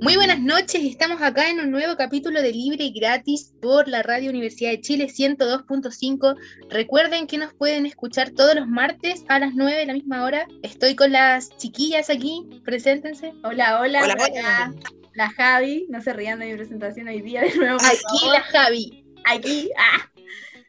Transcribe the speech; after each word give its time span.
Muy 0.00 0.16
buenas 0.16 0.38
noches, 0.40 0.82
estamos 0.84 1.20
acá 1.22 1.50
en 1.50 1.58
un 1.60 1.70
nuevo 1.70 1.96
capítulo 1.96 2.40
de 2.42 2.52
Libre 2.52 2.84
y 2.84 2.92
Gratis 2.92 3.52
por 3.60 3.88
la 3.88 4.02
Radio 4.02 4.30
Universidad 4.30 4.70
de 4.70 4.80
Chile 4.80 5.06
102.5. 5.06 6.36
Recuerden 6.68 7.26
que 7.26 7.38
nos 7.38 7.54
pueden 7.54 7.86
escuchar 7.86 8.30
todos 8.30 8.54
los 8.54 8.66
martes 8.68 9.24
a 9.28 9.38
las 9.38 9.54
9 9.54 9.78
de 9.78 9.86
la 9.86 9.92
misma 9.94 10.24
hora. 10.24 10.46
Estoy 10.62 10.94
con 10.94 11.12
las 11.12 11.56
chiquillas 11.56 12.10
aquí, 12.10 12.46
preséntense. 12.64 13.32
Hola, 13.42 13.80
hola, 13.80 14.02
Hola, 14.02 14.14
hola. 14.30 14.74
La 15.14 15.30
Javi, 15.30 15.86
no 15.88 16.00
se 16.02 16.12
rían 16.12 16.38
de 16.38 16.46
mi 16.46 16.56
presentación 16.56 17.08
hoy 17.08 17.22
día 17.22 17.40
de 17.42 17.54
nuevo. 17.56 17.78
por 17.78 17.86
Aquí 17.86 18.18
favor. 18.20 18.34
la 18.34 18.42
Javi. 18.42 19.04
Aquí, 19.24 19.70
ah. 19.78 20.10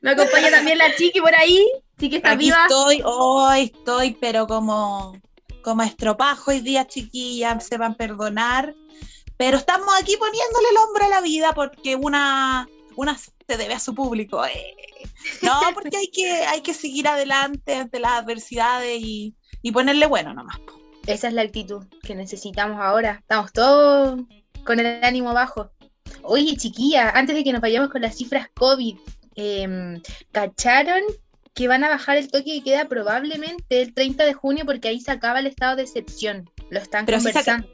Me 0.01 0.11
acompaña 0.11 0.49
también 0.51 0.77
la 0.77 0.95
Chiqui 0.95 1.19
por 1.19 1.35
ahí. 1.35 1.67
Chiqui 1.99 2.17
está 2.17 2.31
Aquí 2.31 2.45
viva. 2.45 2.63
estoy, 2.69 3.01
hoy 3.03 3.71
estoy, 3.73 4.17
pero 4.21 4.47
como, 4.47 5.19
como 5.63 5.83
estropajo 5.83 6.51
hoy 6.51 6.61
día, 6.61 6.87
chiquillas, 6.87 7.65
se 7.67 7.77
van 7.77 7.91
a 7.93 7.95
perdonar. 7.95 8.73
Pero 9.37 9.57
estamos 9.57 9.87
aquí 10.01 10.17
poniéndole 10.17 10.67
el 10.71 10.77
hombro 10.77 11.05
a 11.05 11.09
la 11.09 11.21
vida 11.21 11.53
porque 11.53 11.95
una, 11.95 12.67
una 12.95 13.17
se 13.17 13.57
debe 13.57 13.73
a 13.73 13.79
su 13.79 13.93
público. 13.93 14.45
eh. 14.45 14.75
No, 15.41 15.59
porque 15.73 15.97
hay 15.97 16.07
que, 16.07 16.29
hay 16.45 16.61
que 16.61 16.73
seguir 16.73 17.07
adelante 17.07 17.75
ante 17.75 17.99
las 17.99 18.13
adversidades 18.13 18.99
y, 19.01 19.35
y 19.61 19.71
ponerle 19.71 20.05
bueno 20.05 20.33
nomás. 20.33 20.57
Esa 21.05 21.29
es 21.29 21.33
la 21.33 21.43
actitud 21.43 21.85
que 22.03 22.15
necesitamos 22.15 22.79
ahora. 22.79 23.19
Estamos 23.21 23.53
todos 23.53 24.19
con 24.65 24.79
el 24.79 25.03
ánimo 25.03 25.33
bajo. 25.33 25.71
Oye, 26.23 26.57
chiquilla, 26.57 27.09
antes 27.11 27.35
de 27.35 27.43
que 27.43 27.53
nos 27.53 27.61
vayamos 27.61 27.89
con 27.89 28.01
las 28.01 28.15
cifras 28.15 28.49
COVID, 28.55 28.97
em, 29.35 30.01
¿cacharon 30.31 31.01
que 31.53 31.67
van 31.67 31.83
a 31.83 31.89
bajar 31.89 32.17
el 32.17 32.29
toque 32.29 32.53
de 32.53 32.61
queda 32.61 32.85
probablemente 32.85 33.81
el 33.81 33.93
30 33.93 34.25
de 34.25 34.33
junio 34.33 34.65
porque 34.65 34.89
ahí 34.89 34.99
se 34.99 35.11
acaba 35.11 35.39
el 35.39 35.47
estado 35.47 35.77
de 35.77 35.83
excepción? 35.83 36.49
Lo 36.69 36.79
están 36.79 37.05
Pero 37.05 37.19
conversando. 37.19 37.67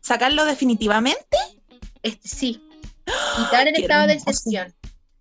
¿Sacarlo 0.00 0.44
definitivamente? 0.44 1.36
Este, 2.02 2.28
sí, 2.28 2.62
quitar 3.36 3.68
el 3.68 3.74
¡Qué 3.74 3.82
estado 3.82 4.06
de 4.06 4.14
excepción. 4.14 4.74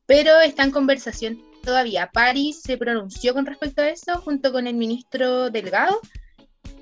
Pero 0.05 0.39
está 0.39 0.63
en 0.63 0.71
conversación 0.71 1.43
todavía. 1.63 2.09
París 2.11 2.61
se 2.63 2.77
pronunció 2.77 3.33
con 3.33 3.45
respecto 3.45 3.81
a 3.81 3.89
eso 3.89 4.19
junto 4.21 4.51
con 4.51 4.67
el 4.67 4.75
ministro 4.75 5.49
Delgado 5.49 5.99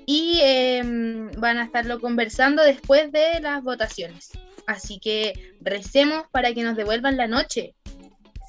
y 0.06 0.38
em, 0.42 1.30
van 1.32 1.58
a 1.58 1.64
estarlo 1.64 2.00
conversando 2.00 2.62
después 2.62 3.12
de 3.12 3.40
las 3.40 3.62
votaciones. 3.62 4.30
Así 4.66 4.98
que 4.98 5.54
recemos 5.60 6.24
para 6.30 6.54
que 6.54 6.62
nos 6.62 6.76
devuelvan 6.76 7.16
la 7.16 7.26
noche. 7.26 7.74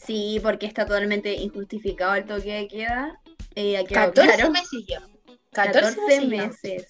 Sí, 0.06 0.40
porque 0.42 0.66
está 0.66 0.86
totalmente 0.86 1.34
injustificado 1.34 2.16
el 2.16 2.26
toque 2.26 2.54
de 2.54 2.68
queda. 2.68 3.20
Eh, 3.56 3.78
ha 3.78 3.84
quedado 3.84 4.14
14 4.14 4.36
claro. 4.36 4.52
meses 4.52 4.86
ya. 4.88 5.02
14, 5.52 5.96
14 5.96 6.22
meses. 6.28 6.64
meses. 6.64 6.88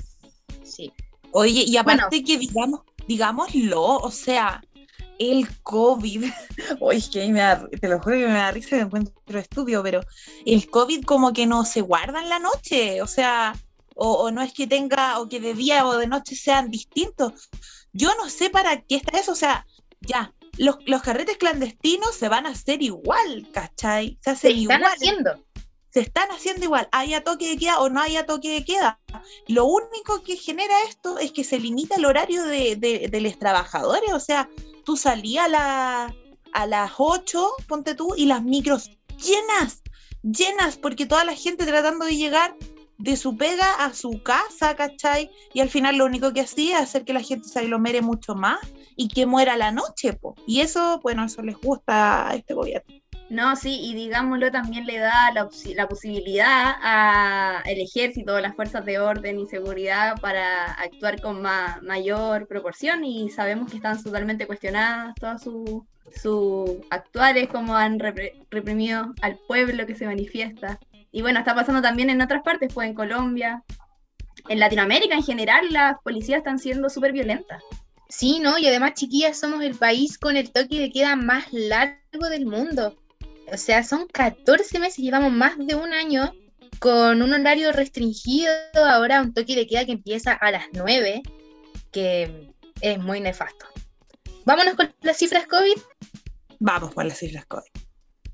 Sí. 0.63 0.93
Oye, 1.31 1.63
y 1.67 1.77
aparte 1.77 2.23
que 2.23 2.37
digamos, 2.37 2.81
digámoslo, 3.07 3.81
o 3.81 4.11
sea, 4.11 4.61
el 5.19 5.47
COVID, 5.63 6.25
oye, 6.79 7.03
que 7.11 7.27
me 7.29 7.39
da, 7.39 7.67
te 7.67 7.87
lo 7.87 7.99
juro 7.99 8.17
que 8.17 8.27
me 8.27 8.33
da 8.33 8.51
risa 8.51 8.75
me 8.77 8.81
encuentro 8.83 9.39
estúpido, 9.39 9.83
pero 9.83 10.01
el 10.45 10.69
COVID 10.69 11.03
como 11.03 11.33
que 11.33 11.45
no 11.45 11.65
se 11.65 11.81
guarda 11.81 12.21
en 12.21 12.29
la 12.29 12.39
noche, 12.39 13.01
o 13.01 13.07
sea, 13.07 13.55
o, 13.95 14.13
o 14.13 14.31
no 14.31 14.41
es 14.41 14.53
que 14.53 14.65
tenga, 14.65 15.19
o 15.19 15.27
que 15.27 15.39
de 15.39 15.53
día 15.53 15.85
o 15.85 15.97
de 15.97 16.07
noche 16.07 16.35
sean 16.35 16.71
distintos. 16.71 17.49
Yo 17.91 18.09
no 18.15 18.29
sé 18.29 18.49
para 18.49 18.81
qué 18.81 18.95
está 18.95 19.17
eso, 19.17 19.33
o 19.33 19.35
sea, 19.35 19.65
ya, 19.99 20.33
los, 20.57 20.77
los 20.85 21.01
carretes 21.01 21.37
clandestinos 21.37 22.15
se 22.15 22.29
van 22.29 22.45
a 22.45 22.49
hacer 22.49 22.81
igual, 22.81 23.47
¿cachai? 23.53 24.17
Se 24.21 24.23
Se 24.23 24.29
hacen 24.31 24.57
están 24.57 24.79
igual 24.79 24.83
haciendo. 24.93 25.45
Se 25.91 26.01
están 26.01 26.29
haciendo 26.29 26.65
igual, 26.65 26.87
haya 26.91 27.23
toque 27.23 27.49
de 27.49 27.57
queda 27.57 27.79
o 27.79 27.89
no 27.89 28.01
haya 28.01 28.25
toque 28.25 28.49
de 28.49 28.63
queda. 28.65 28.99
Lo 29.47 29.65
único 29.65 30.21
que 30.23 30.35
genera 30.37 30.73
esto 30.87 31.17
es 31.19 31.31
que 31.31 31.43
se 31.43 31.59
limita 31.59 31.95
el 31.95 32.05
horario 32.05 32.43
de, 32.43 32.75
de- 32.75 33.21
los 33.21 33.37
trabajadores, 33.39 34.13
o 34.13 34.19
sea, 34.19 34.49
tú 34.85 34.95
salías 34.97 35.49
a, 35.55 36.13
a 36.53 36.65
las 36.67 36.91
8, 36.97 37.49
ponte 37.67 37.95
tú, 37.95 38.13
y 38.15 38.25
las 38.25 38.43
micros 38.43 38.91
llenas, 39.17 39.81
llenas, 40.21 40.77
porque 40.77 41.05
toda 41.05 41.25
la 41.25 41.35
gente 41.35 41.65
tratando 41.65 42.05
de 42.05 42.15
llegar 42.17 42.55
de 42.97 43.15
su 43.15 43.37
pega 43.37 43.75
a 43.75 43.93
su 43.93 44.21
casa, 44.23 44.75
¿cachai? 44.75 45.29
Y 45.53 45.61
al 45.61 45.69
final 45.69 45.95
lo 45.97 46.05
único 46.05 46.33
que 46.33 46.41
hacía 46.41 46.77
es 46.79 46.83
hacer 46.83 47.05
que 47.05 47.13
la 47.13 47.21
gente 47.23 47.47
se 47.47 47.59
aglomere 47.59 48.01
mucho 48.01 48.35
más 48.35 48.59
y 48.97 49.07
que 49.07 49.25
muera 49.25 49.55
la 49.55 49.71
noche, 49.71 50.13
po. 50.13 50.35
Y 50.45 50.59
eso, 50.59 50.99
bueno, 51.01 51.23
eso 51.23 51.41
les 51.41 51.55
gusta 51.57 52.29
a 52.29 52.35
este 52.35 52.53
gobierno. 52.53 52.98
No, 53.29 53.55
sí, 53.55 53.79
y 53.81 53.93
digámoslo, 53.93 54.51
también 54.51 54.85
le 54.87 54.97
da 54.97 55.31
la, 55.31 55.87
posibilidad 55.87 56.73
al 56.81 57.77
ejército, 57.79 58.35
a 58.35 58.41
las 58.41 58.55
fuerzas 58.55 58.83
de 58.85 58.97
orden 58.99 59.39
y 59.39 59.45
seguridad 59.45 60.19
para 60.19 60.71
actuar 60.73 61.21
con 61.21 61.41
ma- 61.41 61.79
mayor 61.83 62.47
proporción 62.47 63.03
y 63.05 63.29
sabemos 63.29 63.69
que 63.69 63.77
están 63.77 64.01
totalmente 64.01 64.47
cuestionadas 64.47 65.13
todas 65.19 65.43
sus 65.43 65.83
sus 66.11 66.71
actuales, 66.89 67.49
como 67.49 67.75
han 67.75 67.99
reprimido 67.99 69.13
al 69.21 69.37
pueblo 69.47 69.85
que 69.85 69.93
se 69.95 70.07
manifiesta. 70.07 70.79
Y 71.11 71.21
bueno, 71.21 71.37
está 71.37 71.53
pasando 71.53 71.83
también 71.83 72.09
en 72.09 72.21
otras 72.21 72.41
partes, 72.41 72.73
pues 72.73 72.87
en 72.87 72.95
Colombia, 72.95 73.63
en 74.47 74.59
Latinoamérica 74.59 75.15
en 75.15 75.23
general, 75.23 75.67
las 75.71 75.97
policías 76.03 76.39
están 76.39 76.59
siendo 76.59 76.89
súper 76.89 77.11
violentas. 77.11 77.61
Sí, 78.07 78.39
¿no? 78.41 78.57
Y 78.57 78.67
además, 78.67 78.95
chiquillas, 78.95 79.39
somos 79.39 79.61
el 79.61 79.75
país 79.75 80.17
con 80.17 80.35
el 80.35 80.51
toque 80.51 80.79
de 80.79 80.91
queda 80.91 81.15
más 81.15 81.53
largo 81.53 82.29
del 82.31 82.47
mundo. 82.47 82.95
O 83.53 83.57
sea, 83.57 83.83
son 83.83 84.07
14 84.07 84.79
meses, 84.79 84.97
llevamos 84.97 85.31
más 85.31 85.57
de 85.57 85.75
un 85.75 85.93
año 85.93 86.33
con 86.79 87.21
un 87.21 87.33
horario 87.33 87.71
restringido, 87.71 88.51
ahora 88.75 89.21
un 89.21 89.33
toque 89.33 89.55
de 89.55 89.67
queda 89.67 89.85
que 89.85 89.91
empieza 89.93 90.33
a 90.33 90.51
las 90.51 90.65
9, 90.73 91.21
que 91.91 92.51
es 92.81 92.99
muy 92.99 93.19
nefasto. 93.19 93.65
Vámonos 94.45 94.75
con 94.75 94.93
las 95.01 95.17
cifras 95.17 95.45
COVID. 95.47 95.77
Vamos 96.59 96.93
con 96.93 97.07
las 97.07 97.17
cifras 97.17 97.45
COVID. 97.45 97.69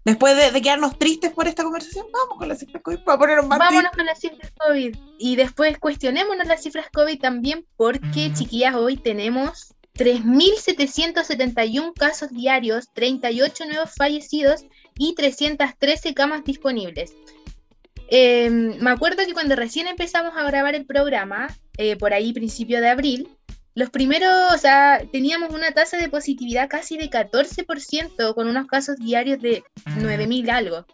Después 0.05 0.37
de, 0.37 0.51
de 0.51 0.61
quedarnos 0.61 0.99
tristes 0.99 1.33
por 1.33 1.47
esta 1.47 1.63
conversación, 1.63 2.05
vamos 2.13 2.37
con 2.37 2.47
las 2.47 2.59
cifras 2.59 2.83
COVID 2.83 2.99
para 2.99 3.17
ponernos 3.17 3.47
más 3.47 3.57
Vámonos 3.57 3.91
con 3.91 4.05
las 4.05 4.19
cifras 4.19 4.51
COVID. 4.59 4.95
Y 5.17 5.35
después 5.35 5.79
cuestionémonos 5.79 6.45
las 6.45 6.61
cifras 6.61 6.87
COVID 6.93 7.19
también, 7.19 7.65
porque, 7.75 8.31
chiquillas, 8.33 8.75
hoy 8.75 8.97
tenemos 8.97 9.73
3.771 9.95 11.93
casos 11.93 12.29
diarios, 12.29 12.89
38 12.93 13.65
nuevos 13.65 13.91
fallecidos 13.95 14.65
y 14.97 15.15
313 15.15 16.13
camas 16.13 16.43
disponibles. 16.43 17.13
Eh, 18.07 18.49
me 18.49 18.91
acuerdo 18.91 19.25
que 19.25 19.33
cuando 19.33 19.55
recién 19.55 19.87
empezamos 19.87 20.33
a 20.35 20.43
grabar 20.43 20.75
el 20.75 20.85
programa, 20.85 21.47
eh, 21.77 21.95
por 21.95 22.13
ahí 22.13 22.33
principio 22.33 22.81
de 22.81 22.89
abril, 22.89 23.29
los 23.73 23.89
primeros, 23.89 24.53
o 24.53 24.57
sea, 24.57 25.01
teníamos 25.11 25.53
una 25.53 25.71
tasa 25.71 25.97
de 25.97 26.07
positividad 26.07 26.69
casi 26.69 26.97
de 26.97 27.09
14% 27.09 28.33
con 28.33 28.47
unos 28.47 28.67
casos 28.67 28.95
diarios 28.97 29.41
de 29.41 29.63
9.000 29.85 30.49
algo. 30.49 30.85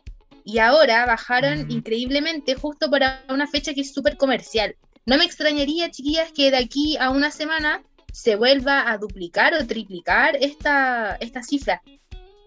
Y 0.44 0.58
ahora 0.58 1.06
bajaron 1.06 1.70
increíblemente 1.70 2.56
justo 2.56 2.90
para 2.90 3.24
una 3.30 3.46
fecha 3.46 3.76
que 3.76 3.82
es 3.82 3.94
súper 3.94 4.18
comercial. 4.18 4.76
No 5.06 5.18
me 5.18 5.26
extrañaría, 5.26 5.92
chiquillas, 5.92 6.32
que 6.32 6.50
de 6.50 6.58
aquí 6.58 6.98
a 6.98 7.12
una 7.12 7.30
semana 7.30 7.84
se 8.12 8.36
vuelva 8.36 8.92
a 8.92 8.98
duplicar 8.98 9.54
o 9.54 9.68
triplicar 9.68 10.36
esta, 10.38 11.18
esta 11.20 11.44
cifra. 11.44 11.84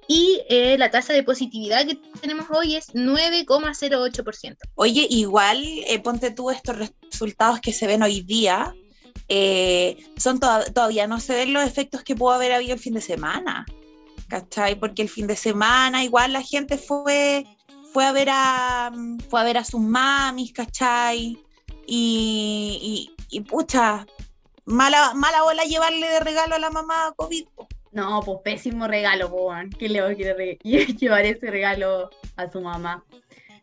Y 0.07 0.43
eh, 0.49 0.77
la 0.79 0.91
tasa 0.91 1.12
de 1.12 1.23
positividad 1.23 1.87
que 1.87 1.95
tenemos 2.21 2.47
hoy 2.51 2.77
es 2.77 2.93
9,08%. 2.95 4.56
Oye, 4.75 5.06
igual, 5.09 5.62
eh, 5.65 5.99
ponte 6.01 6.31
tú 6.31 6.51
estos 6.51 6.77
resultados 7.11 7.61
que 7.61 7.73
se 7.73 7.87
ven 7.87 8.03
hoy 8.03 8.21
día, 8.23 8.75
eh, 9.29 9.97
son 10.17 10.41
toda- 10.41 10.65
todavía 10.73 11.06
no 11.06 11.21
se 11.21 11.35
ven 11.35 11.53
los 11.53 11.65
efectos 11.67 12.03
que 12.03 12.15
pudo 12.15 12.33
haber 12.33 12.53
habido 12.53 12.75
el 12.75 12.81
fin 12.81 12.95
de 12.95 13.01
semana, 13.01 13.65
¿cachai? 14.29 14.75
Porque 14.79 15.03
el 15.03 15.09
fin 15.09 15.27
de 15.27 15.37
semana 15.37 16.05
igual 16.05 16.33
la 16.35 16.43
gente 16.43 16.77
fue, 16.77 17.47
fue, 17.93 18.05
a, 18.05 18.12
ver 18.12 18.29
a, 18.31 18.93
fue 19.31 19.41
a 19.41 19.45
ver 19.45 19.57
a 19.59 19.65
sus 19.65 19.81
mamis, 19.81 20.53
¿cachai? 20.53 21.39
Y, 21.87 23.09
y, 23.09 23.11
y, 23.31 23.41
pucha, 23.41 24.07
mala, 24.67 25.15
mala 25.15 25.43
bola 25.43 25.65
llevarle 25.65 26.07
de 26.09 26.21
regalo 26.21 26.55
a 26.57 26.59
la 26.59 26.71
mamá 26.71 27.12
COVID. 27.17 27.45
No, 27.94 28.20
pues 28.25 28.38
pésimo 28.44 28.87
regalo. 28.88 29.31
¿Quién 29.79 29.93
le 29.93 30.00
va 30.00 30.08
a 30.08 30.14
querer 30.14 30.37
re- 30.37 30.58
llevar 30.99 31.25
ese 31.25 31.50
regalo 31.50 32.11
a 32.37 32.50
su 32.50 32.61
mamá? 32.61 33.05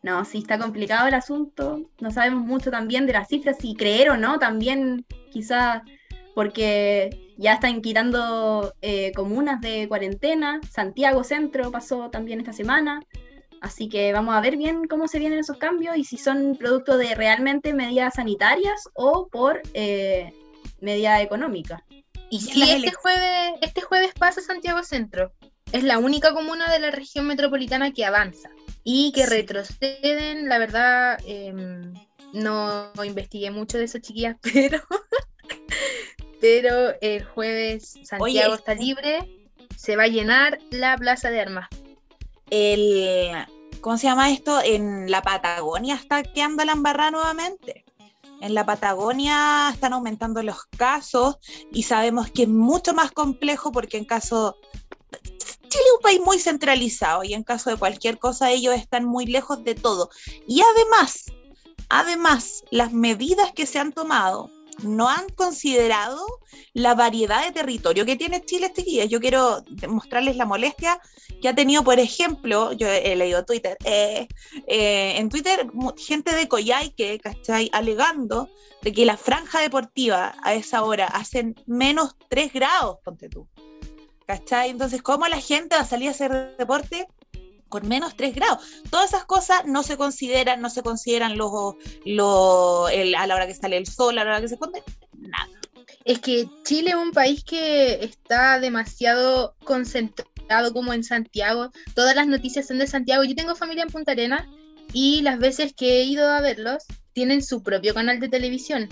No, 0.04 0.25
sí 0.25 0.39
está 0.39 0.57
complicado 0.57 1.07
el 1.07 1.13
asunto. 1.13 1.81
No 2.00 2.10
sabemos 2.12 2.44
mucho 2.45 2.72
también 2.72 3.06
de 3.06 3.13
las 3.13 3.28
cifras, 3.28 3.57
si 3.60 3.75
creer 3.75 4.10
o 4.10 4.18
no, 4.18 4.39
también 4.39 5.06
quizá 5.31 5.83
porque 6.33 7.33
ya 7.38 7.54
están 7.54 7.81
quitando 7.81 8.74
eh, 8.81 9.12
comunas 9.13 9.60
de 9.62 9.88
cuarentena. 9.88 10.60
Santiago 10.69 11.24
Centro 11.24 11.69
pasó 11.69 12.10
también 12.10 12.39
esta 12.39 12.54
semana. 12.54 13.04
Así 13.60 13.89
que 13.89 14.12
vamos 14.12 14.34
a 14.34 14.42
ver 14.42 14.57
bien 14.57 14.88
cómo 14.88 15.07
se 15.07 15.19
vienen 15.19 15.38
esos 15.39 15.57
cambios 15.57 15.95
y 15.98 16.04
si 16.04 16.18
son 16.18 16.56
producto 16.57 16.98
de 16.98 17.13
realmente 17.13 17.74
medidas 17.74 18.16
sanitarias 18.16 18.89
o 18.94 19.27
por 19.27 19.62
eh, 19.75 20.34
medida 20.80 21.22
económica. 21.22 21.84
Y 22.31 22.39
si 22.39 22.63
este 22.63 22.94
jueves, 22.94 23.54
este 23.62 23.81
jueves 23.81 24.13
pasa 24.18 24.42
Santiago 24.42 24.81
Centro. 24.83 25.33
Es 25.74 25.83
la 25.83 25.98
única 25.98 26.33
comuna 26.33 26.72
de 26.72 26.80
la 26.80 26.89
región 26.89 27.28
metropolitana 27.28 27.92
que 27.92 28.06
avanza. 28.06 28.50
Y 28.86 29.12
que 29.12 29.25
retroceden, 29.25 30.48
la 30.48 30.57
verdad, 30.57 31.19
em, 31.25 31.94
no 32.31 32.92
investigué 33.04 33.51
mucho 33.51 33.78
de 33.78 33.83
eso, 33.83 34.00
chiquillas, 34.00 34.38
pero, 34.42 34.81
pero 36.39 36.94
el 37.01 37.25
jueves 37.25 38.00
Santiago 38.04 38.56
está 38.56 38.75
libre, 38.75 39.50
se 39.77 39.98
va 39.98 40.04
a 40.04 40.07
llenar 40.07 40.60
la 40.72 40.98
plaza 40.98 41.30
de 41.31 41.42
armas. 41.42 41.68
El, 42.50 43.45
¿Cómo 43.81 43.98
se 43.98 44.07
llama 44.07 44.31
esto? 44.31 44.62
En 44.63 45.12
la 45.12 45.22
Patagonia 45.22 45.95
está 45.95 46.24
quedando 46.24 46.63
la 46.63 46.72
embarrada 46.72 47.12
nuevamente. 47.12 47.84
En 48.42 48.56
la 48.56 48.66
Patagonia 48.66 49.70
están 49.72 49.94
aumentando 49.94 50.42
los 50.42 50.66
casos 50.66 51.38
y 51.72 51.84
sabemos 51.84 52.32
que 52.32 52.44
es 52.44 52.50
mucho 52.50 52.94
más 52.94 53.12
complejo 53.12 53.72
porque 53.72 53.98
en 53.98 54.06
caso 54.06 54.58
Chile 55.22 55.84
es 55.86 55.94
un 55.96 56.02
país 56.02 56.20
muy 56.20 56.40
centralizado 56.40 57.24
y 57.24 57.34
en 57.34 57.44
caso 57.44 57.70
de 57.70 57.78
cualquier 57.78 58.18
cosa 58.18 58.52
ellos 58.52 58.76
están 58.76 59.06
muy 59.06 59.26
lejos 59.26 59.64
de 59.64 59.76
todo. 59.76 60.10
Y 60.48 60.62
además, 60.62 61.26
además, 61.88 62.64
las 62.72 62.92
medidas 62.92 63.54
que 63.54 63.66
se 63.66 63.80
han 63.80 63.94
tomado 63.94 64.50
no 64.84 65.10
han 65.10 65.28
considerado 65.30 66.20
la 66.74 66.96
variedad 66.96 67.46
de 67.46 67.52
territorio 67.52 68.06
que 68.06 68.16
tiene 68.16 68.44
Chile, 68.44 68.72
chiquillas. 68.76 69.10
Yo 69.10 69.20
quiero 69.20 69.64
mostrarles 69.88 70.36
la 70.38 70.46
molestia 70.46 71.00
que 71.42 71.50
ha 71.50 71.56
tenido, 71.56 71.84
por 71.84 72.00
ejemplo, 72.00 72.72
yo 72.74 72.88
he 72.88 73.16
leído 73.16 73.46
Twitter, 73.46 73.78
eh, 73.86 74.28
eh, 74.68 75.14
en 75.18 75.30
Twitter, 75.30 75.68
gente 75.98 76.36
de 76.36 76.48
Coyhaique, 76.48 77.20
¿cachai? 77.20 77.70
Alegando 77.74 78.50
de 78.82 78.92
que 78.92 79.06
la 79.06 79.18
franja 79.18 79.60
deportiva 79.62 80.36
a 80.44 80.54
esa 80.54 80.84
hora 80.84 81.06
hacen 81.08 81.56
menos 81.66 82.16
3 82.30 82.54
grados, 82.54 82.98
ponte 83.04 83.30
tú. 83.30 83.48
¿cachai? 84.32 84.70
Entonces, 84.70 85.02
¿cómo 85.02 85.28
la 85.28 85.42
gente 85.42 85.76
va 85.76 85.82
a 85.82 85.86
salir 85.86 86.08
a 86.08 86.12
hacer 86.12 86.56
deporte? 86.58 87.08
Con 87.72 87.88
menos 87.88 88.16
3 88.16 88.36
grados. 88.36 88.64
Todas 88.92 89.10
esas 89.10 89.26
cosas 89.26 89.66
no 89.66 89.82
se 89.82 89.98
consideran, 89.98 90.62
no 90.62 90.70
se 90.70 90.84
consideran 90.84 91.38
los, 91.38 91.52
a 91.58 93.28
la 93.28 93.36
hora 93.36 93.48
que 93.48 93.56
sale 93.56 93.78
el 93.78 93.88
sol, 93.88 94.20
a 94.20 94.24
la 94.24 94.32
hora 94.32 94.42
que 94.42 94.50
se 94.50 94.58
pone, 94.58 94.84
nada. 95.18 95.50
Es 96.06 96.20
que 96.20 96.48
Chile 96.64 96.92
es 96.92 96.96
un 96.96 97.12
país 97.12 97.44
que 97.44 98.04
está 98.04 98.60
demasiado 98.60 99.56
concentrado 99.64 100.74
como 100.74 100.94
en 100.94 101.04
Santiago. 101.04 101.72
Todas 101.96 102.16
las 102.16 102.28
noticias 102.28 102.68
son 102.68 102.80
de 102.80 102.88
Santiago. 102.88 103.24
Yo 103.24 103.36
tengo 103.36 103.56
familia 103.56 103.84
en 103.84 103.90
Punta 103.90 104.12
Arenas 104.12 104.46
y 104.94 105.22
las 105.22 105.40
veces 105.40 105.74
que 105.74 106.02
he 106.02 106.04
ido 106.04 106.28
a 106.28 106.42
verlos 106.42 106.84
tienen 107.14 107.42
su 107.42 107.64
propio 107.64 107.94
canal 107.94 108.20
de 108.20 108.30
televisión, 108.30 108.90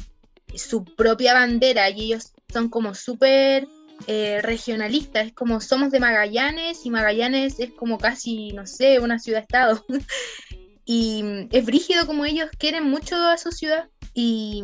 su 0.55 0.85
propia 0.85 1.33
bandera 1.33 1.89
y 1.89 2.05
ellos 2.05 2.33
son 2.51 2.69
como 2.69 2.95
súper 2.95 3.67
eh, 4.07 4.41
regionalista, 4.41 5.21
es 5.21 5.33
como 5.33 5.61
somos 5.61 5.91
de 5.91 5.99
Magallanes 5.99 6.85
y 6.85 6.89
Magallanes 6.89 7.59
es 7.59 7.71
como 7.71 7.97
casi, 7.97 8.51
no 8.51 8.65
sé, 8.65 8.99
una 8.99 9.19
ciudad-estado. 9.19 9.85
y 10.85 11.47
es 11.51 11.65
brígido 11.65 12.07
como 12.07 12.25
ellos 12.25 12.49
quieren 12.57 12.89
mucho 12.89 13.15
a 13.15 13.37
su 13.37 13.51
ciudad 13.51 13.89
y, 14.13 14.63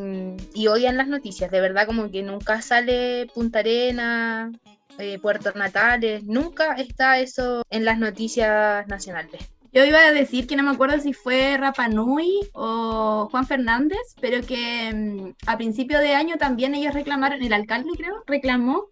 odian 0.68 0.98
las 0.98 1.08
noticias, 1.08 1.52
de 1.52 1.62
verdad 1.62 1.86
como 1.86 2.10
que 2.10 2.24
nunca 2.24 2.62
sale 2.62 3.28
Punta 3.34 3.60
Arena, 3.60 4.52
eh, 4.98 5.20
Puerto 5.20 5.52
Natales, 5.54 6.24
nunca 6.24 6.74
está 6.74 7.20
eso 7.20 7.64
en 7.70 7.86
las 7.86 8.00
noticias 8.00 8.88
nacionales. 8.88 9.50
Yo 9.72 9.84
iba 9.84 10.00
a 10.00 10.14
decir 10.14 10.48
que 10.48 10.56
no 10.56 10.64
me 10.64 10.72
acuerdo 10.72 11.00
si 11.02 11.12
fue 11.12 11.58
Rapanui 11.58 12.50
o 12.54 13.28
Juan 13.30 13.46
Fernández, 13.46 14.16
pero 14.22 14.42
que 14.42 14.92
mm, 14.94 15.34
a 15.48 15.58
principio 15.58 16.00
de 16.00 16.16
año 16.16 16.38
también 16.38 16.76
ellos 16.76 16.94
reclamaron, 16.94 17.44
el 17.44 17.52
alcalde 17.52 17.90
creo, 17.98 18.24
reclamó 18.26 18.86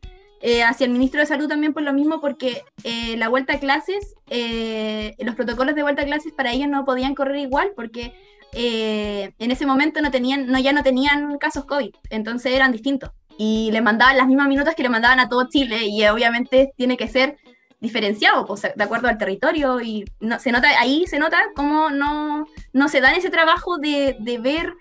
eh, 0.45 0.61
hacia 0.61 0.83
el 0.83 0.91
ministro 0.91 1.21
de 1.21 1.25
Salud 1.25 1.47
también 1.47 1.71
por 1.71 1.83
lo 1.83 1.93
mismo, 1.93 2.19
porque 2.19 2.65
eh, 2.83 3.15
la 3.15 3.29
vuelta 3.29 3.53
a 3.53 3.59
clases, 3.59 4.13
eh, 4.29 5.15
los 5.19 5.35
protocolos 5.35 5.73
de 5.73 5.83
vuelta 5.83 6.01
a 6.01 6.05
clases 6.05 6.33
para 6.33 6.51
ellos 6.51 6.67
no 6.67 6.83
podían 6.83 7.15
correr 7.15 7.37
igual, 7.37 7.71
porque 7.77 8.11
en 8.51 9.51
ese 9.51 9.65
momento 9.65 10.01
no 10.01 10.11
tenían, 10.11 10.47
no, 10.47 10.59
ya 10.59 10.73
no 10.73 10.83
tenían 10.83 11.37
casos 11.37 11.63
COVID, 11.63 11.95
entonces 12.09 12.51
eran 12.51 12.73
distintos. 12.73 13.11
Y 13.37 13.69
le 13.71 13.79
mandaban 13.79 14.17
las 14.17 14.27
mismas 14.27 14.49
minutos 14.49 14.75
que 14.75 14.83
le 14.83 14.89
mandaban 14.89 15.21
a 15.21 15.29
todo 15.29 15.47
Chile, 15.47 15.85
y 15.85 16.05
obviamente 16.07 16.73
tiene 16.75 16.97
que 16.97 17.07
ser 17.07 17.37
diferenciado, 17.79 18.45
pues, 18.45 18.63
de 18.63 18.83
acuerdo 18.83 19.07
al 19.07 19.17
territorio, 19.17 19.79
y 19.79 20.03
se 20.39 20.51
nota, 20.51 20.67
ahí 20.77 21.05
se 21.07 21.19
nota 21.19 21.41
cómo 21.55 21.89
no, 21.89 22.47
no 22.73 22.89
se 22.89 22.99
dan 22.99 23.15
ese 23.15 23.29
trabajo 23.29 23.77
de 23.77 24.39
ver 24.41 24.73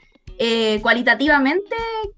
cualitativamente 0.82 1.76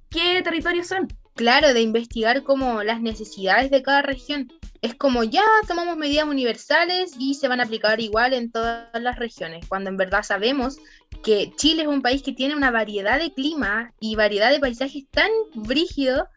qué 0.08 0.40
territorios 0.42 0.86
son. 0.86 1.08
Claro, 1.34 1.74
de 1.74 1.80
investigar 1.80 2.44
como 2.44 2.84
las 2.84 3.00
necesidades 3.00 3.70
de 3.70 3.82
cada 3.82 4.02
región. 4.02 4.52
Es 4.82 4.94
como 4.94 5.24
ya 5.24 5.42
tomamos 5.66 5.96
medidas 5.96 6.28
universales 6.28 7.14
y 7.18 7.34
se 7.34 7.48
van 7.48 7.60
a 7.60 7.64
aplicar 7.64 8.00
igual 8.00 8.34
en 8.34 8.52
todas 8.52 8.86
las 9.00 9.18
regiones, 9.18 9.66
cuando 9.66 9.90
en 9.90 9.96
verdad 9.96 10.22
sabemos 10.22 10.76
que 11.24 11.52
Chile 11.56 11.82
es 11.82 11.88
un 11.88 12.02
país 12.02 12.22
que 12.22 12.32
tiene 12.32 12.54
una 12.54 12.70
variedad 12.70 13.18
de 13.18 13.32
clima 13.32 13.92
y 13.98 14.14
variedad 14.14 14.50
de 14.50 14.60
paisajes 14.60 15.04
tan 15.10 15.30
brígidos 15.54 16.28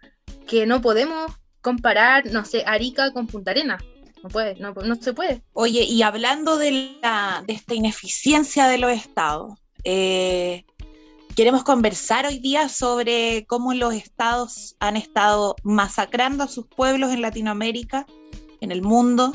que 0.48 0.66
no 0.66 0.82
podemos 0.82 1.32
comparar, 1.62 2.26
no 2.32 2.46
sé, 2.46 2.64
Arica 2.66 3.12
con 3.12 3.28
Punta 3.28 3.52
Arena. 3.52 3.78
No 4.24 4.30
puede, 4.30 4.56
no, 4.56 4.74
no 4.74 4.96
se 4.96 5.14
puede. 5.14 5.44
Oye, 5.54 5.84
y 5.84 6.02
hablando 6.02 6.58
de, 6.58 6.98
la, 7.02 7.44
de 7.46 7.54
esta 7.54 7.76
ineficiencia 7.76 8.68
de 8.68 8.80
los 8.80 8.92
estados, 8.92 9.60
eh, 9.84 10.66
Queremos 11.38 11.64
conversar 11.64 12.26
hoy 12.26 12.40
día 12.40 12.68
sobre 12.68 13.46
cómo 13.46 13.76
los 13.76 13.94
estados 13.94 14.76
han 14.80 14.98
estado 14.98 15.56
masacrando 15.62 16.44
a 16.44 16.48
sus 16.48 16.66
pueblos 16.66 17.12
en 17.12 17.22
Latinoamérica, 17.22 18.08
en 18.60 18.72
el 18.72 18.82
mundo, 18.82 19.34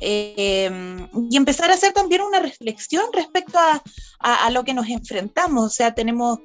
eh, 0.00 0.70
y 1.28 1.36
empezar 1.36 1.72
a 1.72 1.74
hacer 1.74 1.92
también 1.92 2.22
una 2.22 2.38
reflexión 2.38 3.04
respecto 3.12 3.58
a, 4.20 4.50
lo 4.50 4.62
que 4.62 4.74
nos 4.74 4.88
enfrentamos. 4.88 5.66
O 5.66 5.70
sea, 5.70 5.92
tenemos, 5.92 6.38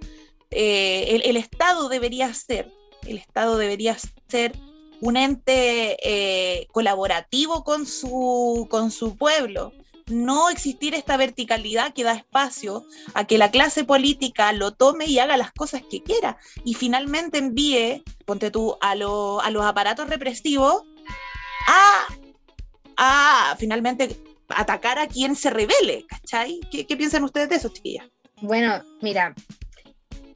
eh, 0.49 1.21
el, 1.23 1.37
Estado 1.37 1.87
debería 1.87 2.33
ser, 2.33 2.71
el 3.05 3.19
Estado 3.19 3.57
debería 3.59 3.95
ser 4.27 4.53
un 5.01 5.17
ente 5.17 5.97
eh, 6.01 6.65
colaborativo 6.71 7.63
con 7.63 7.85
su, 7.85 8.65
con 8.71 8.89
su 8.89 9.15
pueblo, 9.15 9.71
no 10.07 10.49
existir 10.49 10.93
esta 10.93 11.17
verticalidad 11.17 11.93
que 11.93 12.03
da 12.03 12.13
espacio 12.13 12.85
a 13.13 13.25
que 13.25 13.37
la 13.37 13.51
clase 13.51 13.83
política 13.83 14.51
lo 14.53 14.71
tome 14.71 15.05
y 15.05 15.19
haga 15.19 15.37
las 15.37 15.51
cosas 15.51 15.81
que 15.89 16.03
quiera 16.03 16.37
y 16.63 16.75
finalmente 16.75 17.39
envíe, 17.39 18.03
ponte 18.25 18.51
tú, 18.51 18.77
a, 18.81 18.91
a 18.91 18.95
los 18.95 19.65
aparatos 19.65 20.09
represivos 20.09 20.83
a, 21.67 22.05
a, 22.97 23.55
finalmente 23.57 24.21
atacar 24.49 24.99
a 24.99 25.07
quien 25.07 25.35
se 25.35 25.49
revele, 25.49 26.05
¿cachai? 26.07 26.59
¿Qué, 26.71 26.85
¿Qué, 26.85 26.95
piensan 26.95 27.23
ustedes 27.23 27.49
de 27.49 27.55
eso, 27.55 27.69
chiquillas? 27.69 28.07
Bueno, 28.41 28.83
mira, 29.01 29.33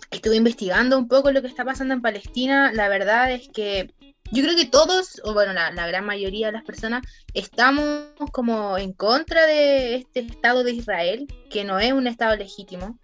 estuve 0.10 0.36
investigando 0.36 0.98
un 0.98 1.08
poco 1.08 1.32
lo 1.32 1.42
que 1.42 1.48
está 1.48 1.64
pasando 1.64 1.94
en 1.94 2.02
Palestina, 2.02 2.72
la 2.72 2.90
verdad 2.90 3.32
es 3.32 3.50
que 3.50 3.94
yo 4.32 4.44
creo 4.44 4.56
que 4.56 4.66
todos, 4.66 5.22
o 5.24 5.34
bueno, 5.34 5.54
la, 5.54 5.88
gran 5.88 6.06
mayoría 6.06 6.48
de 6.48 6.54
las 6.54 6.64
personas, 6.64 7.04
estamos 7.34 8.06
como 8.32 8.78
en 8.78 8.94
contra 8.94 9.46
de 9.46 9.96
este 9.96 10.22
Estado 10.22 10.64
de 10.64 10.74
Israel, 10.74 11.28
que 11.50 11.64
no 11.64 11.80
es 11.80 11.92
un 11.94 12.08
Estado 12.08 12.36
legítimo, 12.36 13.00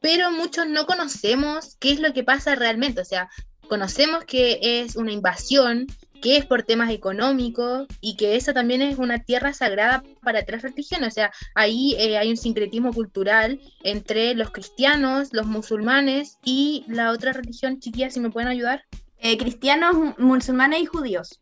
pero 0.00 0.30
muchos 0.30 0.68
no 0.68 0.86
conocemos 0.86 1.76
qué 1.80 1.92
es 1.92 2.00
lo 2.00 2.12
que 2.12 2.22
pasa 2.22 2.54
realmente, 2.54 3.00
o 3.00 3.04
sea, 3.04 3.28
conocemos 3.68 4.24
que 4.24 4.58
es 4.62 4.96
una 4.96 5.12
invasión, 5.12 5.86
que 6.20 6.36
es 6.36 6.44
por 6.44 6.62
temas 6.62 6.90
económicos 6.90 7.86
y 8.00 8.16
que 8.16 8.36
esa 8.36 8.52
también 8.52 8.82
es 8.82 8.98
una 8.98 9.20
tierra 9.20 9.52
sagrada 9.52 10.02
para 10.22 10.44
tres 10.44 10.62
religiones. 10.62 11.08
O 11.08 11.14
sea, 11.14 11.32
ahí 11.54 11.94
eh, 11.98 12.18
hay 12.18 12.30
un 12.30 12.36
sincretismo 12.36 12.92
cultural 12.92 13.60
entre 13.84 14.34
los 14.34 14.50
cristianos, 14.50 15.28
los 15.32 15.46
musulmanes 15.46 16.38
y 16.44 16.84
la 16.88 17.12
otra 17.12 17.32
religión, 17.32 17.78
chiquilla, 17.78 18.10
si 18.10 18.18
me 18.20 18.30
pueden 18.30 18.48
ayudar. 18.48 18.84
Eh, 19.20 19.36
cristianos, 19.36 20.18
musulmanes 20.18 20.82
y 20.82 20.86
judíos. 20.86 21.38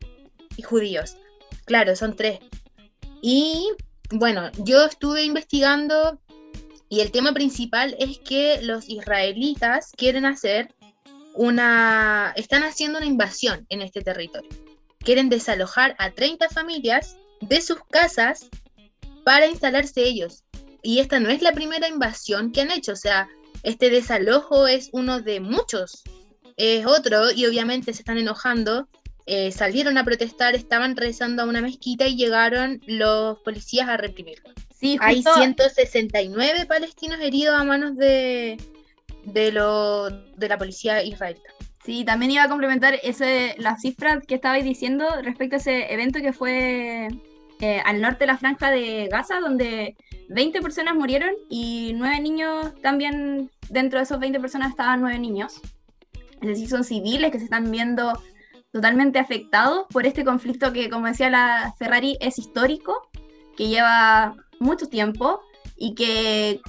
Y 0.57 0.63
judíos, 0.63 1.17
claro, 1.67 1.95
son 1.95 2.17
tres. 2.17 2.41
Y 3.21 3.69
bueno, 4.11 4.51
yo 4.59 4.85
estuve 4.85 5.25
investigando 5.25 6.19
y 6.89 7.01
el 7.01 7.11
tema 7.11 7.33
principal 7.33 7.97
es 7.99 8.19
que 8.19 8.63
los 8.63 8.89
israelitas 8.89 9.93
quieren 9.97 10.25
hacer 10.25 10.75
una, 11.35 12.33
están 12.37 12.63
haciendo 12.63 12.99
una 12.99 13.07
invasión 13.07 13.67
en 13.69 13.83
este 13.83 14.01
territorio. 14.01 14.49
Quieren 15.01 15.29
desalojar 15.29 15.95
a 15.99 16.13
30 16.13 16.49
familias 16.49 17.17
de 17.41 17.61
sus 17.61 17.79
casas 17.91 18.49
para 19.25 19.47
instalarse 19.47 20.03
ellos. 20.05 20.45
Y 20.83 21.01
esta 21.01 21.21
no 21.21 21.29
es 21.29 21.43
la 21.43 21.53
primera 21.53 21.89
invasión 21.89 22.53
que 22.53 22.63
han 22.63 22.71
hecho, 22.71 22.93
o 22.93 22.97
sea, 22.97 23.29
este 23.63 23.91
desalojo 23.91 24.67
es 24.67 24.89
uno 24.93 25.21
de 25.21 25.41
muchos 25.41 26.05
es 26.57 26.87
otro 26.87 27.31
y 27.33 27.47
obviamente 27.47 27.93
se 27.93 28.03
están 28.03 28.19
enojando. 28.19 28.89
Eh, 29.27 29.51
salieron 29.51 29.99
a 29.99 30.05
protestar, 30.05 30.55
estaban 30.55 30.97
rezando 30.97 31.43
a 31.43 31.47
una 31.47 31.61
mezquita 31.61 32.07
y 32.07 32.17
llegaron 32.17 32.81
los 32.87 33.39
policías 33.41 33.89
a 33.89 33.97
reprimirlo. 33.97 34.51
Sí, 34.79 34.99
Hay 35.01 35.17
justo- 35.17 35.35
169 35.35 36.67
palestinos 36.67 37.19
heridos 37.21 37.59
a 37.59 37.65
manos 37.65 37.97
de, 37.97 38.57
de, 39.25 39.53
lo, 39.53 40.11
de 40.11 40.49
la 40.49 40.59
policía 40.59 41.03
israelita. 41.03 41.51
Sí, 41.85 42.05
también 42.05 42.33
iba 42.33 42.43
a 42.45 42.49
complementar 42.49 42.99
ese, 43.03 43.55
la 43.59 43.77
cifra 43.79 44.21
que 44.21 44.35
estabais 44.37 44.65
diciendo 44.65 45.07
respecto 45.23 45.57
a 45.57 45.59
ese 45.59 45.93
evento 45.93 46.21
que 46.21 46.33
fue 46.33 47.09
eh, 47.61 47.81
al 47.85 48.01
norte 48.01 48.21
de 48.21 48.27
la 48.27 48.39
franja 48.39 48.71
de 48.71 49.09
Gaza, 49.11 49.41
donde 49.41 49.97
20 50.29 50.61
personas 50.63 50.95
murieron 50.95 51.31
y 51.49 51.93
9 51.95 52.21
niños 52.21 52.75
también, 52.83 53.51
dentro 53.71 53.99
de 53.99 54.05
esos 54.05 54.19
20 54.21 54.41
personas 54.41 54.71
estaban 54.71 55.01
9 55.01 55.19
niños. 55.19 55.61
Es 56.41 56.49
decir, 56.49 56.69
son 56.69 56.85
civiles 56.85 57.31
que 57.31 57.39
se 57.39 57.45
están 57.45 57.71
viendo 57.71 58.13
totalmente 58.73 59.19
afectados 59.19 59.87
por 59.91 60.07
este 60.07 60.25
conflicto 60.25 60.73
que, 60.73 60.91
como 60.91 61.07
decía 61.07 61.31
la 61.31 61.75
Ferrari, 61.79 62.19
es 62.21 62.39
histórico, 62.39 63.09
que 63.57 63.69
lleva 63.69 64.35
mucho 64.61 64.89
tiempo 64.89 65.41
y 65.77 65.95
que 65.95 66.61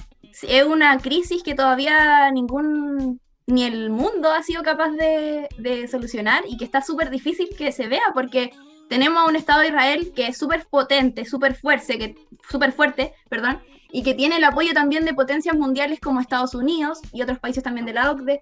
es 0.42 0.64
una 0.64 0.98
crisis 0.98 1.42
que 1.42 1.54
todavía 1.54 2.30
ningún 2.30 3.20
ni 3.46 3.64
el 3.64 3.88
mundo 3.88 4.30
ha 4.30 4.42
sido 4.42 4.62
capaz 4.62 4.90
de, 4.90 5.88
solucionar 5.90 6.44
y 6.46 6.58
que 6.58 6.64
está 6.64 6.82
súper 6.82 7.08
difícil 7.08 7.48
que 7.56 7.72
se 7.72 7.88
vea 7.88 8.02
porque 8.12 8.52
tenemos 8.90 9.22
a 9.22 9.26
un 9.26 9.36
Estado 9.36 9.60
de 9.60 9.68
Israel 9.68 10.12
que 10.14 10.28
es 10.28 10.38
súper 10.38 10.66
potente, 10.68 11.24
súper 11.24 11.54
fuerte, 11.54 11.98
que, 11.98 12.14
súper 12.48 12.72
fuerte, 12.72 13.14
perdón, 13.30 13.60
y 13.90 14.02
que 14.02 14.12
tiene 14.12 14.36
el 14.36 14.44
apoyo 14.44 14.74
también 14.74 15.06
de 15.06 15.14
potencias 15.14 15.56
mundiales 15.56 15.98
como 15.98 16.20
Estados 16.20 16.54
Unidos 16.54 17.00
y 17.12 17.22
otros 17.22 17.38
países 17.38 17.64
también 17.64 17.86
de 17.86 17.94
la 17.94 18.10
OCDE. 18.10 18.40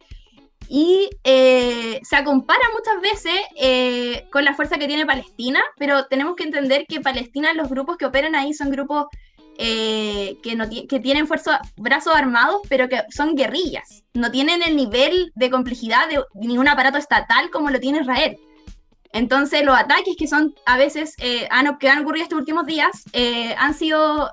Y 0.69 1.11
eh, 1.25 2.01
se 2.03 2.25
compara 2.25 2.63
muchas 2.73 3.01
veces 3.01 3.41
eh, 3.57 4.27
con 4.33 4.45
la 4.45 4.55
fuerza 4.55 4.79
que 4.79 4.89
tiene 4.89 5.07
Palestina, 5.07 5.61
pero 5.77 6.07
tenemos 6.07 6.35
que 6.37 6.45
entender 6.45 6.87
que 6.89 7.01
Palestina, 7.01 7.53
los 7.53 7.69
grupos 7.69 7.97
que 7.97 8.07
operan 8.07 8.35
ahí 8.35 8.53
son 8.53 8.71
grupos 8.71 9.07
eh, 9.59 10.37
que, 10.43 10.55
no 10.55 10.67
que 10.69 11.01
tienen 11.01 11.27
fuerza, 11.27 11.61
brazos 11.77 12.15
armados, 12.15 12.61
pero 12.69 12.89
que 12.89 13.03
son 13.11 13.35
guerrillas. 13.35 14.05
No 14.13 14.31
tienen 14.31 14.63
el 14.63 14.77
nivel 14.77 15.33
de 15.35 15.51
complejidad 15.51 16.09
de 16.09 16.23
ningún 16.35 16.69
aparato 16.69 16.99
estatal 16.99 17.51
como 17.51 17.71
lo 17.71 17.81
tiene 17.81 18.01
Israel. 18.01 18.37
Entonces, 19.13 19.65
los 19.65 19.75
ataques 19.75 20.15
que 20.19 20.27
son 20.27 20.55
a 20.67 20.77
veces 20.77 21.15
eh, 21.19 21.49
han, 21.51 21.79
que 21.79 21.89
han 21.89 22.01
ocurrido 22.01 22.25
estos 22.25 22.39
últimos 22.39 22.67
días 22.67 23.05
eh, 23.13 23.55
han 23.59 23.73
sido. 23.73 24.31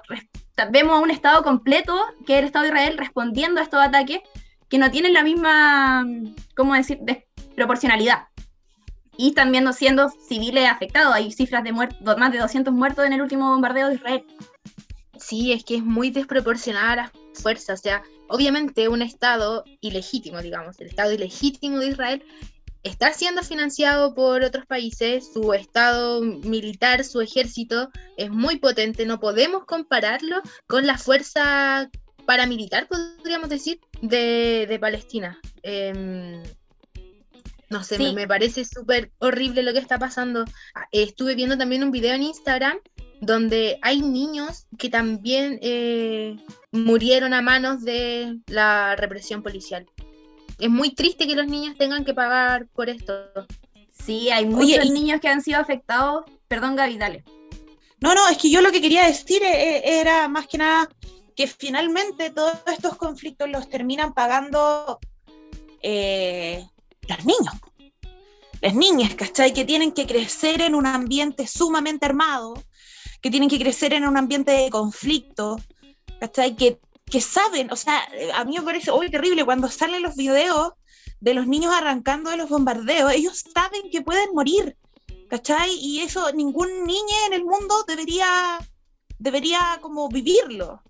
Vemos 0.71 0.97
a 0.97 0.99
un 0.99 1.09
Estado 1.09 1.41
completo, 1.41 1.97
que 2.27 2.33
es 2.33 2.39
el 2.39 2.45
Estado 2.45 2.63
de 2.63 2.69
Israel, 2.69 2.97
respondiendo 2.97 3.59
a 3.59 3.63
estos 3.63 3.81
ataques 3.81 4.19
que 4.73 4.79
no 4.79 4.89
tienen 4.89 5.13
la 5.13 5.21
misma, 5.21 6.03
¿cómo 6.55 6.73
decir?, 6.73 6.97
desproporcionalidad. 7.01 8.23
Y 9.15 9.29
están 9.29 9.51
viendo 9.51 9.71
siendo 9.71 10.09
civiles 10.27 10.67
afectados. 10.67 11.13
Hay 11.13 11.31
cifras 11.31 11.63
de 11.63 11.71
muertos, 11.71 12.17
más 12.17 12.31
de 12.31 12.39
200 12.39 12.73
muertos 12.73 13.05
en 13.05 13.13
el 13.13 13.21
último 13.21 13.51
bombardeo 13.51 13.89
de 13.89 13.95
Israel. 13.97 14.25
Sí, 15.19 15.53
es 15.53 15.63
que 15.63 15.75
es 15.75 15.83
muy 15.83 16.09
desproporcionada 16.09 16.95
la 16.95 17.11
fuerza. 17.35 17.73
O 17.73 17.77
sea, 17.77 18.01
obviamente 18.29 18.89
un 18.89 19.03
Estado 19.03 19.63
ilegítimo, 19.79 20.41
digamos, 20.41 20.79
el 20.79 20.87
Estado 20.87 21.11
ilegítimo 21.11 21.77
de 21.77 21.89
Israel 21.89 22.25
está 22.81 23.13
siendo 23.13 23.43
financiado 23.43 24.15
por 24.15 24.41
otros 24.41 24.65
países, 24.65 25.31
su 25.31 25.53
Estado 25.53 26.19
militar, 26.21 27.03
su 27.03 27.21
ejército 27.21 27.91
es 28.17 28.31
muy 28.31 28.57
potente, 28.57 29.05
no 29.05 29.19
podemos 29.19 29.65
compararlo 29.65 30.41
con 30.65 30.87
la 30.87 30.97
fuerza 30.97 31.91
paramilitar, 32.25 32.87
podríamos 32.87 33.49
decir, 33.49 33.79
de, 34.01 34.65
de 34.67 34.79
Palestina. 34.79 35.39
Em, 35.61 36.41
no 37.69 37.83
sé, 37.83 37.97
Sí. 37.97 38.03
me, 38.03 38.13
me 38.13 38.27
parece 38.27 38.65
súper 38.65 39.11
horrible 39.19 39.63
lo 39.63 39.73
que 39.73 39.79
está 39.79 39.97
pasando. 39.97 40.45
Ah, 40.75 40.87
Estuve 40.91 41.35
viendo 41.35 41.57
también 41.57 41.83
un 41.83 41.91
video 41.91 42.13
en 42.13 42.23
Instagram 42.23 42.77
donde 43.21 43.79
hay 43.81 44.01
niños 44.01 44.65
que 44.77 44.89
también 44.89 45.57
eh, 45.61 46.35
murieron 46.71 47.33
a 47.33 47.41
manos 47.41 47.83
de 47.83 48.37
la 48.47 48.95
represión 48.95 49.41
policial. 49.41 49.85
Es 50.59 50.69
muy 50.69 50.91
triste 50.93 51.25
que 51.25 51.35
los 51.35 51.47
niños 51.47 51.75
tengan 51.77 52.03
que 52.05 52.13
pagar 52.13 52.67
por 52.67 52.89
esto. 52.89 53.13
Sí, 53.91 54.29
hay 54.29 54.43
Oye, 54.45 54.53
muchos 54.77 54.85
y- 54.85 54.89
niños 54.91 55.21
que 55.21 55.29
han 55.29 55.41
sido 55.41 55.59
afectados. 55.59 56.25
Perdón, 56.47 56.75
Gaby, 56.75 56.97
dale. 56.97 57.23
No, 58.01 58.13
no, 58.13 58.27
es 58.27 58.37
que 58.37 58.49
yo 58.51 58.61
lo 58.61 58.71
que 58.71 58.81
quería 58.81 59.05
decir 59.07 59.41
eh, 59.41 59.77
eh, 59.77 60.01
era 60.01 60.27
más 60.27 60.45
que 60.47 60.57
nada 60.57 60.89
que 61.35 61.47
finalmente 61.47 62.29
todos 62.29 62.53
estos 62.67 62.95
conflictos 62.97 63.49
los 63.49 63.69
terminan 63.69 64.13
pagando 64.13 64.99
eh, 65.81 66.65
los 67.07 67.25
niños. 67.25 67.53
Las 68.61 68.75
niñas, 68.75 69.13
¿cachai? 69.15 69.53
Que 69.53 69.65
tienen 69.65 69.91
que 69.91 70.07
crecer 70.07 70.61
en 70.61 70.73
un 70.73 70.85
ambiente 70.85 71.47
sumamente 71.47 72.05
armado, 72.05 72.53
que 73.21 73.29
tienen 73.29 73.49
que 73.49 73.59
crecer 73.59 73.93
en 73.93 74.07
un 74.07 74.17
ambiente 74.17 74.51
de 74.51 74.69
conflicto, 74.69 75.57
¿cachai? 76.19 76.55
Que, 76.55 76.79
que 77.05 77.19
saben, 77.19 77.71
o 77.71 77.75
sea, 77.75 78.07
a 78.35 78.45
mí 78.45 78.57
me 78.57 78.63
parece 78.63 78.91
hoy 78.91 79.11
terrible 79.11 79.43
cuando 79.43 79.69
salen 79.69 80.01
los 80.01 80.15
videos 80.15 80.73
de 81.19 81.33
los 81.33 81.47
niños 81.47 81.73
arrancando 81.73 82.29
de 82.29 82.37
los 82.37 82.49
bombardeos, 82.49 83.13
ellos 83.13 83.43
saben 83.53 83.89
que 83.91 84.01
pueden 84.01 84.33
morir, 84.33 84.77
¿cachai? 85.29 85.73
Y 85.73 86.01
eso 86.01 86.31
ningún 86.33 86.85
niño 86.85 87.15
en 87.27 87.33
el 87.33 87.43
mundo 87.43 87.83
debería, 87.87 88.59
debería 89.19 89.79
como 89.81 90.07
vivirlo. 90.09 90.81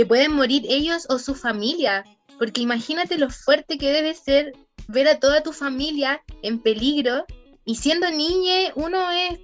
Que 0.00 0.06
pueden 0.06 0.32
morir 0.32 0.62
ellos 0.66 1.04
o 1.10 1.18
su 1.18 1.34
familia. 1.34 2.04
Porque 2.38 2.62
imagínate 2.62 3.18
lo 3.18 3.28
fuerte 3.28 3.76
que 3.76 3.92
debe 3.92 4.14
ser 4.14 4.54
ver 4.88 5.06
a 5.08 5.20
toda 5.20 5.42
tu 5.42 5.52
familia 5.52 6.22
en 6.42 6.58
peligro. 6.58 7.26
Y 7.66 7.74
siendo 7.74 8.10
niña, 8.10 8.72
uno 8.76 9.10
es. 9.10 9.38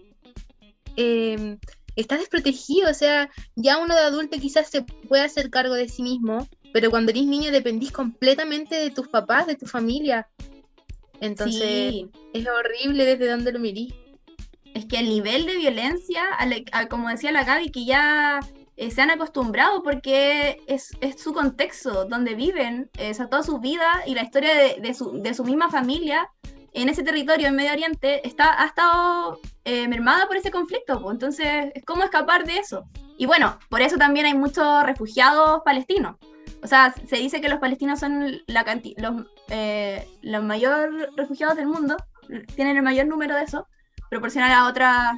eh, 0.96 1.58
está 1.94 2.16
desprotegido. 2.16 2.88
O 2.90 2.94
sea, 2.94 3.28
ya 3.54 3.76
uno 3.76 3.94
de 3.94 4.00
adulto 4.00 4.38
quizás 4.38 4.70
se 4.70 4.80
puede 4.82 5.24
hacer 5.24 5.50
cargo 5.50 5.74
de 5.74 5.90
sí 5.90 6.00
mismo. 6.02 6.48
Pero 6.72 6.88
cuando 6.90 7.10
eres 7.10 7.24
niño 7.24 7.50
dependís 7.52 7.92
completamente 7.92 8.76
de 8.76 8.90
tus 8.90 9.08
papás, 9.08 9.46
de 9.46 9.56
tu 9.56 9.66
familia. 9.66 10.26
Entonces, 11.20 11.90
Sí, 11.90 12.08
es 12.32 12.46
horrible 12.48 13.04
desde 13.04 13.28
donde 13.28 13.52
lo 13.52 13.58
mirís. 13.58 13.92
es 14.72 14.86
que 14.86 14.98
el 15.00 15.08
nivel 15.10 15.44
de 15.44 15.56
violencia, 15.56 16.22
a- 16.72 16.88
como 16.88 17.10
decía 17.10 17.30
la 17.32 17.44
Gaby, 17.44 17.70
que 17.70 17.84
ya 17.84 18.40
eh, 18.76 18.90
se 18.90 19.02
han 19.02 19.10
acostumbrado 19.10 19.82
porque 19.82 20.62
es, 20.66 20.92
es 21.00 21.20
su 21.20 21.32
contexto, 21.32 22.04
donde 22.04 22.34
viven, 22.34 22.90
eh, 22.98 23.10
o 23.10 23.14
sea, 23.14 23.28
toda 23.28 23.42
su 23.42 23.58
vida 23.58 24.02
y 24.06 24.14
la 24.14 24.22
historia 24.22 24.54
de, 24.54 24.80
de 24.80 24.94
su, 24.94 25.22
de 25.22 25.34
su 25.34 25.44
misma 25.44 25.70
familia 25.70 26.28
en 26.76 26.90
ese 26.90 27.02
territorio, 27.02 27.48
en 27.48 27.56
Medio 27.56 27.72
Oriente, 27.72 28.26
está, 28.28 28.62
ha 28.62 28.66
estado 28.66 29.40
eh, 29.64 29.88
mermada 29.88 30.26
por 30.26 30.36
ese 30.36 30.50
conflicto. 30.50 31.00
pues, 31.00 31.14
Entonces, 31.14 31.72
es 31.74 31.82
cómo 31.86 32.04
escapar 32.04 32.44
de 32.44 32.58
eso. 32.58 32.84
Y 33.16 33.24
bueno, 33.24 33.58
por 33.70 33.80
eso 33.80 33.96
también 33.96 34.26
hay 34.26 34.34
muchos 34.34 34.84
refugiados 34.84 35.62
palestinos. 35.64 36.16
O 36.62 36.66
sea, 36.66 36.94
se 37.08 37.16
dice 37.16 37.40
que 37.40 37.48
los 37.48 37.60
palestinos 37.60 37.98
son 37.98 38.42
la 38.46 38.64
los, 38.98 39.26
eh, 39.48 40.06
los 40.20 40.44
mayores 40.44 41.08
refugiados 41.16 41.56
del 41.56 41.66
mundo, 41.66 41.96
tienen 42.56 42.76
el 42.76 42.82
mayor 42.82 43.06
número 43.06 43.36
de 43.36 43.44
eso, 43.44 43.66
proporcional 44.10 44.52
a 44.52 44.68
otras 44.68 45.16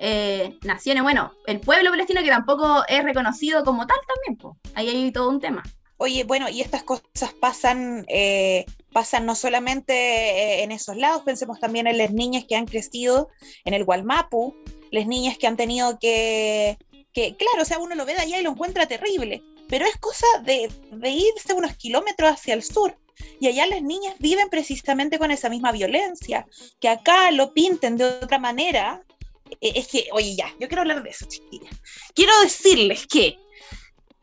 eh, 0.00 0.58
naciones. 0.62 1.02
Bueno, 1.02 1.32
el 1.46 1.60
pueblo 1.60 1.90
palestino 1.90 2.22
que 2.22 2.30
tampoco 2.30 2.82
es 2.88 3.04
reconocido 3.04 3.62
como 3.64 3.86
tal 3.86 3.98
también, 4.08 4.36
po. 4.38 4.56
ahí 4.74 4.88
hay 4.88 5.12
todo 5.12 5.28
un 5.28 5.40
tema. 5.40 5.62
Oye, 5.98 6.24
bueno, 6.24 6.48
y 6.48 6.62
estas 6.62 6.82
cosas 6.82 7.34
pasan, 7.38 8.06
eh, 8.08 8.64
pasan 8.94 9.26
no 9.26 9.34
solamente 9.34 9.92
eh, 9.92 10.62
en 10.62 10.72
esos 10.72 10.96
lados, 10.96 11.22
pensemos 11.22 11.60
también 11.60 11.86
en 11.86 11.98
las 11.98 12.12
niñas 12.12 12.46
que 12.48 12.56
han 12.56 12.64
crecido 12.64 13.28
en 13.66 13.74
el 13.74 13.84
Gualmapu, 13.84 14.56
las 14.90 15.06
niñas 15.06 15.36
que 15.36 15.46
han 15.46 15.58
tenido 15.58 15.98
que, 15.98 16.78
que, 17.12 17.36
claro, 17.36 17.60
o 17.60 17.64
sea, 17.66 17.78
uno 17.78 17.94
lo 17.94 18.06
ve 18.06 18.14
de 18.14 18.20
allá 18.20 18.40
y 18.40 18.42
lo 18.42 18.52
encuentra 18.52 18.86
terrible, 18.86 19.42
pero 19.68 19.84
es 19.84 19.98
cosa 19.98 20.26
de, 20.42 20.72
de 20.90 21.10
irse 21.10 21.52
unos 21.52 21.76
kilómetros 21.76 22.30
hacia 22.30 22.54
el 22.54 22.62
sur. 22.62 22.96
Y 23.38 23.48
allá 23.48 23.66
las 23.66 23.82
niñas 23.82 24.14
viven 24.18 24.48
precisamente 24.48 25.18
con 25.18 25.30
esa 25.30 25.50
misma 25.50 25.72
violencia, 25.72 26.46
que 26.80 26.88
acá 26.88 27.30
lo 27.32 27.52
pinten 27.52 27.98
de 27.98 28.06
otra 28.06 28.38
manera. 28.38 29.04
Eh, 29.60 29.72
es 29.76 29.88
que, 29.88 30.08
oye, 30.12 30.36
ya, 30.36 30.48
yo 30.58 30.68
quiero 30.68 30.82
hablar 30.82 31.02
de 31.02 31.10
eso, 31.10 31.26
chiquillas. 31.26 31.74
Quiero 32.14 32.32
decirles 32.40 33.06
que, 33.06 33.38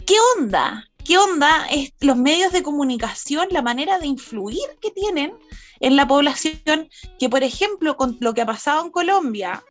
¿qué 0.05 0.15
onda? 0.37 0.85
¿Qué 1.03 1.17
onda 1.17 1.67
es 1.71 1.93
los 2.01 2.17
medios 2.17 2.51
de 2.51 2.63
comunicación, 2.63 3.47
la 3.51 3.61
manera 3.61 3.97
de 3.97 4.07
influir 4.07 4.67
que 4.81 4.91
tienen 4.91 5.33
en 5.79 5.95
la 5.95 6.07
población? 6.07 6.89
Que, 7.17 7.29
por 7.29 7.43
ejemplo, 7.43 7.95
con 7.95 8.17
lo 8.19 8.33
que 8.33 8.41
ha 8.41 8.45
pasado 8.45 8.83
en 8.83 8.91
Colombia, 8.91 9.63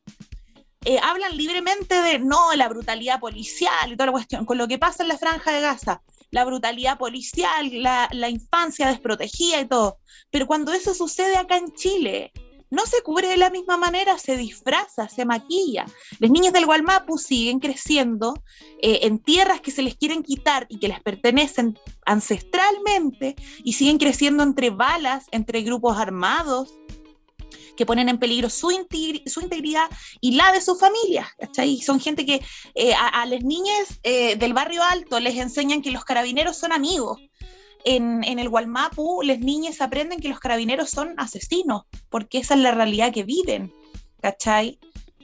eh, 0.84 0.98
hablan 1.02 1.36
libremente 1.36 2.00
de 2.00 2.20
no, 2.20 2.54
la 2.54 2.68
brutalidad 2.68 3.20
policial 3.20 3.92
y 3.92 3.96
toda 3.96 4.06
la 4.06 4.12
cuestión, 4.12 4.46
con 4.46 4.56
lo 4.56 4.68
que 4.68 4.78
pasa 4.78 5.02
en 5.02 5.08
la 5.08 5.18
franja 5.18 5.52
de 5.52 5.60
Gaza, 5.60 6.00
la 6.30 6.44
brutalidad 6.44 6.96
policial, 6.96 7.70
la, 7.82 8.08
la 8.12 8.28
infancia 8.28 8.88
desprotegida 8.88 9.60
y 9.60 9.66
todo. 9.66 9.98
Pero 10.30 10.46
cuando 10.46 10.72
eso 10.72 10.94
sucede 10.94 11.36
acá 11.36 11.56
en 11.56 11.72
Chile, 11.74 12.32
no 12.76 12.84
se 12.84 13.02
cubre 13.02 13.28
de 13.28 13.38
la 13.38 13.48
misma 13.48 13.78
manera, 13.78 14.18
se 14.18 14.36
disfraza, 14.36 15.08
se 15.08 15.24
maquilla. 15.24 15.86
Las 16.18 16.30
niñas 16.30 16.52
del 16.52 16.66
Gualmapu 16.66 17.16
siguen 17.16 17.58
creciendo 17.58 18.34
eh, 18.82 19.00
en 19.02 19.18
tierras 19.18 19.62
que 19.62 19.70
se 19.70 19.82
les 19.82 19.96
quieren 19.96 20.22
quitar 20.22 20.66
y 20.68 20.78
que 20.78 20.88
les 20.88 21.00
pertenecen 21.00 21.78
ancestralmente 22.04 23.34
y 23.64 23.72
siguen 23.72 23.96
creciendo 23.96 24.42
entre 24.42 24.68
balas, 24.68 25.24
entre 25.32 25.62
grupos 25.62 25.96
armados. 25.96 26.74
que 27.76 27.84
ponen 27.84 28.08
en 28.08 28.18
peligro 28.18 28.48
su, 28.48 28.70
integridad 28.70 29.90
y 30.22 30.32
la 30.32 30.50
de 30.50 30.62
su 30.62 30.76
familia. 30.76 31.28
¿cachai? 31.38 31.82
Son 31.82 32.00
gente 32.00 32.24
que 32.24 32.40
eh, 32.74 32.94
a, 32.94 33.26
las 33.26 33.42
niñas 33.42 34.00
eh, 34.02 34.36
del 34.36 34.54
barrio 34.54 34.82
alto 34.82 35.20
les 35.20 35.36
enseñan 35.36 35.82
que 35.82 35.90
los 35.90 36.02
carabineros 36.02 36.56
son 36.56 36.72
amigos. 36.72 37.18
En, 37.86 38.24
en 38.24 38.38
el 38.38 38.48
Gualmapu, 38.48 39.22
las 39.22 39.38
niñas 39.38 39.80
aprenden 39.80 40.20
que 40.20 40.28
los 40.28 40.40
carabineros 40.40 40.90
son 40.90 41.14
asesinos, 41.18 41.84
porque 42.10 42.38
esa 42.38 42.54
es 42.54 42.60
la 42.60 42.72
realidad 42.72 43.12
que 43.12 43.22
viven. 43.22 43.72
¿Cachai? 44.20 44.78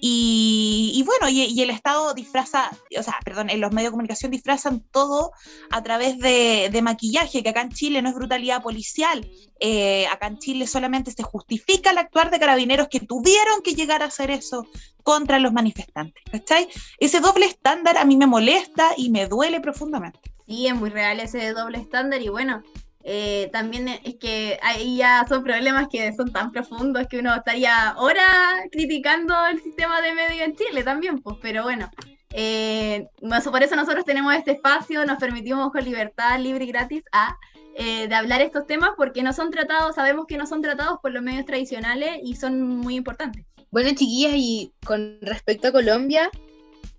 Y, 0.04 1.04
bueno, 1.07 1.28
y, 1.28 1.62
el 1.62 1.71
Estado 1.71 2.12
disfraza, 2.12 2.73
o 2.99 3.02
sea, 3.04 3.21
perdón, 3.25 3.50
en 3.50 3.61
los 3.61 3.71
medios 3.71 3.90
de 3.90 3.92
comunicación 3.92 4.33
disfrazan 4.33 4.81
todo 4.90 5.31
a 5.71 5.81
través 5.85 6.19
de, 6.19 6.81
maquillaje, 6.83 7.45
que 7.45 7.50
acá 7.50 7.61
en 7.61 7.71
Chile 7.71 8.02
no 8.02 8.09
es 8.09 8.16
brutalidad 8.16 8.64
policial, 8.64 9.31
eh, 9.61 10.09
acá 10.09 10.26
en 10.26 10.38
Chile 10.38 10.66
solamente 10.66 11.12
se 11.12 11.23
justifica 11.23 11.92
el 11.92 11.99
actuar 11.99 12.33
de 12.33 12.40
carabineros 12.40 12.88
que 12.88 12.99
tuvieron 12.99 13.62
que 13.62 13.76
llegar 13.76 14.02
a 14.02 14.07
hacer 14.07 14.33
eso 14.33 14.66
contra 15.04 15.38
los 15.38 15.52
manifestantes, 15.52 16.25
¿cachai? 16.33 16.66
Ese 16.99 17.21
doble 17.21 17.47
estándar 17.47 17.97
a 17.97 18.04
mí 18.04 18.16
me 18.16 18.26
molesta 18.26 18.95
y 18.97 19.09
me 19.11 19.28
duele 19.28 19.61
profundamente. 19.61 20.31
Sí, 20.46 20.66
es 20.66 20.75
muy 20.75 20.90
real 20.90 21.20
ese 21.20 21.52
doble 21.52 21.78
estándar 21.78 22.20
y 22.20 22.28
bueno, 22.28 22.62
eh, 23.04 23.49
también 23.52 23.88
es 23.88 24.16
que 24.16 24.58
ahí 24.62 24.96
ya 24.96 25.25
son 25.28 25.42
problemas 25.42 25.88
que 25.90 26.12
son 26.14 26.32
tan 26.32 26.52
profundos 26.52 27.06
que 27.08 27.18
uno 27.18 27.34
estaría 27.34 27.88
ahora 27.90 28.25
criticando 28.70 29.34
el 29.46 29.61
sistema 29.61 30.00
de 30.00 30.12
medio 30.12 30.44
en 30.44 30.54
Chile 30.54 30.84
también, 30.84 31.18
pues, 31.18 31.37
pero 31.42 31.64
bueno, 31.64 31.90
eh, 32.30 33.08
por 33.20 33.62
eso 33.62 33.76
nosotros 33.76 34.04
tenemos 34.04 34.34
este 34.34 34.52
espacio, 34.52 35.04
nos 35.04 35.18
permitimos 35.18 35.72
con 35.72 35.84
libertad, 35.84 36.38
libre 36.38 36.64
y 36.64 36.68
gratis 36.68 37.02
a, 37.12 37.37
eh, 37.75 38.06
de 38.06 38.14
hablar 38.14 38.40
estos 38.40 38.66
temas 38.66 38.90
porque 38.96 39.22
no 39.22 39.32
son 39.32 39.50
tratados, 39.50 39.96
sabemos 39.96 40.26
que 40.26 40.37
no 40.37 40.46
son 40.46 40.62
tratados 40.62 40.99
por 41.02 41.12
los 41.12 41.22
medios 41.22 41.44
tradicionales 41.44 42.20
y 42.22 42.37
son 42.37 42.62
muy 42.62 42.94
importantes. 42.94 43.44
Bueno, 43.70 43.88
chiquillas, 43.90 44.34
y 44.37 44.72
con 44.84 45.18
respecto 45.22 45.68
a 45.68 45.72
Colombia, 45.72 46.30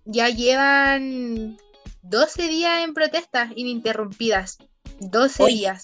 ya 0.06 0.30
llevan 0.30 1.58
12 2.04 2.48
días 2.50 2.84
en 2.84 2.94
protestas 2.94 3.52
ininterrumpidas. 3.56 4.58
12 5.00 5.46
días. 5.46 5.84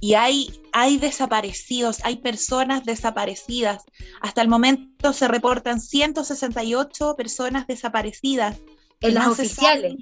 Y 0.00 0.14
hay, 0.14 0.60
hay 0.72 0.98
desaparecidos, 0.98 1.98
hay 2.04 2.16
personas 2.16 2.84
desaparecidas. 2.84 3.82
Hasta 4.20 4.42
el 4.42 4.48
momento 4.48 5.12
se 5.12 5.26
reportan 5.26 5.80
168 5.80 7.14
personas 7.16 7.66
desaparecidas. 7.66 8.58
En 9.00 9.14
las 9.14 9.26
oficiales. 9.26 9.94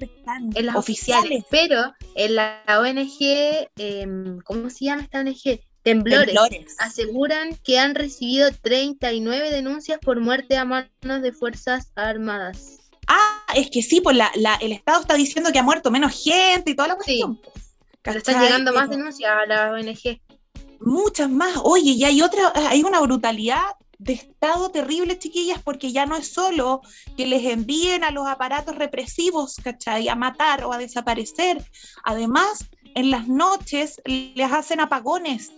En 0.55 0.67
las 0.67 0.77
oficiales. 0.77 1.45
Pero 1.51 1.93
en 2.15 2.35
la 2.37 2.63
ONG, 2.69 3.69
em, 3.77 4.39
¿cómo 4.41 4.71
se 4.71 4.85
llama 4.85 5.03
esta 5.03 5.21
ONG? 5.21 5.61
Temblores, 5.83 6.35
aseguran 6.79 7.57
que 7.63 7.79
han 7.79 7.95
recibido 7.95 8.51
39 8.63 9.51
denuncias 9.51 9.99
por 9.99 10.19
muerte 10.19 10.57
a 10.57 10.65
manos 10.65 11.23
de 11.23 11.33
Fuerzas 11.33 11.93
Armadas. 11.95 12.84
Es 13.55 13.71
que 13.71 13.83
sí, 13.83 14.01
pues 14.01 14.17
la, 14.17 14.31
el 14.61 14.73
Estado 14.73 15.01
está 15.01 15.15
diciendo 15.15 15.51
que 15.53 15.59
ha 15.59 15.63
muerto 15.63 15.91
menos 15.91 16.23
gente 16.23 16.71
y 16.71 16.77
toda 16.77 16.89
la 16.89 16.97
cuestión. 16.97 17.41
están 18.03 18.43
llegando 18.43 18.73
más 18.73 18.91
denuncias 18.91 19.31
a 19.31 19.47
la 19.47 19.73
ONG. 19.73 20.21
Muchas 20.81 21.31
más. 21.31 21.59
Oye, 21.63 21.93
y 21.93 22.05
hay 22.05 22.23
otra, 22.23 22.53
hay 22.69 22.83
una 22.83 23.01
brutalidad 23.01 23.63
de 23.99 24.15
Estado 24.15 24.71
terrible, 24.71 25.19
chiquillas, 25.19 25.63
porque 25.63 25.93
ya 25.93 26.05
no 26.05 26.17
es 26.17 26.33
solo 26.33 26.83
que 27.17 27.27
les 27.27 27.45
envíen 27.45 28.05
a 28.05 28.11
los 28.11 28.27
aparatos 28.27 28.77
represivos, 28.77 29.57
¿cachai? 29.63 30.09
A 30.09 30.15
matar 30.15 30.65
o 30.65 30.73
a 30.73 30.79
desaparecer. 30.79 31.65
Además, 32.05 32.67
en 32.95 33.11
las 33.11 33.29
noches 33.29 34.01
les 34.05 34.53
hacen 34.53 34.81
apagones 34.81 35.53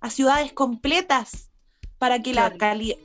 a 0.00 0.10
ciudades 0.10 0.52
completas 0.52 1.50
para 1.98 2.22
que 2.22 2.34
la 2.34 2.56
calidad 2.56 2.96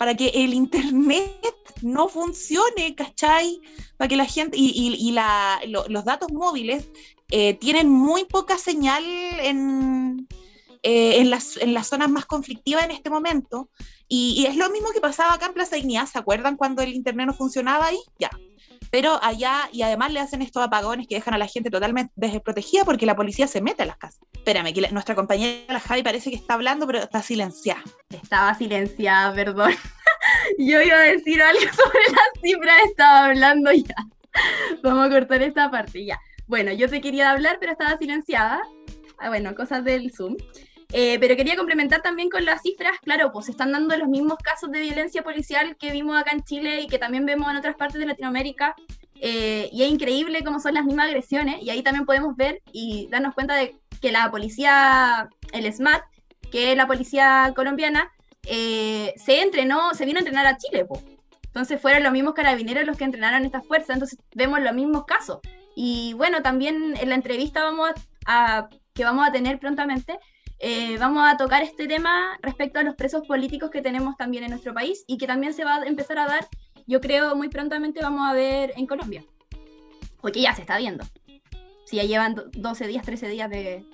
para 0.00 0.14
que 0.14 0.28
el 0.28 0.54
internet 0.54 1.54
no 1.82 2.08
funcione, 2.08 2.94
¿cachai? 2.94 3.60
Para 3.98 4.08
que 4.08 4.16
la 4.16 4.24
gente, 4.24 4.56
y, 4.58 5.14
los 5.66 6.04
datos 6.06 6.32
móviles 6.32 6.88
eh, 7.30 7.52
tienen 7.60 7.90
muy 7.90 8.24
poca 8.24 8.56
señal 8.56 9.04
en, 9.04 10.26
eh, 10.82 11.20
en, 11.20 11.28
las, 11.28 11.58
zonas 11.86 12.08
más 12.08 12.24
conflictivas 12.24 12.84
en 12.86 12.92
este 12.92 13.10
momento. 13.10 13.68
Y, 14.08 14.46
es 14.48 14.56
lo 14.56 14.70
mismo 14.70 14.88
que 14.94 15.02
pasaba 15.02 15.34
acá 15.34 15.48
en 15.48 15.52
Plaza 15.52 15.76
Dignidad, 15.76 16.06
¿se 16.06 16.18
acuerdan 16.18 16.56
cuando 16.56 16.80
el 16.80 16.94
internet 16.94 17.26
no 17.26 17.34
funcionaba 17.34 17.84
ahí? 17.84 18.00
Ya. 18.18 18.30
Pero 18.90 19.22
allá, 19.22 19.68
y 19.72 19.82
además 19.82 20.12
le 20.12 20.20
hacen 20.20 20.42
estos 20.42 20.62
apagones 20.62 21.06
que 21.06 21.14
dejan 21.14 21.34
a 21.34 21.38
la 21.38 21.46
gente 21.46 21.70
totalmente 21.70 22.12
desprotegida 22.16 22.84
porque 22.84 23.06
la 23.06 23.14
policía 23.14 23.46
se 23.46 23.60
mete 23.60 23.84
a 23.84 23.86
las 23.86 23.96
casas. 23.96 24.20
Espérame, 24.32 24.72
que 24.72 24.88
nuestra 24.90 25.14
compañera 25.14 25.72
la 25.72 25.80
Javi 25.80 26.02
parece 26.02 26.30
que 26.30 26.36
está 26.36 26.54
hablando, 26.54 26.86
pero 26.86 26.98
está 26.98 27.22
silenciada. 27.22 27.82
Estaba 28.10 28.54
silenciada, 28.54 29.32
perdón. 29.34 29.72
Yo 30.58 30.82
iba 30.82 30.96
a 30.96 31.00
decir 31.00 31.40
algo 31.40 31.60
sobre 31.72 32.00
las 32.10 32.42
cifras, 32.42 32.76
estaba 32.86 33.26
hablando 33.26 33.72
ya. 33.72 33.94
Vamos 34.82 35.06
a 35.06 35.10
cortar 35.10 35.42
esta 35.42 35.70
parte 35.70 36.04
ya. 36.04 36.18
Bueno, 36.46 36.72
yo 36.72 36.88
te 36.88 37.00
quería 37.00 37.30
hablar, 37.30 37.58
pero 37.60 37.72
estaba 37.72 37.96
silenciada. 37.96 38.60
Ah, 39.18 39.28
bueno, 39.28 39.54
cosas 39.54 39.84
del 39.84 40.12
Zoom. 40.12 40.36
Eh, 40.92 41.18
pero 41.20 41.36
quería 41.36 41.56
complementar 41.56 42.02
también 42.02 42.28
con 42.30 42.44
las 42.44 42.62
cifras, 42.62 42.98
claro, 43.02 43.30
pues 43.32 43.46
se 43.46 43.52
están 43.52 43.70
dando 43.70 43.96
los 43.96 44.08
mismos 44.08 44.38
casos 44.42 44.70
de 44.72 44.80
violencia 44.80 45.22
policial 45.22 45.76
que 45.76 45.92
vimos 45.92 46.20
acá 46.20 46.32
en 46.32 46.42
Chile 46.42 46.80
y 46.80 46.88
que 46.88 46.98
también 46.98 47.26
vemos 47.26 47.48
en 47.50 47.56
otras 47.56 47.76
partes 47.76 48.00
de 48.00 48.06
Latinoamérica. 48.06 48.74
Eh, 49.22 49.68
y 49.72 49.82
es 49.82 49.90
increíble 49.90 50.42
cómo 50.42 50.60
son 50.60 50.74
las 50.74 50.84
mismas 50.84 51.06
agresiones. 51.06 51.62
Y 51.62 51.70
ahí 51.70 51.82
también 51.82 52.06
podemos 52.06 52.36
ver 52.36 52.62
y 52.72 53.06
darnos 53.10 53.34
cuenta 53.34 53.54
de 53.54 53.76
que 54.00 54.10
la 54.10 54.30
policía, 54.30 55.28
el 55.52 55.72
SMAT, 55.72 56.02
que 56.50 56.72
es 56.72 56.76
la 56.76 56.86
policía 56.86 57.52
colombiana, 57.54 58.10
eh, 58.46 59.12
se 59.16 59.42
entrenó, 59.42 59.94
se 59.94 60.06
vino 60.06 60.18
a 60.18 60.20
entrenar 60.20 60.46
a 60.46 60.56
Chile. 60.56 60.84
pues 60.86 61.02
Entonces 61.44 61.80
fueron 61.80 62.02
los 62.02 62.12
mismos 62.12 62.34
carabineros 62.34 62.84
los 62.84 62.96
que 62.96 63.04
entrenaron 63.04 63.44
estas 63.44 63.66
fuerzas. 63.66 63.90
Entonces 63.90 64.18
vemos 64.34 64.60
los 64.60 64.74
mismos 64.74 65.04
casos. 65.04 65.38
Y 65.76 66.14
bueno, 66.14 66.42
también 66.42 66.94
en 67.00 67.08
la 67.08 67.14
entrevista 67.14 67.62
vamos 67.62 67.90
a, 68.26 68.68
que 68.92 69.04
vamos 69.04 69.26
a 69.26 69.32
tener 69.32 69.58
prontamente, 69.58 70.18
eh, 70.62 70.98
vamos 70.98 71.26
a 71.26 71.38
tocar 71.38 71.62
este 71.62 71.88
tema 71.88 72.38
respecto 72.42 72.78
a 72.78 72.82
los 72.82 72.94
presos 72.94 73.26
políticos 73.26 73.70
que 73.70 73.80
tenemos 73.80 74.18
también 74.18 74.44
en 74.44 74.50
nuestro 74.50 74.74
país 74.74 75.04
y 75.06 75.16
que 75.16 75.26
también 75.26 75.54
se 75.54 75.64
va 75.64 75.76
a 75.76 75.86
empezar 75.86 76.18
a 76.18 76.26
dar, 76.26 76.48
yo 76.86 77.00
creo, 77.00 77.34
muy 77.34 77.48
prontamente 77.48 78.02
vamos 78.02 78.28
a 78.28 78.34
ver 78.34 78.74
en 78.76 78.86
Colombia. 78.86 79.24
Porque 80.20 80.42
ya 80.42 80.54
se 80.54 80.60
está 80.60 80.76
viendo. 80.76 81.02
Si 81.86 81.96
ya 81.96 82.02
llevan 82.04 82.34
12 82.52 82.86
días, 82.86 83.06
13 83.06 83.28
días 83.28 83.48
de, 83.48 83.86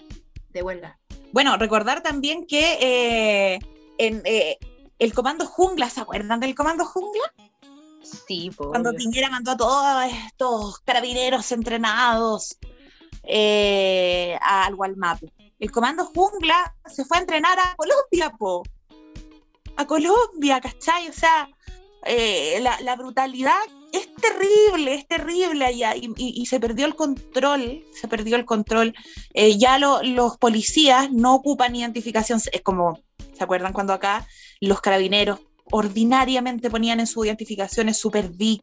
huelga. 0.61 0.99
Bueno, 1.33 1.57
recordar 1.57 2.03
también 2.03 2.47
que 2.47 2.79
eh, 2.81 3.59
en 3.99 4.23
eh, 4.25 4.59
el 4.99 5.13
comando 5.13 5.47
jungla, 5.47 5.89
¿se 5.89 6.01
acuerdan 6.01 6.41
del 6.41 6.57
comando 6.57 6.85
jungla? 6.85 7.33
Sí, 8.03 8.51
Cuando 8.57 8.93
Piñera 8.93 9.31
mandó 9.31 9.53
a 9.53 9.57
todos 9.57 10.13
estos 10.27 10.81
carabineros 10.81 11.53
entrenados 11.53 12.57
al 14.41 14.75
Gualmapu 14.75 15.31
el 15.59 15.71
comando 15.71 16.05
jungla 16.07 16.75
se 16.87 17.05
fue 17.05 17.19
a 17.19 17.21
entrenar 17.21 17.59
a 17.59 17.75
Colombia, 17.77 18.37
po. 18.39 18.63
A 19.77 19.87
Colombia, 19.87 20.61
¿cachai? 20.61 21.09
O 21.09 21.13
sea, 21.13 21.49
eh, 22.05 22.61
la, 22.61 22.97
brutalidad 22.97 23.61
es 23.93 24.09
terrible, 24.15 24.95
es 24.95 25.07
terrible 25.09 25.65
allá 25.65 25.95
y, 25.97 26.47
se 26.47 26.61
perdió 26.61 26.87
el 26.87 26.95
control, 26.95 27.85
se 27.93 28.09
perdió 28.09 28.37
el 28.37 28.45
control. 28.45 28.95
Eh, 29.35 29.59
ya 29.59 29.79
los 29.79 30.39
policías 30.39 31.11
no 31.11 31.35
ocupan 31.35 31.75
identificación, 31.75 32.41
es 32.53 32.61
como, 32.63 33.01
¿se 33.37 33.45
acuerdan 33.45 33.73
cuando 33.73 33.93
acá 33.93 34.27
los 34.61 34.81
carabineros 34.81 35.41
ordinariamente 35.71 36.71
ponían 36.71 37.01
en 37.01 37.07
su 37.07 37.25
identificaciones 37.25 37.99
Super 37.99 38.29
Big, 38.29 38.63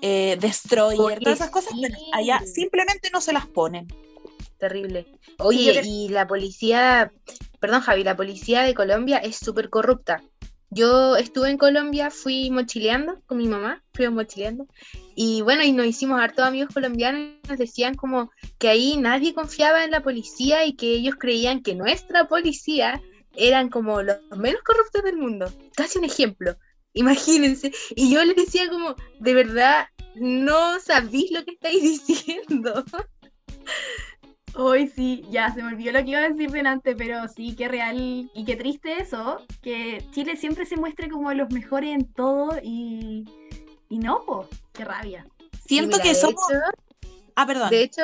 eh, 0.00 0.36
Destroyer, 0.40 1.18
todas 1.18 1.40
esas 1.40 1.50
cosas, 1.50 1.72
allá 2.12 2.42
simplemente 2.46 3.10
no 3.12 3.20
se 3.20 3.32
las 3.32 3.46
ponen 3.46 3.86
terrible. 4.58 5.06
Oye, 5.38 5.82
y 5.84 6.08
la 6.08 6.26
policía, 6.26 7.12
perdón 7.60 7.80
Javi, 7.80 8.04
la 8.04 8.16
policía 8.16 8.62
de 8.62 8.74
Colombia 8.74 9.18
es 9.18 9.36
súper 9.36 9.70
corrupta. 9.70 10.22
Yo 10.70 11.16
estuve 11.16 11.50
en 11.50 11.58
Colombia, 11.58 12.10
fui 12.10 12.50
mochileando 12.50 13.20
con 13.26 13.38
mi 13.38 13.46
mamá, 13.46 13.84
fuimos 13.92 14.14
mochileando. 14.14 14.66
Y 15.14 15.42
bueno, 15.42 15.62
y 15.62 15.70
nos 15.70 15.86
hicimos 15.86 16.20
hartos 16.20 16.44
amigos 16.44 16.74
colombianos 16.74 17.20
y 17.44 17.48
nos 17.48 17.58
decían 17.58 17.94
como 17.94 18.32
que 18.58 18.68
ahí 18.68 18.96
nadie 18.96 19.34
confiaba 19.34 19.84
en 19.84 19.92
la 19.92 20.02
policía 20.02 20.66
y 20.66 20.74
que 20.74 20.94
ellos 20.94 21.14
creían 21.16 21.62
que 21.62 21.76
nuestra 21.76 22.26
policía 22.26 23.00
eran 23.36 23.68
como 23.68 24.02
los 24.02 24.18
menos 24.36 24.62
corruptos 24.62 25.04
del 25.04 25.16
mundo. 25.16 25.52
Casi 25.76 25.98
un 25.98 26.06
ejemplo, 26.06 26.56
imagínense. 26.92 27.72
Y 27.94 28.12
yo 28.12 28.24
les 28.24 28.34
decía 28.34 28.68
como, 28.68 28.96
de 29.20 29.34
verdad, 29.34 29.86
no 30.16 30.80
sabéis 30.80 31.30
lo 31.30 31.44
que 31.44 31.52
estáis 31.52 31.82
diciendo. 32.06 32.84
Hoy 34.56 34.86
sí, 34.86 35.24
ya 35.30 35.52
se 35.52 35.62
me 35.62 35.68
olvidó 35.68 35.92
lo 35.92 36.04
que 36.04 36.10
iba 36.10 36.20
a 36.20 36.28
decir 36.28 36.50
delante, 36.50 36.94
pero 36.94 37.26
sí, 37.28 37.56
qué 37.56 37.66
real 37.66 38.30
y 38.32 38.44
qué 38.44 38.54
triste 38.54 39.00
eso, 39.00 39.44
que 39.62 40.04
Chile 40.12 40.36
siempre 40.36 40.64
se 40.64 40.76
muestre 40.76 41.08
como 41.08 41.32
los 41.32 41.50
mejores 41.50 41.90
en 41.92 42.04
todo 42.12 42.56
y, 42.62 43.24
y 43.88 43.98
no, 43.98 44.24
po, 44.24 44.48
qué 44.72 44.84
rabia. 44.84 45.26
Siento 45.66 45.98
que 45.98 46.14
somos... 46.14 46.40
ah, 47.34 47.46
perdón. 47.46 47.70
De 47.70 47.82
hecho, 47.82 48.02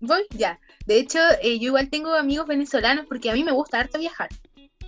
voy 0.00 0.22
ya. 0.36 0.60
De 0.86 0.98
hecho, 0.98 1.18
eh, 1.40 1.58
yo 1.58 1.68
igual 1.68 1.88
tengo 1.88 2.12
amigos 2.14 2.46
venezolanos 2.46 3.06
porque 3.06 3.30
a 3.30 3.34
mí 3.34 3.42
me 3.42 3.52
gusta 3.52 3.80
harto 3.80 3.98
viajar. 3.98 4.28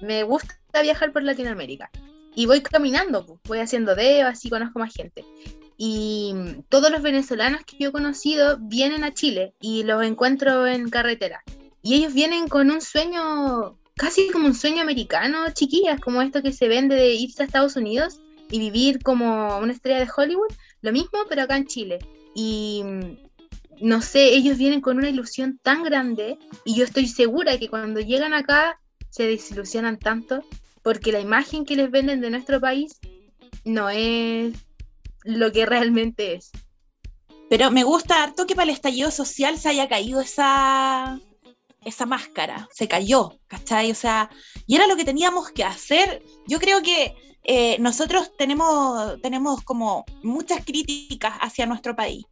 Me 0.03 0.25
gusta 0.25 0.57
viajar 0.83 1.13
por 1.13 1.23
Latinoamérica. 1.23 1.91
Y 2.35 2.47
voy 2.47 2.61
caminando, 2.63 3.25
pues, 3.25 3.41
voy 3.45 3.59
haciendo 3.61 3.95
dedos, 3.95 4.33
así 4.33 4.51
conozco 4.51 4.79
más 4.79 4.93
gente. 4.93 5.25
Y 5.77 6.33
mm, 6.35 6.63
todos 6.69 6.91
los 6.91 7.03
venezolanos 7.03 7.65
que 7.65 7.77
yo 7.79 7.89
he 7.89 7.93
conocido 7.93 8.59
vienen 8.61 9.05
a 9.05 9.15
Chile 9.15 9.55
y 9.61 9.83
los 9.83 10.05
encuentro 10.05 10.67
en 10.67 10.91
carretera. 10.91 11.43
Y 11.83 11.95
ellos 11.95 12.15
vienen 12.15 12.49
con 12.49 12.71
un 12.71 12.81
sueño, 12.81 13.79
casi 13.97 14.31
como 14.31 14.47
un 14.47 14.55
sueño 14.55 14.83
americano, 14.83 15.51
chiquillas, 15.53 16.01
como 16.01 16.23
esto 16.23 16.43
que 16.43 16.53
se 16.53 16.69
vende 16.69 16.95
de 16.95 17.15
irse 17.15 17.43
a 17.43 17.47
Estados 17.47 17.77
Unidos 17.77 18.21
y 18.51 18.59
vivir 18.59 19.03
como 19.03 19.59
una 19.59 19.73
estrella 19.73 20.01
de 20.01 20.11
Hollywood. 20.15 20.53
Lo 20.81 20.93
mismo, 20.93 21.19
pero 21.29 21.43
acá 21.43 21.57
en 21.57 21.67
Chile. 21.67 21.99
Y 22.35 22.83
mm, 22.85 23.17
no 23.81 24.03
sé, 24.03 24.35
ellos 24.35 24.59
vienen 24.59 24.81
con 24.81 24.99
una 24.99 25.09
ilusión 25.09 25.59
tan 25.63 25.83
grande 25.83 26.39
y 26.65 26.75
yo 26.75 26.85
estoy 26.85 27.07
segura 27.07 27.59
que 27.59 27.69
cuando 27.69 28.01
llegan 28.01 28.35
acá 28.35 28.81
se 29.11 29.27
desilusionan 29.27 29.99
tanto 29.99 30.43
porque 30.83 31.13
la 31.13 31.21
imagen 31.21 31.65
que 31.65 31.77
les 31.77 31.91
venden 31.91 32.21
de 32.21 32.31
nuestro 32.31 32.61
país 32.61 33.01
no 33.65 33.89
es 33.89 34.53
lo 35.25 35.51
que 35.51 35.67
realmente 35.67 36.35
es. 36.35 36.51
Pero 37.51 37.71
me 37.71 37.85
gusta 37.85 38.23
harto 38.23 38.47
que 38.47 38.55
para 38.55 38.71
el 38.71 38.77
estallido 38.77 39.11
social 39.11 39.59
se 39.59 39.69
haya 39.69 39.89
caído 39.89 40.21
esa, 40.21 41.21
esa 41.85 42.07
máscara, 42.07 42.69
se 42.73 42.89
cayó, 42.89 43.39
¿cachai? 43.47 43.91
O 43.91 43.95
sea, 43.95 44.31
y 44.67 44.77
era 44.77 44.87
lo 44.87 44.97
que 44.97 45.05
teníamos 45.05 45.51
que 45.51 45.65
hacer. 45.65 46.23
Yo 46.47 46.59
creo 46.59 46.83
que 46.83 47.15
eh, 47.43 47.77
nosotros 47.81 48.33
tenemos, 48.37 49.21
tenemos 49.21 49.63
como 49.63 50.05
muchas 50.23 50.65
críticas 50.65 51.35
hacia 51.41 51.67
nuestro 51.67 51.95
país, 51.95 52.25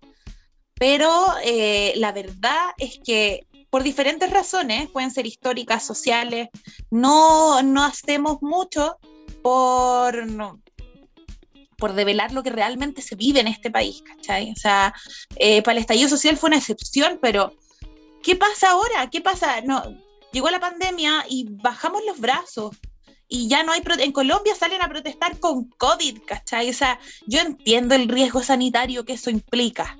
pero 0.74 1.26
eh, 1.44 1.92
la 1.96 2.12
verdad 2.12 2.70
es 2.78 2.98
que 3.05 3.46
por 3.72 3.83
diferentes 3.83 4.28
razones, 4.28 4.90
pueden 4.90 5.11
ser 5.11 5.26
históricas, 5.26 5.83
sociales, 5.83 6.50
no, 6.90 7.62
no 7.62 7.85
hacemos 7.85 8.42
mucho 8.42 8.98
por, 9.42 10.26
por 11.83 11.95
develar 11.95 12.31
lo 12.31 12.45
que 12.45 12.51
realmente 12.51 13.03
se 13.03 13.16
vive 13.16 13.40
en 13.40 13.49
este 13.49 13.68
país, 13.68 14.05
¿cachai? 14.07 14.53
O 14.53 14.55
sea, 14.55 14.95
eh, 15.35 15.62
para 15.62 15.73
el 15.73 15.79
estallido 15.79 16.09
social 16.09 16.37
fue 16.37 16.47
una 16.47 16.59
excepción, 16.59 17.18
pero 17.21 17.57
¿qué 18.23 18.37
pasa 18.37 18.71
ahora? 18.71 19.11
¿Qué 19.11 19.21
pasa? 19.21 19.61
Llegó 20.33 20.49
la 20.51 20.61
pandemia 20.61 21.25
y 21.29 21.49
bajamos 21.51 22.03
los 22.07 22.21
brazos. 22.21 22.77
Y 23.27 23.49
ya 23.49 23.64
no 23.64 23.73
hay, 23.73 23.83
en 23.99 24.12
Colombia 24.12 24.55
salen 24.55 24.81
a 24.81 24.88
protestar 24.88 25.40
con 25.40 25.71
COVID, 25.71 26.21
¿cachai? 26.25 26.71
O 26.71 26.73
sea, 26.73 27.01
yo 27.27 27.40
entiendo 27.40 27.97
el 27.97 28.09
riesgo 28.09 28.45
sanitario 28.45 29.05
que 29.05 29.14
eso 29.14 29.31
implica, 29.31 29.99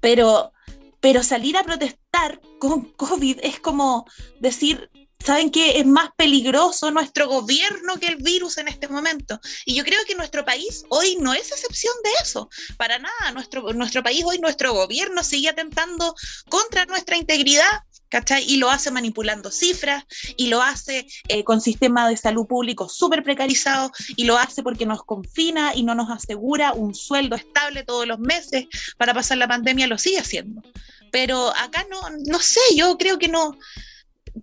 pero 0.00 0.50
pero 0.98 1.22
salir 1.22 1.56
a 1.56 1.62
protestar 1.62 2.40
con 2.58 2.90
COVID 2.96 3.38
es 3.44 3.60
como 3.60 4.04
decir, 4.40 4.90
¿saben 5.24 5.50
qué? 5.50 5.78
Es 5.78 5.86
más 5.86 6.10
peligroso 6.16 6.90
nuestro 6.90 7.28
gobierno 7.28 7.98
que 7.98 8.08
el 8.08 8.16
virus 8.16 8.58
en 8.58 8.68
este 8.68 8.88
momento. 8.88 9.40
Y 9.64 9.74
yo 9.74 9.84
creo 9.84 10.00
que 10.06 10.14
nuestro 10.14 10.44
país 10.44 10.84
hoy 10.90 11.16
no 11.20 11.32
es 11.32 11.50
excepción 11.50 11.94
de 12.04 12.10
eso, 12.22 12.50
para 12.76 12.98
nada. 12.98 13.32
Nuestro, 13.32 13.72
nuestro 13.72 14.02
país 14.02 14.22
hoy, 14.24 14.38
nuestro 14.38 14.74
gobierno 14.74 15.22
sigue 15.22 15.48
atentando 15.48 16.14
contra 16.48 16.84
nuestra 16.86 17.16
integridad. 17.16 17.82
¿Cachai? 18.10 18.44
Y 18.48 18.58
lo 18.58 18.70
hace 18.70 18.92
manipulando 18.92 19.50
cifras, 19.50 20.04
y 20.36 20.46
lo 20.46 20.62
hace 20.62 21.04
eh, 21.26 21.42
con 21.42 21.60
sistema 21.60 22.08
de 22.08 22.16
salud 22.16 22.46
público 22.46 22.88
súper 22.88 23.24
precarizado, 23.24 23.90
y 24.14 24.22
lo 24.22 24.38
hace 24.38 24.62
porque 24.62 24.86
nos 24.86 25.02
confina 25.02 25.74
y 25.74 25.82
no 25.82 25.96
nos 25.96 26.08
asegura 26.10 26.74
un 26.74 26.94
sueldo 26.94 27.34
estable 27.34 27.82
todos 27.82 28.06
los 28.06 28.20
meses 28.20 28.66
para 28.98 29.14
pasar 29.14 29.38
la 29.38 29.48
pandemia, 29.48 29.88
lo 29.88 29.98
sigue 29.98 30.20
haciendo 30.20 30.62
pero 31.10 31.50
acá 31.50 31.86
no, 31.88 32.00
no 32.26 32.40
sé, 32.40 32.58
yo 32.74 32.98
creo 32.98 33.20
que 33.20 33.28
no, 33.28 33.56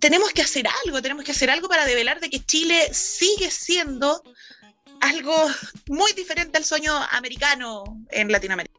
tenemos 0.00 0.32
que 0.32 0.42
hacer 0.42 0.66
algo, 0.84 1.02
tenemos 1.02 1.24
que 1.24 1.32
hacer 1.32 1.50
algo 1.50 1.68
para 1.68 1.84
develar 1.84 2.20
de 2.20 2.30
que 2.30 2.44
Chile 2.44 2.92
sigue 2.92 3.50
siendo 3.50 4.22
algo 5.00 5.34
muy 5.88 6.12
diferente 6.12 6.58
al 6.58 6.64
sueño 6.64 6.92
americano 7.10 7.84
en 8.10 8.30
Latinoamérica. 8.30 8.78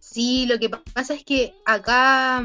Sí, 0.00 0.46
lo 0.46 0.58
que 0.58 0.68
pasa 0.68 1.14
es 1.14 1.24
que 1.24 1.54
acá 1.64 2.44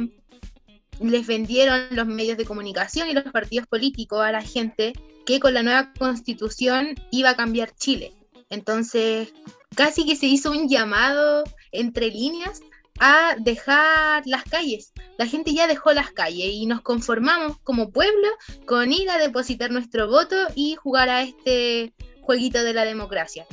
les 1.00 1.28
vendieron 1.28 1.88
los 1.92 2.08
medios 2.08 2.38
de 2.38 2.46
comunicación 2.46 3.10
y 3.10 3.14
los 3.14 3.24
partidos 3.26 3.68
políticos 3.68 4.22
a 4.22 4.32
la 4.32 4.42
gente 4.42 4.94
que 5.26 5.40
con 5.40 5.54
la 5.54 5.64
nueva 5.64 5.94
constitución 5.94 6.96
iba 7.12 7.32
a 7.32 7.36
cambiar 7.36 7.76
Chile. 7.76 8.14
Entonces, 8.50 9.34
casi 9.76 10.06
que 10.06 10.16
se 10.16 10.28
hizo 10.28 10.52
un 10.52 10.70
llamado 10.70 11.44
entre 11.72 12.08
líneas 12.08 12.62
a 13.00 13.36
dejar 13.40 14.24
las 14.26 14.44
calles. 14.44 14.94
La 15.18 15.26
gente 15.26 15.54
ya 15.54 15.68
dejó 15.68 15.94
las 15.94 16.12
calles 16.12 16.50
y 16.52 16.66
nos 16.66 16.82
conformamos 16.82 17.58
como 17.60 17.92
pueblo 17.92 18.28
con 18.66 18.92
ir 18.92 19.10
a 19.10 19.18
depositar 19.18 19.72
nuestro 19.72 20.08
voto 20.08 20.36
y 20.56 20.76
jugar 20.76 21.10
a 21.10 21.24
este 21.24 21.94
jueguito 22.22 22.64
de 22.64 22.74
la 22.74 22.86
democracia. 22.86 23.46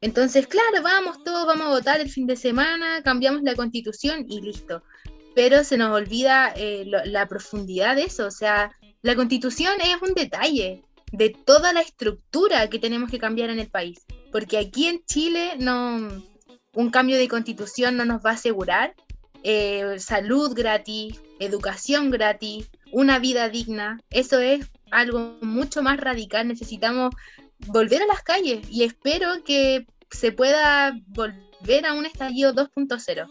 Entonces, 0.00 0.48
claro, 0.48 0.82
vamos 0.82 1.22
todos, 1.22 1.46
vamos 1.46 1.66
a 1.66 1.70
votar 1.70 2.00
el 2.00 2.10
fin 2.10 2.26
de 2.26 2.36
semana, 2.36 3.02
cambiamos 3.02 3.42
la 3.42 3.54
constitución 3.54 4.26
y 4.28 4.40
listo. 4.40 4.82
Pero 5.34 5.64
se 5.64 5.78
nos 5.78 5.92
olvida 5.92 6.52
eh, 6.56 6.84
la 6.86 7.28
profundidad 7.28 7.96
de 7.96 8.02
eso. 8.02 8.26
O 8.26 8.30
sea, 8.30 8.72
la 9.00 9.14
constitución 9.14 9.74
es 9.80 10.02
un 10.02 10.14
detalle 10.14 10.82
de 11.12 11.30
toda 11.30 11.72
la 11.72 11.80
estructura 11.80 12.68
que 12.68 12.78
tenemos 12.78 13.10
que 13.10 13.18
cambiar 13.18 13.50
en 13.50 13.60
el 13.60 13.68
país. 13.68 14.04
Porque 14.32 14.58
aquí 14.58 14.88
en 14.88 15.04
Chile 15.04 15.52
no, 15.58 16.10
un 16.74 16.90
cambio 16.90 17.16
de 17.16 17.28
constitución 17.28 17.96
no 17.96 18.04
nos 18.04 18.24
va 18.24 18.30
a 18.30 18.34
asegurar 18.34 18.94
eh, 19.44 19.96
salud 19.98 20.54
gratis, 20.54 21.20
educación 21.40 22.10
gratis, 22.10 22.70
una 22.92 23.18
vida 23.18 23.48
digna. 23.48 24.00
Eso 24.10 24.38
es 24.38 24.70
algo 24.90 25.36
mucho 25.40 25.82
más 25.82 25.98
radical. 25.98 26.46
Necesitamos 26.46 27.14
volver 27.66 28.02
a 28.02 28.06
las 28.06 28.22
calles 28.22 28.68
y 28.70 28.84
espero 28.84 29.42
que 29.44 29.86
se 30.10 30.32
pueda 30.32 30.96
volver 31.08 31.86
a 31.86 31.94
un 31.94 32.06
estallido 32.06 32.54
2.0. 32.54 33.28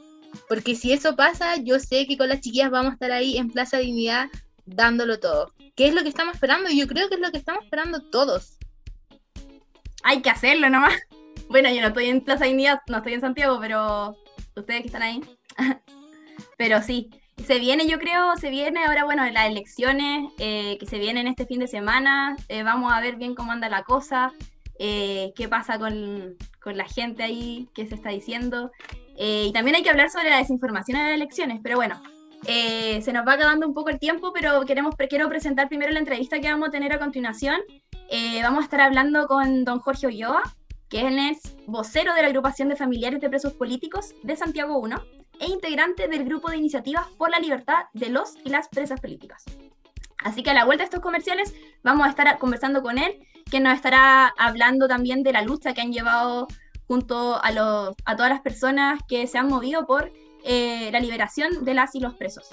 Porque 0.47 0.75
si 0.75 0.91
eso 0.91 1.15
pasa, 1.15 1.57
yo 1.57 1.79
sé 1.79 2.07
que 2.07 2.17
con 2.17 2.29
las 2.29 2.41
chiquillas 2.41 2.71
vamos 2.71 2.91
a 2.91 2.93
estar 2.93 3.11
ahí 3.11 3.37
en 3.37 3.49
Plaza 3.49 3.77
Dignidad 3.77 4.29
dándolo 4.65 5.19
todo. 5.19 5.53
¿Qué 5.75 5.87
es 5.87 5.93
lo 5.93 6.03
que 6.03 6.09
estamos 6.09 6.35
esperando? 6.35 6.69
Yo 6.69 6.87
creo 6.87 7.07
que 7.09 7.15
es 7.15 7.21
lo 7.21 7.31
que 7.31 7.37
estamos 7.37 7.63
esperando 7.63 8.01
todos. 8.01 8.57
Hay 10.03 10.21
que 10.21 10.29
hacerlo 10.29 10.69
nomás. 10.69 10.93
Bueno, 11.51 11.69
yo 11.69 11.81
no 11.81 11.87
estoy 11.87 12.05
en 12.05 12.21
Plaza 12.21 12.45
Dignidad, 12.45 12.79
no 12.87 12.97
estoy 12.97 13.11
en 13.11 13.19
Santiago, 13.19 13.57
pero 13.59 14.15
ustedes 14.55 14.81
que 14.81 14.87
están 14.87 15.01
ahí. 15.01 15.21
pero 16.57 16.81
sí, 16.81 17.09
se 17.45 17.59
viene, 17.59 17.89
yo 17.89 17.99
creo, 17.99 18.37
se 18.37 18.49
viene 18.49 18.85
ahora, 18.85 19.03
bueno, 19.03 19.29
las 19.29 19.47
elecciones 19.47 20.31
eh, 20.39 20.77
que 20.79 20.85
se 20.85 20.97
vienen 20.97 21.27
este 21.27 21.45
fin 21.45 21.59
de 21.59 21.67
semana. 21.67 22.37
Eh, 22.47 22.63
vamos 22.63 22.93
a 22.93 23.01
ver 23.01 23.17
bien 23.17 23.35
cómo 23.35 23.51
anda 23.51 23.67
la 23.67 23.83
cosa, 23.83 24.31
eh, 24.79 25.33
qué 25.35 25.49
pasa 25.49 25.77
con, 25.77 26.37
con, 26.63 26.77
la 26.77 26.85
gente 26.85 27.21
ahí, 27.23 27.67
qué 27.75 27.85
se 27.85 27.95
está 27.95 28.11
diciendo. 28.11 28.71
y 29.17 29.51
también 29.51 29.75
hay 29.75 29.83
que 29.83 29.89
hablar 29.89 30.09
sobre 30.09 30.29
la 30.29 30.37
desinformación 30.37 30.99
en 30.99 31.03
las 31.07 31.15
elecciones, 31.15 31.59
pero 31.61 31.75
bueno. 31.75 32.01
se 32.45 33.11
nos 33.11 33.27
va 33.27 33.33
acabando 33.33 33.67
un 33.67 33.73
poco 33.73 33.89
el 33.89 33.99
tiempo, 33.99 34.31
pero 34.33 34.63
queremos, 34.65 34.95
quiero 35.09 35.27
presentar 35.27 35.67
primero 35.67 35.91
la 35.91 35.99
entrevista 35.99 36.39
que 36.39 36.49
vamos 36.49 36.69
a 36.69 36.71
tener 36.71 36.93
a 36.93 36.99
continuación. 36.99 37.59
vamos 38.41 38.61
a 38.61 38.63
estar 38.63 38.79
hablando 38.79 39.27
con 39.27 39.65
don 39.65 39.79
Jorge 39.79 40.07
Ulloa, 40.07 40.43
que 40.91 41.29
es 41.29 41.55
vocero 41.67 42.13
de 42.13 42.21
la 42.21 42.27
agrupación 42.27 42.67
de 42.67 42.75
familiares 42.75 43.21
de 43.21 43.29
presos 43.29 43.53
políticos 43.53 44.13
de 44.23 44.35
Santiago 44.35 44.77
1 44.77 45.01
e 45.39 45.47
integrante 45.47 46.09
del 46.09 46.25
grupo 46.25 46.51
de 46.51 46.57
iniciativas 46.57 47.07
por 47.17 47.31
la 47.31 47.39
libertad 47.39 47.85
de 47.93 48.09
los 48.09 48.35
y 48.43 48.49
las 48.49 48.67
presas 48.67 48.99
políticas. 48.99 49.45
Así 50.17 50.43
que 50.43 50.51
a 50.51 50.53
la 50.53 50.65
vuelta 50.65 50.83
de 50.83 50.85
estos 50.85 50.99
comerciales 50.99 51.55
vamos 51.81 52.05
a 52.05 52.09
estar 52.09 52.37
conversando 52.37 52.83
con 52.83 52.97
él, 52.97 53.25
que 53.49 53.61
nos 53.61 53.73
estará 53.73 54.33
hablando 54.37 54.89
también 54.89 55.23
de 55.23 55.31
la 55.31 55.41
lucha 55.41 55.73
que 55.73 55.79
han 55.79 55.93
llevado 55.93 56.47
junto 56.87 57.41
a, 57.41 57.51
los, 57.51 57.95
a 58.03 58.15
todas 58.17 58.29
las 58.29 58.41
personas 58.41 58.99
que 59.07 59.25
se 59.27 59.37
han 59.37 59.47
movido 59.47 59.87
por 59.87 60.11
eh, 60.43 60.89
la 60.91 60.99
liberación 60.99 61.63
de 61.63 61.73
las 61.73 61.95
y 61.95 62.01
los 62.01 62.15
presos. 62.15 62.49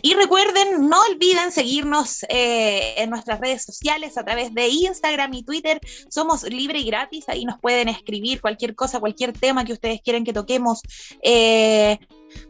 Y 0.00 0.14
recuerden, 0.14 0.88
no 0.88 1.00
olviden 1.10 1.52
seguirnos 1.52 2.24
eh, 2.28 2.94
en 2.96 3.10
nuestras 3.10 3.40
redes 3.40 3.64
sociales 3.64 4.16
a 4.16 4.24
través 4.24 4.54
de 4.54 4.68
Instagram 4.68 5.34
y 5.34 5.42
Twitter. 5.42 5.80
Somos 6.08 6.44
libre 6.44 6.78
y 6.78 6.84
gratis. 6.84 7.28
Ahí 7.28 7.44
nos 7.44 7.58
pueden 7.60 7.88
escribir 7.88 8.40
cualquier 8.40 8.74
cosa, 8.74 9.00
cualquier 9.00 9.32
tema 9.32 9.64
que 9.64 9.72
ustedes 9.72 10.00
quieren 10.02 10.24
que 10.24 10.32
toquemos. 10.32 10.80
Eh, 11.22 11.98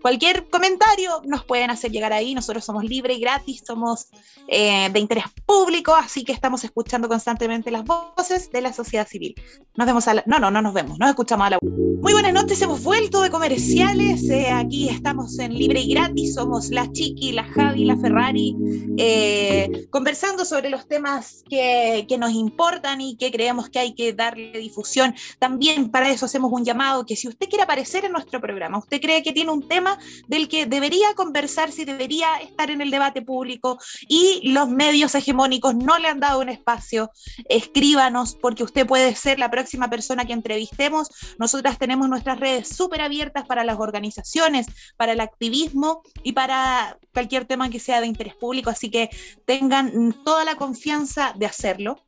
Cualquier 0.00 0.48
comentario 0.48 1.22
nos 1.24 1.44
pueden 1.44 1.70
hacer 1.70 1.90
llegar 1.90 2.12
ahí. 2.12 2.34
Nosotros 2.34 2.64
somos 2.64 2.84
libre 2.84 3.14
y 3.14 3.20
gratis, 3.20 3.62
somos 3.66 4.08
eh, 4.48 4.88
de 4.92 5.00
interés 5.00 5.24
público, 5.46 5.94
así 5.94 6.24
que 6.24 6.32
estamos 6.32 6.64
escuchando 6.64 7.08
constantemente 7.08 7.70
las 7.70 7.84
voces 7.84 8.50
de 8.50 8.60
la 8.60 8.72
sociedad 8.72 9.06
civil. 9.06 9.34
Nos 9.76 9.86
vemos 9.86 10.08
a 10.08 10.14
la... 10.14 10.22
No, 10.26 10.38
no, 10.38 10.50
no 10.50 10.62
nos 10.62 10.74
vemos, 10.74 10.98
nos 10.98 11.08
escuchamos 11.08 11.46
a 11.46 11.50
la... 11.50 11.58
Muy 11.62 12.12
buenas 12.12 12.32
noches, 12.32 12.60
hemos 12.62 12.82
vuelto 12.82 13.22
de 13.22 13.30
comerciales. 13.30 14.28
Eh, 14.28 14.50
aquí 14.50 14.88
estamos 14.88 15.38
en 15.38 15.54
libre 15.54 15.80
y 15.80 15.92
gratis, 15.94 16.34
somos 16.34 16.70
la 16.70 16.90
Chiqui, 16.90 17.32
la 17.32 17.44
Javi, 17.44 17.84
la 17.84 17.96
Ferrari, 17.96 18.56
eh, 18.98 19.86
conversando 19.90 20.44
sobre 20.44 20.68
los 20.68 20.88
temas 20.88 21.44
que, 21.48 22.04
que 22.08 22.18
nos 22.18 22.32
importan 22.32 23.00
y 23.00 23.16
que 23.16 23.30
creemos 23.30 23.68
que 23.68 23.78
hay 23.78 23.94
que 23.94 24.12
darle 24.12 24.58
difusión. 24.58 25.14
También 25.38 25.90
para 25.90 26.10
eso 26.10 26.26
hacemos 26.26 26.50
un 26.52 26.64
llamado 26.64 27.06
que 27.06 27.16
si 27.16 27.28
usted 27.28 27.48
quiere 27.48 27.62
aparecer 27.62 28.04
en 28.04 28.12
nuestro 28.12 28.40
programa, 28.40 28.78
usted 28.78 29.00
cree 29.00 29.22
que 29.22 29.32
tiene 29.32 29.52
un 29.52 29.66
tema 29.72 29.98
del 30.28 30.48
que 30.48 30.66
debería 30.66 31.14
conversarse 31.14 31.82
y 31.82 31.84
debería 31.86 32.36
estar 32.36 32.70
en 32.70 32.82
el 32.82 32.90
debate 32.90 33.22
público 33.22 33.78
y 34.06 34.52
los 34.52 34.68
medios 34.68 35.14
hegemónicos 35.14 35.74
no 35.74 35.98
le 35.98 36.08
han 36.08 36.20
dado 36.20 36.40
un 36.40 36.50
espacio. 36.50 37.10
Escríbanos 37.48 38.34
porque 38.34 38.64
usted 38.64 38.86
puede 38.86 39.14
ser 39.14 39.38
la 39.38 39.50
próxima 39.50 39.88
persona 39.88 40.26
que 40.26 40.34
entrevistemos. 40.34 41.08
Nosotras 41.38 41.78
tenemos 41.78 42.06
nuestras 42.10 42.38
redes 42.38 42.68
súper 42.68 43.00
abiertas 43.00 43.46
para 43.46 43.64
las 43.64 43.78
organizaciones, 43.78 44.66
para 44.98 45.12
el 45.12 45.20
activismo 45.20 46.02
y 46.22 46.32
para 46.32 46.98
cualquier 47.14 47.46
tema 47.46 47.70
que 47.70 47.80
sea 47.80 48.02
de 48.02 48.08
interés 48.08 48.34
público, 48.34 48.68
así 48.68 48.90
que 48.90 49.08
tengan 49.46 50.12
toda 50.22 50.44
la 50.44 50.56
confianza 50.56 51.32
de 51.34 51.46
hacerlo. 51.46 52.02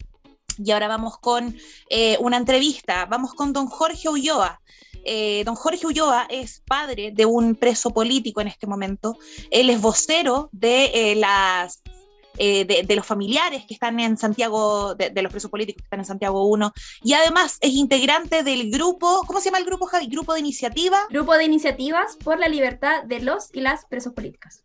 Y 0.59 0.71
ahora 0.71 0.89
vamos 0.89 1.17
con 1.19 1.57
eh, 1.89 2.19
una 2.21 2.37
entrevista, 2.37 3.07
vamos 3.07 3.33
con 3.33 3.55
don 3.55 3.69
Jorge 3.69 4.11
Ulloa. 4.11 4.61
Eh, 5.05 5.43
don 5.45 5.55
Jorge 5.55 5.87
Ulloa 5.87 6.27
es 6.31 6.63
padre 6.67 7.13
de 7.13 7.27
un 7.27 7.55
preso 7.55 7.91
político 7.91 8.41
en 8.41 8.49
este 8.49 8.67
momento. 8.67 9.19
Él 9.51 9.71
es 9.71 9.81
vocero 9.81 10.49
de 10.53 10.91
eh, 10.95 11.15
las 11.17 11.83
de, 12.37 12.95
los 12.97 13.07
familiares 13.07 13.65
que 13.67 13.75
están 13.75 14.01
en 14.01 14.17
Santiago, 14.17 14.95
de, 14.97 15.23
los 15.23 15.31
presos 15.31 15.51
políticos 15.51 15.83
que 15.83 15.87
están 15.87 16.01
en 16.01 16.05
Santiago 16.05 16.47
1, 16.47 16.73
y 17.05 17.13
además 17.13 17.59
es 17.61 17.73
integrante 17.75 18.43
del 18.43 18.73
grupo, 18.73 19.23
¿cómo 19.27 19.39
se 19.39 19.47
llama 19.47 19.59
el 19.59 19.65
grupo, 19.65 19.87
Javi? 19.87 20.09
Grupo 20.09 20.35
de 20.35 20.41
iniciativa. 20.41 21.07
Grupo 21.11 21.35
de 21.35 21.45
iniciativas 21.45 22.17
por 22.17 22.41
la 22.41 22.49
libertad 22.49 23.05
de 23.05 23.21
los 23.21 23.51
y 23.53 23.61
las 23.61 23.85
presos 23.87 24.15
políticas. 24.15 24.65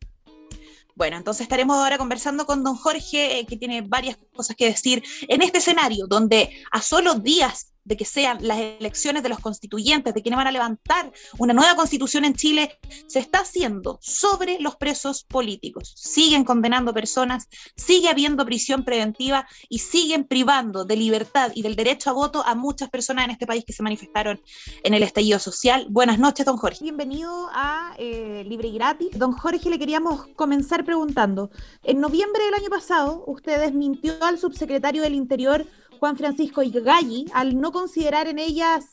Bueno, 0.99 1.15
entonces 1.15 1.43
estaremos 1.43 1.77
ahora 1.77 1.97
conversando 1.97 2.45
con 2.45 2.61
don 2.61 2.75
Jorge, 2.75 3.45
que 3.47 3.55
tiene 3.55 3.81
varias 3.81 4.17
cosas 4.35 4.57
que 4.57 4.65
decir 4.65 5.01
en 5.29 5.41
este 5.41 5.59
escenario, 5.59 6.07
donde 6.07 6.49
a 6.71 6.81
solo 6.81 7.15
días 7.15 7.71
de 7.89 7.97
que 7.97 8.05
sean 8.05 8.37
las 8.41 8.59
elecciones 8.59 9.23
de 9.23 9.29
los 9.29 9.39
constituyentes, 9.39 10.13
de 10.13 10.21
quienes 10.21 10.37
van 10.37 10.45
a 10.45 10.51
levantar 10.51 11.11
una 11.39 11.53
nueva 11.53 11.75
constitución 11.75 12.23
en 12.23 12.35
Chile, 12.35 12.77
se 13.07 13.17
está 13.17 13.39
haciendo 13.39 13.97
sobre 13.99 14.59
los 14.59 14.75
presos 14.75 15.23
políticos. 15.23 15.91
Siguen 15.97 16.43
condenando 16.43 16.93
personas, 16.93 17.49
sigue 17.75 18.07
habiendo 18.07 18.45
prisión 18.45 18.85
preventiva 18.85 19.47
y 19.69 19.79
siguen 19.79 20.25
privando 20.25 20.85
de 20.85 20.95
libertad 20.97 21.51
y 21.55 21.63
del 21.63 21.75
derecho 21.75 22.11
a 22.11 22.13
voto 22.13 22.43
a 22.45 22.53
muchas 22.53 22.91
personas 22.91 23.25
en 23.25 23.31
este 23.31 23.47
país 23.47 23.65
que 23.65 23.73
se 23.73 23.81
manifestaron 23.81 24.39
en 24.83 24.93
el 24.93 25.01
estallido 25.01 25.39
social. 25.39 25.87
Buenas 25.89 26.19
noches, 26.19 26.45
don 26.45 26.57
Jorge. 26.57 26.83
Bienvenido 26.83 27.49
a 27.51 27.95
eh, 27.97 28.43
Libre 28.47 28.67
y 28.67 28.73
Gratis. 28.73 29.17
Don 29.17 29.31
Jorge, 29.31 29.67
le 29.67 29.79
queríamos 29.79 30.27
comenzar 30.35 30.85
preguntando. 30.85 31.49
En 31.81 31.99
noviembre 31.99 32.43
del 32.43 32.53
año 32.53 32.69
pasado, 32.69 33.23
usted 33.25 33.59
desmintió 33.59 34.13
al 34.23 34.37
subsecretario 34.37 35.01
del 35.01 35.15
Interior 35.15 35.65
Juan 35.99 36.15
Francisco 36.15 36.61
Galli 36.83 37.25
al 37.33 37.59
no 37.59 37.71
considerar 37.71 38.27
en 38.27 38.39
ellas, 38.39 38.85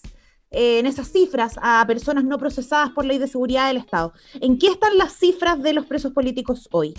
eh, 0.50 0.80
en 0.80 0.86
esas 0.86 1.08
cifras, 1.08 1.56
a 1.62 1.84
personas 1.86 2.24
no 2.24 2.36
procesadas 2.36 2.90
por 2.90 3.04
ley 3.04 3.18
de 3.18 3.28
seguridad 3.28 3.68
del 3.68 3.76
Estado. 3.76 4.12
¿En 4.40 4.58
qué 4.58 4.66
están 4.66 4.98
las 4.98 5.12
cifras 5.12 5.62
de 5.62 5.72
los 5.72 5.86
presos 5.86 6.12
políticos 6.12 6.68
hoy? 6.72 6.94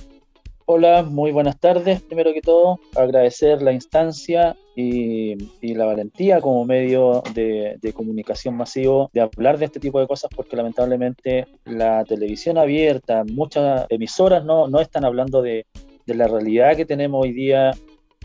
Hola, 0.70 1.04
muy 1.04 1.32
buenas 1.32 1.58
tardes. 1.60 2.02
Primero 2.02 2.34
que 2.34 2.42
todo, 2.42 2.80
agradecer 2.96 3.62
la 3.62 3.72
instancia 3.72 4.56
y, 4.76 5.36
la 5.62 5.86
valentía 5.86 6.42
como 6.42 6.66
medio 6.66 7.24
de, 7.34 7.94
comunicación 7.94 8.56
masivo 8.56 9.10
de 9.14 9.22
hablar 9.22 9.58
de 9.58 9.66
este 9.66 9.80
tipo 9.80 10.00
de 10.00 10.08
cosas 10.08 10.30
porque 10.36 10.58
lamentablemente 10.58 11.48
la 11.64 12.04
televisión 12.04 12.58
abierta, 12.58 13.24
muchas 13.24 13.86
emisoras 13.90 14.44
no, 14.44 14.68
no 14.68 14.82
están 14.82 15.06
hablando 15.06 15.42
de, 15.42 15.66
la 16.06 16.28
realidad 16.28 16.76
que 16.76 16.86
tenemos 16.86 17.24
hoy 17.24 17.32
día 17.34 17.72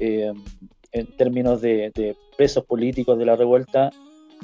eh, 0.00 0.32
en 0.92 1.06
términos 1.16 1.60
de, 1.60 2.16
presos 2.36 2.64
políticos 2.64 3.18
de 3.18 3.26
la 3.26 3.36
revuelta, 3.36 3.90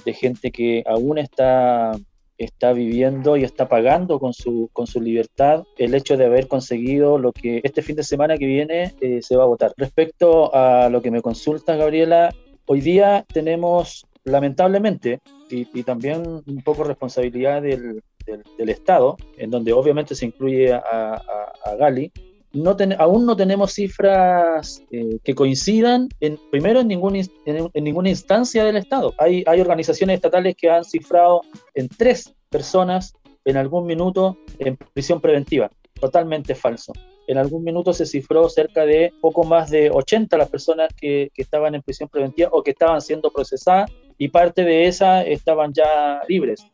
de 0.05 0.13
gente 0.13 0.51
que 0.51 0.83
aún 0.87 1.19
está, 1.19 1.93
está 2.37 2.73
viviendo 2.73 3.37
y 3.37 3.45
está 3.45 3.69
pagando 3.69 4.19
con 4.19 4.33
su, 4.33 4.71
con 4.73 4.87
su 4.87 5.01
libertad 5.01 5.65
el 5.77 5.95
hecho 5.95 6.17
de 6.17 6.27
haber 6.27 6.47
conseguido 6.47 7.19
lo 7.19 7.33
que 7.33 7.61
este 7.65 7.83
fin 7.83 7.97
de 7.97 8.05
semana 8.05 8.39
que 8.39 8.47
viene 8.47 8.95
eh, 9.01 9.21
se 9.23 9.37
va 9.37 9.45
a 9.45 9.49
votar. 9.49 9.73
Respecto 9.77 10.55
a 10.55 10.89
lo 10.89 11.03
que 11.03 11.11
me 11.11 11.23
consulta 11.23 11.77
Gabriela, 11.77 12.35
hoy 12.67 12.81
día 12.81 13.25
tenemos 13.33 14.07
lamentablemente 14.25 15.21
y, 15.51 15.83
también 15.83 16.23
un 16.47 16.63
poco 16.63 16.85
responsabilidad 16.85 17.63
del, 17.63 18.03
del, 18.27 18.69
Estado, 18.69 19.17
en 19.39 19.51
donde 19.51 19.73
obviamente 19.73 20.15
se 20.15 20.27
incluye 20.27 20.73
a, 20.73 20.83
a, 20.83 21.53
a 21.65 21.75
Gali, 21.77 22.13
no 22.59 22.77
aún 22.99 23.27
no 23.27 23.37
tenemos 23.37 23.73
cifras 23.73 24.83
eh, 24.91 25.19
que 25.23 25.35
coincidan, 25.35 26.09
en, 26.21 26.39
primero, 26.51 26.81
en, 26.81 26.89
ninguna 26.89 28.09
instancia 28.09 28.65
del 28.65 28.77
Estado. 28.77 29.15
Hay, 29.19 29.45
hay 29.47 29.61
organizaciones 29.61 30.17
estatales 30.17 30.57
que 30.57 30.71
han 30.71 30.85
cifrado 30.85 31.43
en 31.75 31.89
tres 31.89 32.35
personas 32.49 33.15
en 33.45 33.57
algún 33.57 33.87
minuto 33.87 34.39
en 34.59 34.77
prisión 34.77 35.21
preventiva. 35.21 35.71
Totalmente 36.01 36.55
falso. 36.55 36.93
En 37.27 37.39
algún 37.39 37.65
minuto 37.65 37.93
se 37.93 38.07
cifró 38.07 38.49
cerca 38.49 38.87
de 38.87 39.13
poco 39.21 39.45
más 39.45 39.71
de 39.71 39.91
80 39.91 40.37
las 40.39 40.49
personas 40.49 40.89
que, 40.95 41.31
que 41.35 41.43
estaban 41.43 41.75
en 41.75 41.83
prisión 41.83 42.09
preventiva 42.09 42.49
o 42.53 42.63
que 42.63 42.71
estaban 42.71 43.01
siendo 43.01 43.31
procesadas 43.31 43.91
y 44.17 44.29
parte 44.29 44.65
de 44.65 44.87
esas 44.87 45.27
estaban 45.27 45.73
ya 45.73 46.23
libres. 46.29 46.65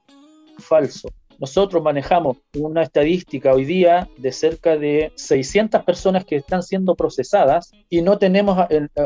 Falso. 0.59 1.09
Nosotros 1.38 1.83
manejamos 1.83 2.38
una 2.59 2.83
estadística 2.83 3.53
hoy 3.53 3.64
día 3.64 4.09
de 4.16 4.33
cerca 4.33 4.77
de 4.77 5.12
600 5.16 5.83
personas 5.83 6.25
que 6.25 6.37
están 6.37 6.62
siendo 6.62 6.94
procesadas 6.94 7.73
y 7.90 8.03
no 8.03 8.18
tenemos, 8.18 8.59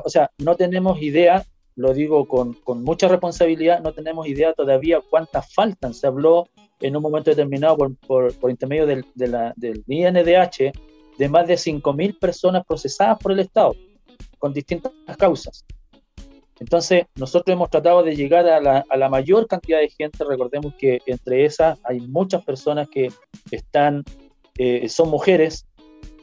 o 0.05 0.09
sea, 0.09 0.31
no 0.39 0.55
tenemos 0.57 1.01
idea, 1.01 1.45
lo 1.77 1.95
digo 1.95 2.27
con, 2.27 2.55
con 2.55 2.85
mucha 2.85 3.09
responsabilidad, 3.09 3.81
no 3.81 3.93
tenemos 3.93 4.27
idea 4.27 4.53
todavía 4.53 5.01
cuántas 5.09 5.53
faltan. 5.53 5.95
Se 5.95 6.07
habló 6.07 6.49
en 6.81 6.97
un 6.97 7.03
momento 7.03 7.31
determinado 7.31 7.77
por, 7.77 7.97
por, 7.97 8.35
por 8.39 8.51
intermedio 8.51 8.87
del, 8.87 9.05
de 9.15 9.53
del 9.57 9.85
INDH 9.87 10.73
de 11.19 11.29
más 11.29 11.47
de 11.49 11.55
5.000 11.55 12.19
personas 12.19 12.65
procesadas 12.67 13.19
por 13.19 13.33
el 13.33 13.41
Estado 13.41 13.75
con 14.39 14.53
distintas 14.53 14.93
causas. 15.19 15.65
Entonces, 16.61 17.07
nosotros 17.17 17.53
hemos 17.55 17.71
tratado 17.71 18.03
de 18.03 18.17
llegar 18.17 18.47
a 18.49 18.61
la, 18.61 19.09
mayor 19.09 19.47
cantidad 19.47 19.79
de 19.79 19.89
gente. 19.89 20.25
Recordemos 20.25 20.75
que 20.75 21.01
entre 21.07 21.45
esas 21.45 21.79
hay 21.85 22.01
muchas 22.01 22.45
personas 22.45 22.89
que 22.89 23.13
están, 23.51 24.05
eh, 24.59 24.89
son 24.89 25.11
mujeres 25.11 25.67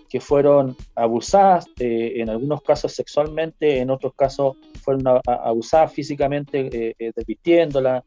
que 0.10 0.20
fueron 0.20 0.76
abusadas, 0.94 1.66
eh, 1.80 2.14
en 2.18 2.30
algunos 2.30 2.62
casos 2.62 2.94
sexualmente, 2.94 3.80
en 3.80 3.90
otros 3.90 4.14
casos 4.14 4.56
fueron 4.82 5.20
abusadas 5.26 5.92
físicamente, 5.92 6.96
eh, 7.00 7.12
desvistiéndolas, 7.16 8.04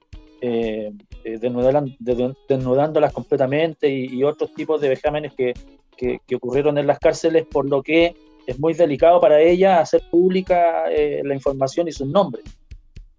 desnudándolas 1.98 3.12
completamente 3.12 3.88
y, 3.88 4.22
otros 4.22 4.54
tipos 4.54 4.80
de 4.80 4.90
vejámenes 4.90 5.34
que, 5.34 5.54
que 5.96 6.36
ocurrieron 6.36 6.78
en 6.78 6.86
las 6.86 7.00
cárceles, 7.00 7.44
por 7.46 7.68
lo 7.68 7.82
que 7.82 8.14
es 8.48 8.58
muy 8.58 8.72
delicado 8.72 9.20
para 9.20 9.38
ella 9.42 9.78
hacer 9.78 10.02
pública 10.11 10.90
eh, 10.90 11.20
la 11.22 11.34
información 11.34 11.87
y 11.87 11.92
sus 11.92 12.08
nombres. 12.08 12.44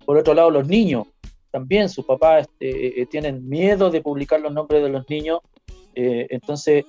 Por 0.03 0.17
otro 0.17 0.33
lado, 0.33 0.49
los 0.49 0.67
niños, 0.67 1.05
también 1.51 1.87
sus 1.87 2.03
papás 2.03 2.47
este, 2.47 2.99
eh, 2.99 3.05
tienen 3.05 3.47
miedo 3.47 3.91
de 3.91 4.01
publicar 4.01 4.41
los 4.41 4.51
nombres 4.51 4.81
de 4.81 4.89
los 4.89 5.07
niños, 5.07 5.41
eh, 5.93 6.25
entonces 6.31 6.85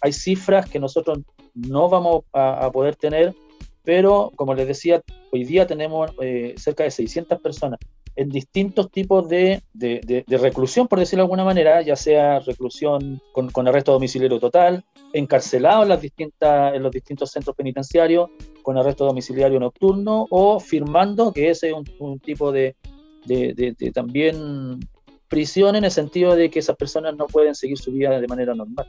hay 0.00 0.12
cifras 0.12 0.68
que 0.68 0.78
nosotros 0.78 1.20
no 1.54 1.88
vamos 1.88 2.24
a, 2.34 2.66
a, 2.66 2.70
poder 2.70 2.96
tener, 2.96 3.34
pero 3.82 4.30
como 4.36 4.54
les 4.54 4.68
decía, 4.68 5.00
hoy 5.32 5.44
día 5.44 5.66
tenemos 5.66 6.10
cerca 6.56 6.84
de 6.84 6.90
600 6.90 7.40
personas 7.40 7.78
en 8.16 8.28
distintos 8.28 8.90
tipos 8.90 9.28
de, 9.28 9.62
de, 9.72 10.24
reclusión, 10.28 10.88
por 10.88 10.98
decirlo 10.98 11.22
de 11.22 11.26
alguna 11.26 11.44
manera, 11.44 11.82
ya 11.82 11.96
sea 11.96 12.40
reclusión 12.40 13.20
con, 13.32 13.50
con 13.50 13.68
arresto 13.68 13.92
domiciliario 13.92 14.38
total, 14.38 14.84
encarcelado 15.12 15.82
en, 15.82 15.88
las 15.88 16.00
distintas, 16.00 16.74
en 16.74 16.82
los 16.82 16.92
distintos 16.92 17.30
centros 17.30 17.56
penitenciarios, 17.56 18.30
con 18.62 18.76
arresto 18.76 19.04
domiciliario 19.04 19.60
nocturno, 19.60 20.26
o 20.30 20.60
firmando, 20.60 21.32
que 21.32 21.50
ese 21.50 21.70
es 21.70 21.74
un, 21.98 22.18
tipo 22.18 22.52
de, 22.52 22.76
de, 23.26 23.74
también 23.94 24.80
prisión 25.28 25.76
en 25.76 25.84
el 25.84 25.90
sentido 25.90 26.34
de 26.34 26.50
que 26.50 26.58
esas 26.58 26.76
personas 26.76 27.16
no 27.16 27.26
pueden 27.26 27.54
seguir 27.54 27.78
su 27.78 27.92
vida 27.92 28.20
de 28.20 28.26
manera 28.26 28.54
normal. 28.54 28.86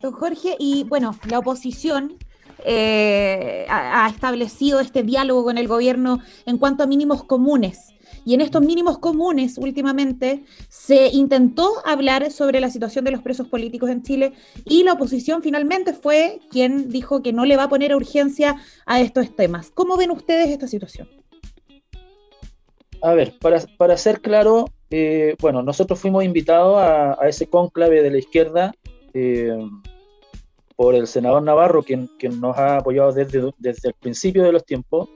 Don 0.00 0.12
Jorge, 0.12 0.56
y 0.58 0.84
bueno, 0.84 1.14
la 1.28 1.38
oposición 1.38 2.16
eh, 2.64 3.66
ha, 3.68 4.08
establecido 4.08 4.80
este 4.80 5.02
diálogo 5.02 5.44
con 5.44 5.58
el 5.58 5.68
gobierno 5.68 6.20
en 6.46 6.58
cuanto 6.58 6.82
a 6.82 6.86
mínimos 6.86 7.24
comunes. 7.24 7.94
Y 8.24 8.34
en 8.34 8.42
estos 8.42 8.60
mínimos 8.62 8.98
comunes, 8.98 9.56
últimamente, 9.56 10.44
se 10.68 11.08
intentó 11.08 11.70
hablar 11.86 12.30
sobre 12.30 12.60
la 12.60 12.68
situación 12.68 13.04
de 13.04 13.12
los 13.12 13.22
presos 13.22 13.48
políticos 13.48 13.88
en 13.88 14.02
Chile 14.02 14.32
y 14.64 14.82
la 14.82 14.92
oposición 14.92 15.42
finalmente 15.42 15.94
fue 15.94 16.40
quien 16.50 16.90
dijo 16.90 17.22
que 17.22 17.32
no 17.32 17.46
le 17.46 17.56
va 17.56 17.64
a 17.64 17.68
poner 17.68 17.94
urgencia 17.94 18.56
a 18.84 19.00
estos 19.00 19.34
temas. 19.34 19.70
¿Cómo 19.72 19.96
ven 19.96 20.10
ustedes 20.10 20.50
esta 20.50 20.68
situación? 20.68 21.08
A 23.02 23.14
ver, 23.14 23.38
para, 23.40 23.60
para 23.78 23.96
ser 23.96 24.20
claro, 24.20 24.66
eh, 24.90 25.36
bueno, 25.40 25.62
nosotros 25.62 25.98
fuimos 25.98 26.24
invitados 26.24 26.76
a, 26.78 27.16
ese 27.26 27.46
cónclave 27.46 28.02
de 28.02 28.10
la 28.10 28.18
izquierda 28.18 28.74
eh, 29.14 29.56
por 30.80 30.94
el 30.94 31.06
senador 31.06 31.42
Navarro, 31.42 31.82
quien, 31.82 32.08
quien 32.18 32.40
nos 32.40 32.56
ha 32.56 32.78
apoyado 32.78 33.12
desde, 33.12 33.52
desde 33.58 33.88
el 33.88 33.94
principio 34.00 34.42
de 34.42 34.50
los 34.50 34.64
tiempos. 34.64 35.10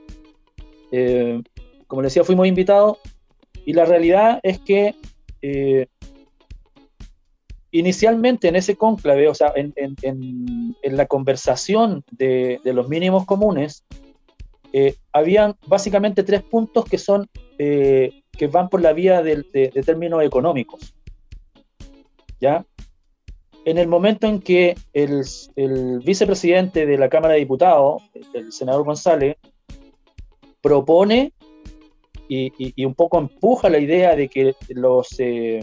Eh, 0.92 1.42
como 1.86 2.02
les 2.02 2.12
decía, 2.12 2.22
fuimos 2.22 2.46
invitados 2.46 2.98
y 3.64 3.72
la 3.72 3.86
realidad 3.86 4.40
es 4.42 4.58
que, 4.58 4.94
eh, 5.40 5.86
inicialmente 7.70 8.48
en 8.48 8.56
ese 8.56 8.76
cónclave, 8.76 9.26
o 9.26 9.34
sea, 9.34 9.54
en, 9.56 9.72
en, 9.76 9.96
en, 10.02 10.96
la 10.98 11.06
conversación 11.06 12.04
de, 12.10 12.60
de, 12.62 12.74
los 12.74 12.90
mínimos 12.90 13.24
comunes, 13.24 13.86
eh, 14.74 14.96
habían 15.14 15.54
básicamente 15.66 16.24
tres 16.24 16.42
puntos 16.42 16.84
que 16.84 16.98
son 16.98 17.26
eh, 17.56 18.12
que 18.32 18.48
van 18.48 18.68
por 18.68 18.82
la 18.82 18.92
vía 18.92 19.22
de, 19.22 19.36
de, 19.50 19.82
términos 19.82 20.22
económicos. 20.22 20.94
¿Ya? 22.38 22.66
En 23.64 23.78
el 23.78 23.88
momento 23.88 24.26
en 24.26 24.40
que 24.40 24.74
el, 24.92 25.22
el 25.56 26.00
vicepresidente 26.00 26.86
de 26.86 26.98
la 26.98 27.08
Cámara 27.08 27.34
de 27.34 27.40
Diputados, 27.40 28.02
el 28.34 28.52
senador 28.52 28.84
González, 28.84 29.36
propone 30.60 31.32
y, 32.28 32.52
y, 32.56 32.84
un 32.84 32.94
poco 32.94 33.18
empuja 33.18 33.68
la 33.68 33.78
idea 33.78 34.16
de 34.16 34.28
que 34.28 34.54
los 34.70 35.18
eh, 35.18 35.60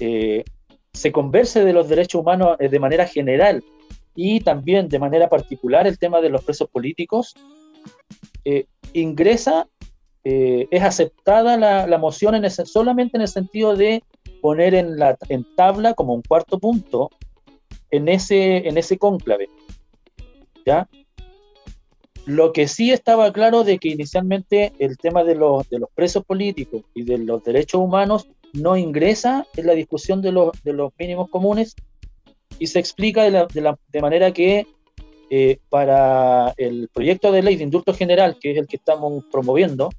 eh, 0.00 0.44
se 0.92 1.12
converse 1.12 1.64
de 1.64 1.72
los 1.72 1.88
derechos 1.88 2.20
humanos 2.20 2.56
eh, 2.58 2.68
de 2.68 2.78
manera 2.78 3.06
general 3.06 3.62
y 4.14 4.40
también 4.40 4.88
de 4.88 4.98
manera 4.98 5.28
particular 5.28 5.86
el 5.86 5.98
tema 5.98 6.20
de 6.20 6.30
los 6.30 6.44
presos 6.44 6.68
políticos, 6.68 7.34
eh, 8.44 8.66
ingresa, 8.92 9.68
eh, 10.24 10.66
es 10.70 10.82
aceptada 10.82 11.56
la, 11.56 11.86
la 11.86 11.98
moción 11.98 12.34
en 12.34 12.44
ese, 12.44 12.66
solamente 12.66 13.16
en 13.16 13.22
el 13.22 13.28
sentido 13.28 13.76
de 13.76 14.02
poner 14.40 14.74
en, 14.74 14.98
la, 14.98 15.16
en 15.28 15.46
tabla 15.56 15.94
como 15.94 16.14
un 16.14 16.22
cuarto 16.22 16.58
punto 16.58 17.10
en 17.90 18.08
ese, 18.08 18.68
en 18.68 18.78
ese 18.78 18.98
cónclave. 18.98 19.48
¿ya? 20.64 20.88
Lo 22.26 22.52
que 22.52 22.68
sí 22.68 22.92
estaba 22.92 23.32
claro 23.32 23.64
de 23.64 23.78
que 23.78 23.88
inicialmente 23.88 24.72
el 24.78 24.98
tema 24.98 25.24
de 25.24 25.34
los, 25.34 25.68
de 25.68 25.78
los 25.78 25.90
presos 25.94 26.24
políticos 26.24 26.82
y 26.94 27.02
de 27.02 27.18
los 27.18 27.42
derechos 27.42 27.80
humanos 27.80 28.28
no 28.52 28.76
ingresa 28.76 29.46
en 29.56 29.66
la 29.66 29.74
discusión 29.74 30.22
de 30.22 30.32
los, 30.32 30.50
de 30.62 30.72
los 30.72 30.92
mínimos 30.98 31.28
comunes 31.30 31.74
y 32.58 32.66
se 32.66 32.78
explica 32.78 33.22
de, 33.22 33.30
la, 33.30 33.46
de, 33.46 33.60
la, 33.60 33.78
de 33.88 34.00
manera 34.00 34.32
que 34.32 34.66
eh, 35.30 35.58
para 35.68 36.52
el 36.56 36.88
proyecto 36.92 37.30
de 37.30 37.42
ley 37.42 37.56
de 37.56 37.64
indulto 37.64 37.94
general, 37.94 38.36
que 38.40 38.50
es 38.50 38.58
el 38.58 38.66
que 38.66 38.76
estamos 38.76 39.24
promoviendo, 39.30 39.90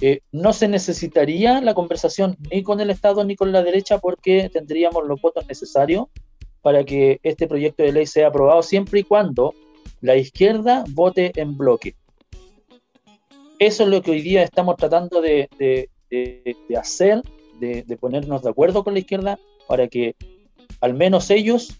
eh, 0.00 0.20
no 0.32 0.52
se 0.52 0.66
necesitaría 0.66 1.60
la 1.60 1.74
conversación 1.74 2.36
ni 2.50 2.62
con 2.62 2.80
el 2.80 2.90
Estado 2.90 3.22
ni 3.24 3.36
con 3.36 3.52
la 3.52 3.62
derecha 3.62 3.98
porque 3.98 4.48
tendríamos 4.48 5.06
los 5.06 5.20
votos 5.20 5.46
necesarios 5.46 6.06
para 6.62 6.84
que 6.84 7.20
este 7.22 7.46
proyecto 7.46 7.82
de 7.82 7.92
ley 7.92 8.06
sea 8.06 8.28
aprobado 8.28 8.62
siempre 8.62 9.00
y 9.00 9.04
cuando 9.04 9.54
la 10.00 10.16
izquierda 10.16 10.84
vote 10.90 11.32
en 11.36 11.56
bloque. 11.56 11.94
Eso 13.58 13.82
es 13.82 13.88
lo 13.90 14.00
que 14.00 14.12
hoy 14.12 14.22
día 14.22 14.42
estamos 14.42 14.76
tratando 14.76 15.20
de, 15.20 15.48
de, 15.58 16.76
hacer, 16.78 17.22
de, 17.58 17.84
ponernos 18.00 18.42
de 18.42 18.48
acuerdo 18.48 18.82
con 18.82 18.94
la 18.94 19.00
izquierda 19.00 19.38
para 19.68 19.86
que 19.88 20.16
al 20.80 20.94
menos 20.94 21.30
ellos 21.30 21.78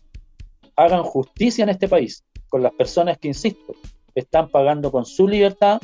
hagan 0.77 1.03
justicia 1.03 1.63
en 1.63 1.71
este 1.71 1.89
país 1.89 2.23
con 2.51 2.63
las 2.63 2.73
personas 2.73 3.17
que, 3.17 3.29
insisto, 3.29 3.75
están 4.15 4.51
pagando 4.51 4.93
con 4.93 5.07
su 5.07 5.27
libertad 5.27 5.81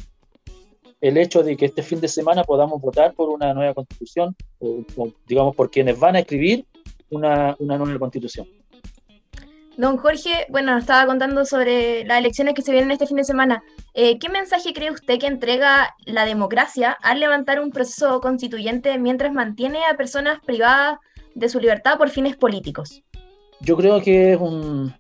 el 1.01 1.17
hecho 1.19 1.43
de 1.43 1.57
que 1.57 1.67
este 1.67 1.83
fin 1.83 2.01
de 2.01 2.09
semana 2.09 2.45
podamos 2.45 2.81
votar 2.81 3.13
por 3.15 3.29
una 3.29 3.53
nueva 3.55 3.75
constitución, 3.75 4.35
o, 4.59 4.83
o 4.97 5.13
digamos 5.27 5.55
por 5.55 5.71
quienes 5.71 5.99
van 5.99 6.17
a 6.17 6.21
escribir 6.21 6.65
una, 7.11 7.55
una 7.59 7.79
nueva 7.79 7.99
constitución. 7.99 8.47
Don 9.77 9.99
Jorge, 9.99 10.47
bueno, 10.49 10.79
estaba 10.79 11.07
contando 11.07 11.45
sobre 11.45 12.03
las 12.05 12.19
elecciones 12.19 12.55
que 12.55 12.63
se 12.63 12.73
vienen 12.73 12.91
este 12.93 13.07
fin 13.07 13.19
de 13.19 13.25
semana. 13.25 13.63
Eh, 13.93 14.19
¿Qué 14.19 14.31
mensaje 14.31 14.73
cree 14.73 14.91
usted 14.91 15.19
que 15.19 15.27
entrega 15.27 15.95
la 16.07 16.25
democracia 16.25 16.97
al 17.03 17.21
levantar 17.21 17.61
un 17.61 17.71
proceso 17.71 18.21
constituyente 18.23 18.99
mientras 18.99 19.35
mantiene 19.35 19.81
a 19.85 19.97
personas 19.97 20.39
privadas 20.47 20.99
de 21.35 21.49
su 21.51 21.61
libertad 21.61 21.99
por 21.99 22.09
fines 22.09 22.37
políticos? 22.37 23.03
Yo 23.61 23.77
creo 23.77 24.01
que 24.01 24.33
es 24.33 24.41
un, 24.41 24.95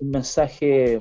un 0.00 0.10
mensaje, 0.10 1.00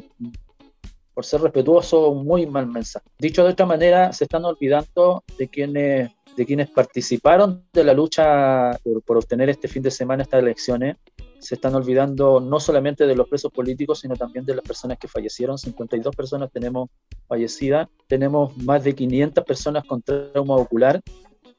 por 1.14 1.26
ser 1.26 1.42
respetuoso, 1.42 2.14
muy 2.14 2.46
mal 2.46 2.68
mensaje. 2.68 3.06
Dicho 3.20 3.44
de 3.44 3.52
otra 3.52 3.66
manera, 3.66 4.14
se 4.14 4.26
están 4.26 4.46
olvidando 4.46 5.24
de 5.38 5.48
quienes 5.48 6.12
de 6.38 6.46
quienes 6.46 6.70
participaron 6.70 7.66
de 7.74 7.84
la 7.84 7.94
lucha 7.94 8.72
por, 8.84 9.02
por 9.02 9.18
obtener 9.18 9.50
este 9.50 9.68
fin 9.68 9.84
de 9.84 9.92
semana 9.92 10.24
estas 10.24 10.42
elecciones 10.42 10.96
se 11.42 11.56
están 11.56 11.74
olvidando 11.74 12.40
no 12.40 12.60
solamente 12.60 13.08
de 13.08 13.16
los 13.16 13.28
presos 13.28 13.52
políticos, 13.52 14.00
sino 14.00 14.16
también 14.16 14.46
de 14.46 14.56
las 14.56 14.64
personas 14.64 15.00
que 15.00 15.08
fallecieron. 15.08 15.58
52 15.58 16.16
personas 16.16 16.52
tenemos 16.52 16.90
fallecidas, 17.28 17.90
tenemos 18.08 18.56
más 18.58 18.84
de 18.84 18.94
500 18.94 19.44
personas 19.44 19.84
con 19.86 20.04
trauma 20.04 20.56
ocular, 20.56 21.02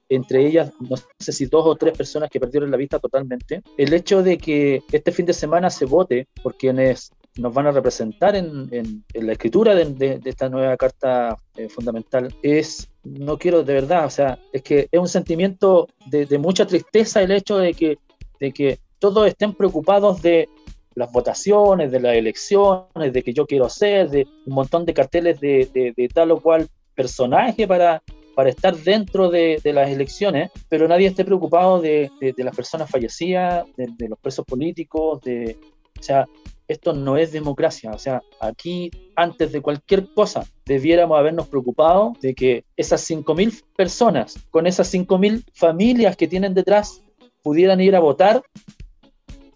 entre 0.09 0.47
ellas 0.47 0.73
no 0.79 0.97
sé 1.19 1.33
si 1.33 1.47
dos 1.47 1.67
o 1.67 1.75
tres 1.75 1.97
personas 1.97 2.31
que 2.31 2.39
perdieron 2.39 2.71
la 2.71 2.77
vista 2.77 3.01
totalmente. 3.01 3.63
El 3.77 3.93
hecho 3.93 4.23
de 4.23 4.39
que 4.39 4.83
este 4.93 5.11
fin 5.11 5.27
de 5.27 5.33
semana 5.33 5.69
se 5.69 5.85
vote 5.85 6.29
por 6.43 6.57
quienes 6.57 7.11
nos 7.37 7.55
van 7.55 7.67
a 7.67 7.73
representar 7.73 8.37
en, 8.37 9.05
la 9.15 9.33
escritura 9.33 9.75
de, 9.75 10.21
esta 10.25 10.49
nueva 10.49 10.77
carta 10.77 11.37
eh, 11.57 11.69
fundamental 11.69 12.35
es, 12.43 12.91
no 13.05 13.39
quiero 13.39 13.63
de 13.63 13.75
verdad, 13.75 14.07
o 14.07 14.11
sea, 14.11 14.39
es 14.53 14.63
que 14.63 14.89
es 14.91 15.01
un 15.01 15.09
sentimiento 15.09 15.89
de, 16.07 16.39
mucha 16.39 16.67
tristeza 16.67 17.23
el 17.23 17.31
hecho 17.31 17.59
de 17.59 17.73
que, 17.75 17.99
de 18.39 18.53
que 18.53 18.79
todos 18.99 19.27
estén 19.27 19.55
preocupados 19.55 20.21
de 20.21 20.49
las 20.95 21.11
votaciones, 21.11 21.91
de 21.91 22.01
las 22.01 22.17
elecciones, 22.17 23.13
de 23.13 23.23
que 23.23 23.33
yo 23.33 23.47
quiero 23.47 23.69
ser, 23.71 24.11
de 24.11 24.27
un 24.47 24.55
montón 24.55 24.85
de 24.85 24.93
carteles 24.93 25.41
de, 25.41 26.11
tal 26.13 26.33
o 26.33 26.41
cual 26.41 26.69
personaje 26.95 27.67
para, 27.67 28.03
para 28.35 28.51
estar 28.51 28.77
dentro 28.77 29.31
de, 29.31 29.59
las 29.65 29.89
elecciones, 29.89 30.51
pero 30.69 30.87
nadie 30.87 31.07
esté 31.07 31.25
preocupado 31.25 31.81
de 31.81 32.11
las 32.37 32.55
personas 32.55 32.91
fallecidas, 32.91 33.65
de, 33.77 34.09
los 34.09 34.19
presos 34.19 34.45
políticos, 34.45 35.23
de, 35.23 35.57
o 35.99 36.03
sea, 36.03 36.27
esto 36.73 36.93
no 36.93 37.17
es 37.17 37.33
democracia, 37.33 37.91
o 37.93 37.99
sea, 37.99 38.23
aquí 38.41 38.91
antes 39.17 39.53
de 39.53 39.61
cualquier 39.61 40.13
cosa 40.15 40.45
debiéramos 40.65 41.19
habernos 41.19 41.49
preocupado 41.49 42.15
de 42.21 42.35
que 42.35 42.65
esas 42.77 43.09
5.000 43.09 43.63
personas, 43.77 44.35
con 44.51 44.67
esas 44.67 44.93
5.000 44.93 45.45
familias 45.55 46.17
que 46.17 46.29
tienen 46.29 46.55
detrás, 46.55 47.03
pudieran 47.43 47.81
ir 47.81 47.95
a 47.97 48.01
votar 48.01 48.43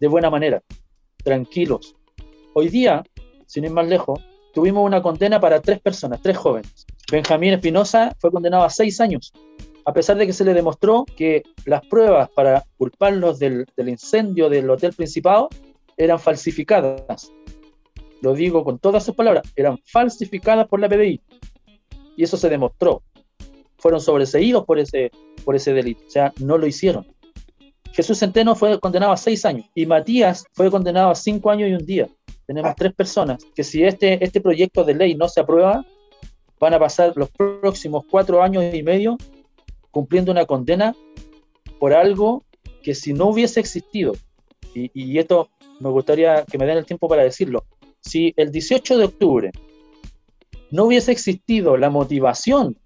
de 0.01 0.09
buena 0.09 0.31
manera, 0.31 0.63
tranquilos. 1.25 1.95
Hoy 2.55 2.69
día, 2.69 3.03
sin 3.47 3.65
ir 3.65 3.71
más 3.71 3.87
lejos, 3.87 4.21
tuvimos 4.53 4.85
una 4.85 5.03
condena 5.03 5.41
para 5.41 5.61
tres 5.61 5.81
personas, 5.81 6.21
tres 6.23 6.37
jóvenes. 6.37 6.87
Benjamín 7.11 7.53
Espinosa 7.53 8.15
fue 8.19 8.31
condenado 8.31 8.65
a 8.65 8.71
seis 8.71 9.01
años, 9.01 9.33
a 9.85 9.93
pesar 9.93 10.17
de 10.17 10.27
que 10.27 10.33
se 10.33 10.45
le 10.45 10.55
demostró 10.55 11.05
que 11.17 11.43
las 11.65 11.87
pruebas 11.87 12.29
para 12.31 12.65
culparlos 12.77 13.39
del, 13.39 13.67
del 13.77 13.89
incendio 13.89 14.49
del 14.49 14.69
Hotel 14.69 14.93
Principado 14.93 15.49
eran 15.97 16.19
falsificadas. 16.19 17.33
Lo 18.23 18.35
digo 18.35 18.65
con 18.65 18.79
todas 18.79 19.05
sus 19.05 19.15
palabras, 19.15 19.51
eran 19.57 19.79
falsificadas 19.85 20.67
por 20.69 20.81
la 20.81 20.89
PDI. 20.89 21.21
Y 22.17 22.25
eso 22.25 22.37
se 22.37 22.49
demostró. 22.49 23.03
Fueron 23.79 24.01
sobreseídos 24.01 24.65
por 24.65 24.79
ese, 24.79 25.11
por 25.45 25.55
ese 25.55 25.73
delito. 25.73 26.03
O 26.07 26.11
sea, 26.11 26.33
no 26.41 26.59
lo 26.59 26.67
hicieron. 26.67 27.07
Jesús 27.93 28.19
Centeno 28.19 28.55
fue 28.55 28.79
condenado 28.81 29.13
a 29.13 29.17
seis 29.17 29.45
años 29.45 29.67
y 29.75 29.87
Matías 29.87 30.45
fue 30.53 30.71
condenado 30.71 31.11
a 31.11 31.15
cinco 31.15 31.51
años 31.51 31.71
y 31.71 31.75
un 31.75 31.87
día. 31.87 32.09
Tenemos 32.47 32.75
tres 32.77 32.95
personas 32.95 33.45
que 33.55 33.65
si 33.65 33.83
este, 33.83 34.23
este 34.23 34.41
proyecto 34.41 34.85
de 34.85 34.95
ley 34.95 35.15
no 35.15 35.29
se 35.29 35.41
aprueba, 35.41 35.85
van 36.61 36.75
a 36.75 36.79
pasar 36.79 37.13
los 37.17 37.31
próximos 37.31 38.05
cuatro 38.11 38.43
años 38.43 38.75
y 38.75 38.83
medio 38.83 39.17
cumpliendo 39.91 40.31
una 40.31 40.45
condena 40.45 40.95
por 41.79 41.93
algo 41.93 42.45
que 42.83 42.95
si 42.95 43.13
no 43.13 43.29
hubiese 43.29 43.61
existido, 43.61 44.13
y, 44.75 44.91
y 44.95 45.19
esto 45.19 45.49
me 45.81 45.91
gustaría 45.91 46.45
que 46.45 46.59
me 46.59 46.67
den 46.67 46.79
el 46.79 46.87
tiempo 46.87 47.09
para 47.09 47.23
decirlo, 47.23 47.65
si 48.01 48.33
el 48.37 48.51
18 48.51 48.99
de 48.99 49.05
octubre 49.05 49.51
no 50.71 50.85
hubiese 50.85 51.13
existido 51.13 51.77
la 51.77 51.91
motivación 51.91 52.79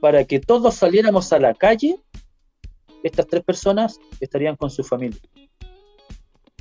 para 0.00 0.24
que 0.24 0.40
todos 0.40 0.74
saliéramos 0.74 1.32
a 1.32 1.38
la 1.38 1.54
calle, 1.54 1.96
estas 3.02 3.26
tres 3.26 3.42
personas 3.42 3.98
estarían 4.20 4.56
con 4.56 4.70
su 4.70 4.82
familia. 4.82 5.20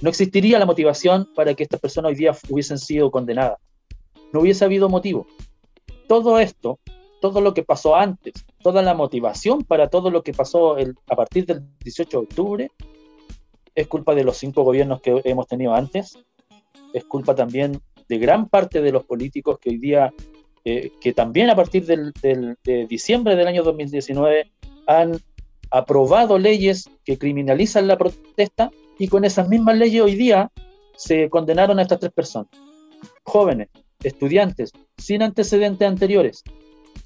No 0.02 0.10
existiría 0.10 0.60
la 0.60 0.66
motivación 0.66 1.30
para 1.34 1.54
que 1.54 1.64
estas 1.64 1.80
personas 1.80 2.10
hoy 2.10 2.16
día 2.16 2.36
hubiesen 2.50 2.78
sido 2.78 3.10
condenadas. 3.10 3.60
No 4.34 4.42
hubiese 4.42 4.66
habido 4.66 4.90
motivo. 4.90 5.26
Todo 6.08 6.40
esto, 6.40 6.80
todo 7.22 7.40
lo 7.40 7.54
que 7.54 7.64
pasó 7.64 7.96
antes, 7.96 8.34
toda 8.62 8.82
la 8.82 8.94
motivación 8.94 9.64
para 9.64 9.88
todo 9.90 10.10
lo 10.10 10.24
que 10.24 10.34
pasó 10.34 10.76
a 10.76 11.16
partir 11.16 11.46
del 11.46 11.64
18 11.80 12.18
de 12.18 12.24
octubre, 12.24 12.72
es 13.76 13.88
culpa 13.88 14.16
de 14.16 14.24
los 14.24 14.38
cinco 14.38 14.64
gobiernos 14.64 15.02
que 15.02 15.22
hemos 15.24 15.48
tenido 15.48 15.74
antes, 15.74 16.18
es 16.94 17.04
culpa 17.06 17.36
también 17.36 17.82
de 18.08 18.18
gran 18.18 18.48
parte 18.48 18.82
de 18.82 18.92
los 18.92 19.04
políticos 19.04 19.58
que 19.60 19.72
hoy 19.72 19.78
día, 19.78 20.14
eh, 20.66 20.92
que 21.02 21.14
también 21.14 21.50
a 21.50 21.56
partir 21.56 21.86
del, 21.86 22.14
del, 22.22 22.58
de 22.64 22.86
diciembre 22.86 23.36
del 23.36 23.48
año 23.48 23.64
2019 23.64 24.52
han 24.88 25.20
aprobado 25.72 26.38
leyes 26.38 26.90
que 27.04 27.18
criminalizan 27.18 27.88
la 27.88 27.98
protesta 27.98 28.70
y 29.00 29.08
con 29.08 29.26
esas 29.26 29.50
mismas 29.50 29.78
leyes 29.78 30.04
hoy 30.04 30.16
día 30.16 30.52
se 30.96 31.30
condenaron 31.30 31.80
a 31.80 31.82
estas 31.82 32.00
tres 32.00 32.12
personas, 32.12 32.50
jóvenes, 33.24 33.70
estudiantes, 34.04 34.72
sin 34.98 35.24
antecedentes 35.24 35.88
anteriores. 35.88 36.44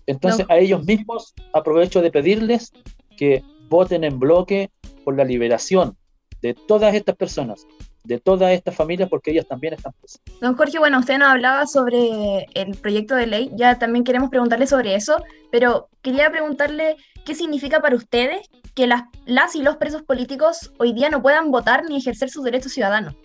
Entonces 0.05 0.45
no. 0.47 0.53
a 0.53 0.57
ellos 0.57 0.83
mismos 0.85 1.33
aprovecho 1.53 2.01
de 2.01 2.11
pedirles 2.11 2.73
que 3.17 3.43
voten 3.69 4.03
en 4.03 4.19
bloque 4.19 4.69
por 5.03 5.15
la 5.15 5.23
liberación, 5.23 5.97
de 6.41 6.53
todas 6.53 6.93
estas 6.93 7.15
personas, 7.15 7.65
de 8.03 8.19
todas 8.19 8.51
estas 8.51 8.75
familias, 8.75 9.09
porque 9.09 9.31
ellas 9.31 9.47
también 9.47 9.73
están 9.73 9.93
presas. 9.93 10.21
Don 10.41 10.55
Jorge, 10.55 10.79
bueno, 10.79 10.99
usted 10.99 11.17
nos 11.17 11.29
hablaba 11.29 11.67
sobre 11.67 12.45
el 12.53 12.77
proyecto 12.77 13.15
de 13.15 13.27
ley, 13.27 13.51
ya 13.55 13.79
también 13.79 14.03
queremos 14.03 14.29
preguntarle 14.29 14.67
sobre 14.67 14.95
eso, 14.95 15.21
pero 15.51 15.89
quería 16.01 16.29
preguntarle 16.31 16.95
qué 17.25 17.35
significa 17.35 17.81
para 17.81 17.95
ustedes 17.95 18.47
que 18.73 18.87
las, 18.87 19.03
las 19.25 19.55
y 19.55 19.61
los 19.61 19.77
presos 19.77 20.03
políticos 20.03 20.71
hoy 20.77 20.93
día 20.93 21.09
no 21.09 21.21
puedan 21.21 21.51
votar 21.51 21.83
ni 21.89 21.97
ejercer 21.97 22.29
sus 22.29 22.43
derechos 22.43 22.71
ciudadanos. 22.71 23.15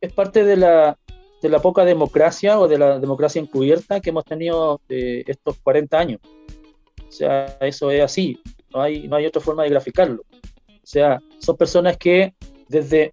Es 0.00 0.12
parte 0.12 0.44
de 0.44 0.56
la, 0.56 0.96
de 1.42 1.48
la 1.48 1.60
poca 1.60 1.84
democracia 1.84 2.58
o 2.58 2.68
de 2.68 2.78
la 2.78 2.98
democracia 2.98 3.40
encubierta 3.40 4.00
que 4.00 4.10
hemos 4.10 4.24
tenido 4.24 4.80
de 4.88 5.24
estos 5.26 5.58
40 5.58 5.98
años. 5.98 6.20
O 7.08 7.12
sea, 7.12 7.58
eso 7.60 7.90
es 7.90 8.02
así, 8.02 8.40
no 8.72 8.80
hay, 8.80 9.08
no 9.08 9.16
hay 9.16 9.26
otra 9.26 9.40
forma 9.40 9.64
de 9.64 9.70
graficarlo. 9.70 10.22
Sea, 10.88 11.22
son 11.38 11.58
personas 11.58 11.98
que 11.98 12.32
desde, 12.66 13.12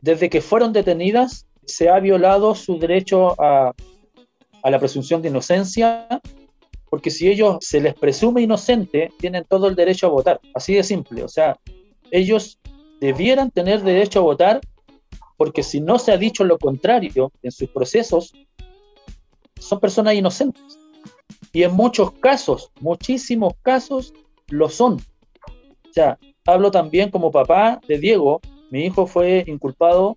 desde 0.00 0.28
que 0.28 0.40
fueron 0.40 0.72
detenidas 0.72 1.46
se 1.64 1.88
ha 1.88 2.00
violado 2.00 2.56
su 2.56 2.76
derecho 2.76 3.40
a, 3.40 3.72
a 4.64 4.70
la 4.70 4.80
presunción 4.80 5.22
de 5.22 5.28
inocencia, 5.28 6.08
porque 6.90 7.12
si 7.12 7.28
ellos 7.28 7.58
se 7.60 7.80
les 7.80 7.94
presume 7.94 8.42
inocente, 8.42 9.12
tienen 9.20 9.44
todo 9.48 9.68
el 9.68 9.76
derecho 9.76 10.08
a 10.08 10.10
votar, 10.10 10.40
así 10.54 10.74
de 10.74 10.82
simple. 10.82 11.22
O 11.22 11.28
sea, 11.28 11.56
ellos 12.10 12.58
debieran 13.00 13.52
tener 13.52 13.84
derecho 13.84 14.18
a 14.18 14.22
votar 14.22 14.60
porque 15.36 15.62
si 15.62 15.80
no 15.80 16.00
se 16.00 16.10
ha 16.10 16.16
dicho 16.16 16.42
lo 16.42 16.58
contrario 16.58 17.30
en 17.44 17.52
sus 17.52 17.68
procesos, 17.70 18.32
son 19.56 19.78
personas 19.78 20.14
inocentes. 20.14 20.80
Y 21.52 21.62
en 21.62 21.74
muchos 21.74 22.10
casos, 22.14 22.72
muchísimos 22.80 23.52
casos, 23.62 24.12
lo 24.48 24.68
son. 24.68 24.94
O 24.94 25.92
sea, 25.92 26.18
hablo 26.46 26.70
también 26.70 27.10
como 27.10 27.30
papá 27.30 27.80
de 27.86 27.98
Diego, 27.98 28.40
mi 28.70 28.84
hijo 28.84 29.06
fue 29.06 29.44
inculpado 29.46 30.16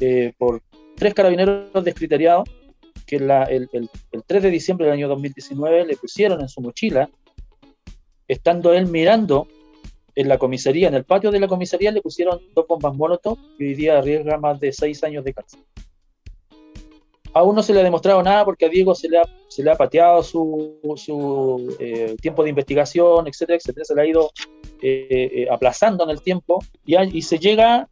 eh, 0.00 0.32
por 0.38 0.62
tres 0.96 1.14
carabineros 1.14 1.84
descriteriados 1.84 2.48
que 3.06 3.16
el 3.16 3.90
3 4.26 4.42
de 4.42 4.50
diciembre 4.50 4.86
del 4.86 4.94
año 4.94 5.08
2019 5.08 5.86
le 5.86 5.96
pusieron 5.96 6.40
en 6.40 6.48
su 6.48 6.60
mochila, 6.60 7.10
estando 8.28 8.72
él 8.72 8.86
mirando 8.86 9.48
en 10.14 10.28
la 10.28 10.38
comisaría, 10.38 10.88
en 10.88 10.94
el 10.94 11.04
patio 11.04 11.30
de 11.30 11.40
la 11.40 11.48
comisaría, 11.48 11.90
le 11.90 12.02
pusieron 12.02 12.40
dos 12.54 12.66
bombas 12.68 12.94
molotov 12.94 13.38
y 13.58 13.64
hoy 13.64 13.74
día 13.74 13.98
arriesga 13.98 14.38
más 14.38 14.60
de 14.60 14.72
seis 14.72 15.02
años 15.02 15.24
de 15.24 15.34
cárcel. 15.34 15.60
Aún 17.32 17.54
no 17.54 17.62
se 17.62 17.72
le 17.72 17.80
ha 17.80 17.84
demostrado 17.84 18.22
nada 18.22 18.44
porque 18.44 18.66
a 18.66 18.68
Diego 18.68 18.94
se 18.94 19.08
le 19.08 19.18
ha, 19.18 19.76
pateado 19.76 20.22
su, 20.22 21.76
eh, 21.78 22.16
tiempo 22.20 22.42
de 22.42 22.50
investigación, 22.50 23.28
etcétera, 23.28 23.56
etcétera. 23.56 23.84
Se 23.84 23.94
le 23.94 24.02
ha 24.02 24.06
ido 24.06 24.30
eh, 24.82 25.06
eh, 25.10 25.46
aplazando 25.50 26.04
en 26.04 26.10
el 26.10 26.22
tiempo 26.22 26.62
y, 26.84 27.22
se 27.22 27.38
llega 27.38 27.88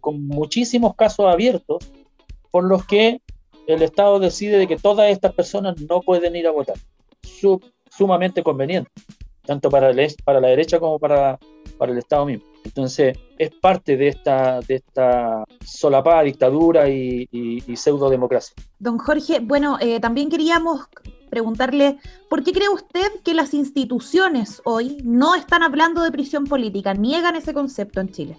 con 0.00 0.26
muchísimos 0.26 0.94
casos 0.94 1.26
abiertos 1.26 1.78
por 2.50 2.64
los 2.64 2.86
que 2.86 3.20
el 3.66 3.82
Estado 3.82 4.20
decide 4.20 4.58
de 4.58 4.68
que 4.68 4.76
todas 4.76 5.10
estas 5.10 5.32
personas 5.32 5.80
no 5.80 6.00
pueden 6.00 6.36
ir 6.36 6.46
a 6.46 6.52
votar. 6.52 6.76
Sumamente 7.90 8.42
conveniente, 8.42 8.90
tanto 9.44 9.70
para, 9.70 9.90
el, 9.90 10.14
para 10.24 10.40
la 10.40 10.48
derecha 10.48 10.80
como 10.80 10.98
para, 10.98 11.38
para 11.78 11.92
el 11.92 11.98
Estado 11.98 12.26
mismo. 12.26 12.44
Entonces, 12.64 13.16
es 13.38 13.50
parte 13.50 13.96
de 13.96 14.08
esta, 14.08 14.60
de 14.60 14.76
esta 14.76 15.44
solapada 15.64 16.22
dictadura 16.22 16.88
y, 16.88 17.28
y, 17.30 17.62
y 17.70 17.76
pseudo 17.76 18.08
democracia. 18.08 18.54
Don 18.78 18.98
Jorge, 18.98 19.40
bueno, 19.40 19.76
eh, 19.80 20.00
también 20.00 20.30
queríamos 20.30 20.80
preguntarle, 21.28 21.98
¿por 22.30 22.42
qué 22.42 22.52
cree 22.52 22.68
usted 22.68 23.08
que 23.24 23.34
las 23.34 23.54
instituciones 23.54 24.62
hoy 24.64 24.98
no 25.04 25.34
están 25.34 25.62
hablando 25.62 26.02
de 26.02 26.12
prisión 26.12 26.44
política, 26.44 26.94
niegan 26.94 27.36
ese 27.36 27.52
concepto 27.52 28.00
en 28.00 28.12
Chile? 28.12 28.36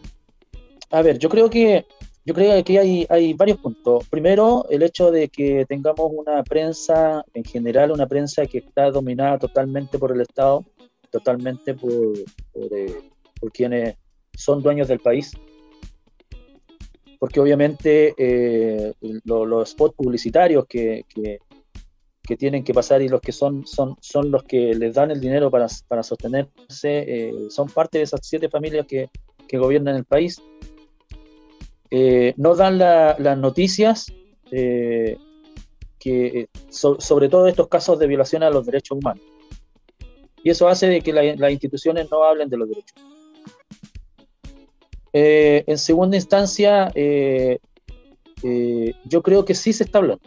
A 0.91 1.01
ver, 1.01 1.19
yo 1.19 1.29
creo 1.29 1.49
que 1.49 1.85
yo 2.27 2.33
creo 2.33 2.63
que 2.63 2.79
hay, 2.79 3.05
hay 3.09 3.33
varios 3.33 3.59
puntos. 3.59 4.07
Primero, 4.09 4.65
el 4.71 4.81
hecho 4.81 5.11
de 5.11 5.29
que 5.29 5.63
tengamos 5.67 6.09
una 6.11 6.41
prensa, 6.43 7.23
en 7.35 7.43
general, 7.43 7.91
una 7.91 8.07
prensa 8.07 8.47
que 8.47 8.57
está 8.59 8.89
dominada 8.89 9.37
totalmente 9.37 9.99
por 9.99 10.11
el 10.11 10.21
Estado, 10.21 10.65
totalmente 11.11 11.73
por, 11.73 12.13
eh, 12.55 12.95
por 13.39 13.51
quienes 13.51 13.95
son 14.33 14.61
dueños 14.61 14.87
del 14.87 14.99
país. 14.99 15.31
Porque 17.19 17.39
obviamente 17.39 18.13
eh, 18.17 18.93
lo, 19.23 19.45
los 19.45 19.69
spots 19.69 19.95
publicitarios 19.95 20.65
que, 20.67 21.05
que, 21.09 21.39
tienen 22.37 22.63
que 22.63 22.73
pasar 22.73 23.01
y 23.01 23.07
los 23.07 23.21
que 23.21 23.31
son, 23.31 23.65
son, 23.67 23.95
son 24.01 24.31
los 24.31 24.43
que 24.43 24.73
les 24.73 24.95
dan 24.95 25.11
el 25.11 25.21
dinero 25.21 25.51
para, 25.51 25.67
para 25.87 26.01
sostenerse, 26.01 26.49
eh, 26.83 27.33
son 27.49 27.69
parte 27.69 27.99
de 27.99 28.03
esas 28.03 28.19
siete 28.23 28.49
familias 28.49 28.87
que, 28.87 29.09
que 29.47 29.57
gobiernan 29.57 29.95
el 29.95 30.05
país. 30.05 30.41
No 32.35 32.55
dan 32.55 32.77
las 32.77 33.17
la 33.19 33.35
noticias 33.37 34.07
que, 34.51 36.49
so, 36.69 36.99
sobre 36.99 37.29
todo 37.29 37.47
estos 37.47 37.67
casos 37.69 37.97
de 37.99 38.07
violación 38.07 38.43
a 38.43 38.49
los 38.49 38.65
derechos 38.65 38.97
humanos. 38.97 39.23
Y 40.45 40.51
eso 40.51 40.67
hace 40.67 40.87
de 40.87 41.01
que 41.01 41.11
la, 41.11 41.23
las 41.23 41.51
instituciones 41.51 42.07
no 42.11 42.23
hablen 42.23 42.49
de 42.49 42.57
los 42.57 42.69
derechos. 42.69 42.93
Eh, 45.11 45.63
en 45.65 45.79
segunda 45.79 46.17
instancia, 46.17 46.91
eh, 46.93 47.57
yo 49.05 49.23
creo 49.23 49.43
que 49.43 49.55
sí 49.55 49.73
se 49.73 49.85
está 49.85 49.97
hablando 49.97 50.21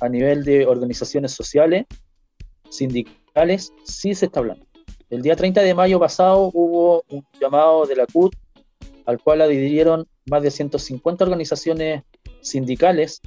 a 0.00 0.08
nivel 0.08 0.42
de 0.42 0.64
organizaciones 0.64 1.32
sociales, 1.32 1.84
sindicales, 2.70 3.74
sí 3.84 4.14
se 4.14 4.24
está 4.24 4.40
hablando. 4.40 4.64
El 5.10 5.20
día 5.20 5.36
30 5.36 5.60
de 5.60 5.74
mayo 5.74 6.00
pasado 6.00 6.50
hubo 6.54 7.04
un 7.10 7.26
llamado 7.38 7.84
de 7.84 7.96
la 7.96 8.06
CUT 8.06 8.34
al 9.04 9.20
cual 9.20 9.42
adhirieron 9.42 10.06
más 10.24 10.42
de 10.42 10.50
150 10.50 11.24
organizaciones 11.24 12.04
sindicales, 12.40 13.20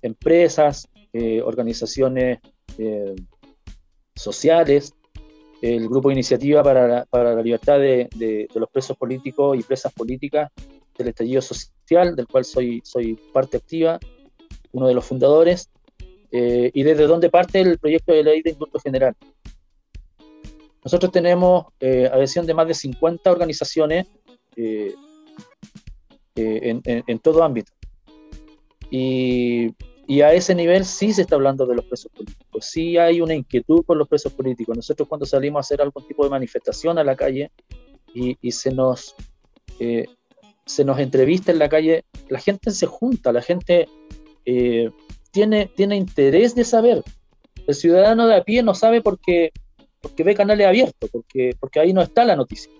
empresas, 0.00 0.88
eh, 1.12 1.42
organizaciones 1.42 2.38
eh, 2.78 3.16
sociales, 4.14 4.94
el 5.62 5.88
Grupo 5.88 6.08
de 6.08 6.14
Iniciativa 6.14 6.62
para 6.62 6.88
la, 6.88 7.04
para 7.04 7.34
la 7.34 7.42
Libertad 7.42 7.78
de, 7.78 8.08
de, 8.16 8.48
los 8.54 8.68
Presos 8.68 8.96
Políticos 8.96 9.56
y 9.58 9.62
Presas 9.62 9.92
Políticas 9.92 10.50
del 10.98 11.08
Estallido 11.08 11.40
Social, 11.40 12.16
del 12.16 12.26
cual 12.26 12.44
soy, 12.44 12.82
soy 12.84 13.14
parte 13.32 13.58
activa, 13.58 13.98
uno 14.72 14.88
de 14.88 14.94
los 14.94 15.04
fundadores, 15.04 15.70
eh, 16.32 16.70
y 16.74 16.82
desde 16.82 17.06
dónde 17.06 17.30
parte 17.30 17.60
el 17.60 17.78
proyecto 17.78 18.12
de 18.12 18.24
ley 18.24 18.42
de 18.42 18.50
indulto 18.50 18.80
general. 18.80 19.14
Nosotros 20.84 21.12
tenemos 21.12 21.66
eh, 21.78 22.10
adhesión 22.12 22.44
de 22.44 22.54
más 22.54 22.66
de 22.66 22.74
50 22.74 23.30
organizaciones 23.30 24.06
eh, 24.56 24.94
en, 26.34 26.80
en, 26.84 27.04
en, 27.06 27.18
todo 27.20 27.44
ámbito. 27.44 27.70
Y, 28.90 29.72
y, 30.06 30.20
a 30.20 30.32
ese 30.32 30.54
nivel 30.54 30.84
sí 30.84 31.12
se 31.12 31.22
está 31.22 31.36
hablando 31.36 31.66
de 31.66 31.76
los 31.76 31.84
presos 31.84 32.10
políticos, 32.12 32.66
sí 32.66 32.96
hay 32.98 33.20
una 33.20 33.34
inquietud 33.34 33.84
por 33.84 33.96
los 33.96 34.08
presos 34.08 34.32
políticos. 34.32 34.76
Nosotros 34.76 35.08
cuando 35.08 35.26
salimos 35.26 35.58
a 35.58 35.60
hacer 35.60 35.80
algún 35.80 36.06
tipo 36.06 36.24
de 36.24 36.30
manifestación 36.30 36.98
a 36.98 37.04
la 37.04 37.16
calle 37.16 37.50
y, 38.14 38.36
y 38.40 38.52
se, 38.52 38.72
nos, 38.72 39.14
eh, 39.78 40.06
se 40.64 40.84
nos 40.84 40.98
entrevista 40.98 41.52
en 41.52 41.58
la 41.58 41.68
calle, 41.68 42.04
la 42.28 42.40
gente 42.40 42.70
se 42.70 42.86
junta, 42.86 43.32
la 43.32 43.42
gente 43.42 43.88
eh, 44.44 44.90
tiene, 45.30 45.66
tiene 45.74 45.96
interés 45.96 46.54
de 46.54 46.64
saber. 46.64 47.02
El 47.66 47.74
ciudadano 47.74 48.26
de 48.26 48.36
a 48.36 48.44
pie 48.44 48.62
no 48.62 48.74
sabe 48.74 49.00
porque, 49.00 49.52
porque 50.00 50.24
ve 50.24 50.34
canales 50.34 50.66
abiertos, 50.66 51.10
porque, 51.10 51.56
porque 51.58 51.80
ahí 51.80 51.92
no 51.92 52.02
está 52.02 52.24
la 52.24 52.36
noticia. 52.36 52.70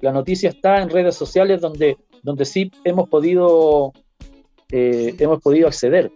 La 0.00 0.12
noticia 0.12 0.48
está 0.48 0.80
en 0.80 0.90
redes 0.90 1.14
sociales 1.14 1.60
donde, 1.60 1.96
donde 2.22 2.44
sí 2.44 2.70
hemos 2.84 3.08
podido, 3.08 3.92
eh, 4.70 5.14
hemos 5.18 5.40
podido 5.42 5.68
acceder. 5.68 6.10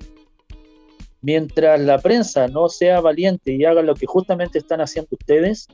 Mientras 1.22 1.80
la 1.80 1.98
prensa 1.98 2.48
no 2.48 2.68
sea 2.68 3.00
valiente 3.00 3.52
y 3.52 3.64
haga 3.64 3.82
lo 3.82 3.94
que 3.94 4.06
justamente 4.06 4.58
están 4.58 4.80
haciendo 4.80 5.08
ustedes, 5.12 5.68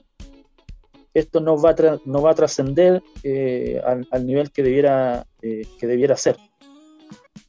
esto 1.13 1.41
no 1.41 1.61
va 1.61 1.71
a, 1.71 1.99
no 2.05 2.23
va 2.23 2.31
a 2.31 2.35
trascender 2.35 3.03
eh, 3.23 3.81
al, 3.85 4.07
al, 4.13 4.27
nivel 4.27 4.53
que 4.53 4.63
debiera, 4.63 5.27
eh, 5.43 5.63
que 5.79 5.87
debiera 5.87 6.17
ser. 6.17 6.37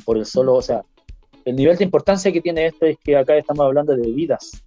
Por 0.03 0.17
el 0.17 0.25
solo, 0.25 0.55
o 0.55 0.61
sea, 0.61 0.83
el 1.45 1.55
nivel 1.55 1.77
de 1.77 1.83
importancia 1.83 2.31
que 2.31 2.41
tiene 2.41 2.65
esto 2.65 2.85
es 2.85 2.97
que 3.03 3.15
acá 3.15 3.35
estamos 3.37 3.65
hablando 3.65 3.95
de 3.95 4.11
vidas. 4.11 4.63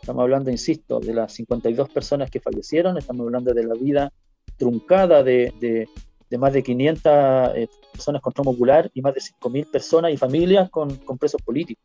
Estamos 0.00 0.22
hablando, 0.22 0.50
insisto, 0.50 1.00
de 1.00 1.14
las 1.14 1.32
52 1.32 1.88
personas 1.88 2.30
que 2.30 2.40
fallecieron, 2.40 2.98
estamos 2.98 3.24
hablando 3.24 3.54
de 3.54 3.64
la 3.64 3.74
vida 3.74 4.12
truncada 4.56 5.22
de, 5.22 5.52
de, 5.60 5.88
de 6.32 6.38
más 6.38 6.54
de 6.54 6.62
500 6.62 7.12
eh, 7.56 7.68
personas 7.92 8.22
con 8.22 8.32
trauma 8.32 8.52
ocular 8.52 8.90
y 8.94 9.02
más 9.02 9.12
de 9.12 9.20
5.000 9.20 9.70
personas 9.70 10.12
y 10.12 10.16
familias 10.16 10.70
con, 10.70 10.96
con 10.96 11.18
presos 11.18 11.42
políticos. 11.42 11.84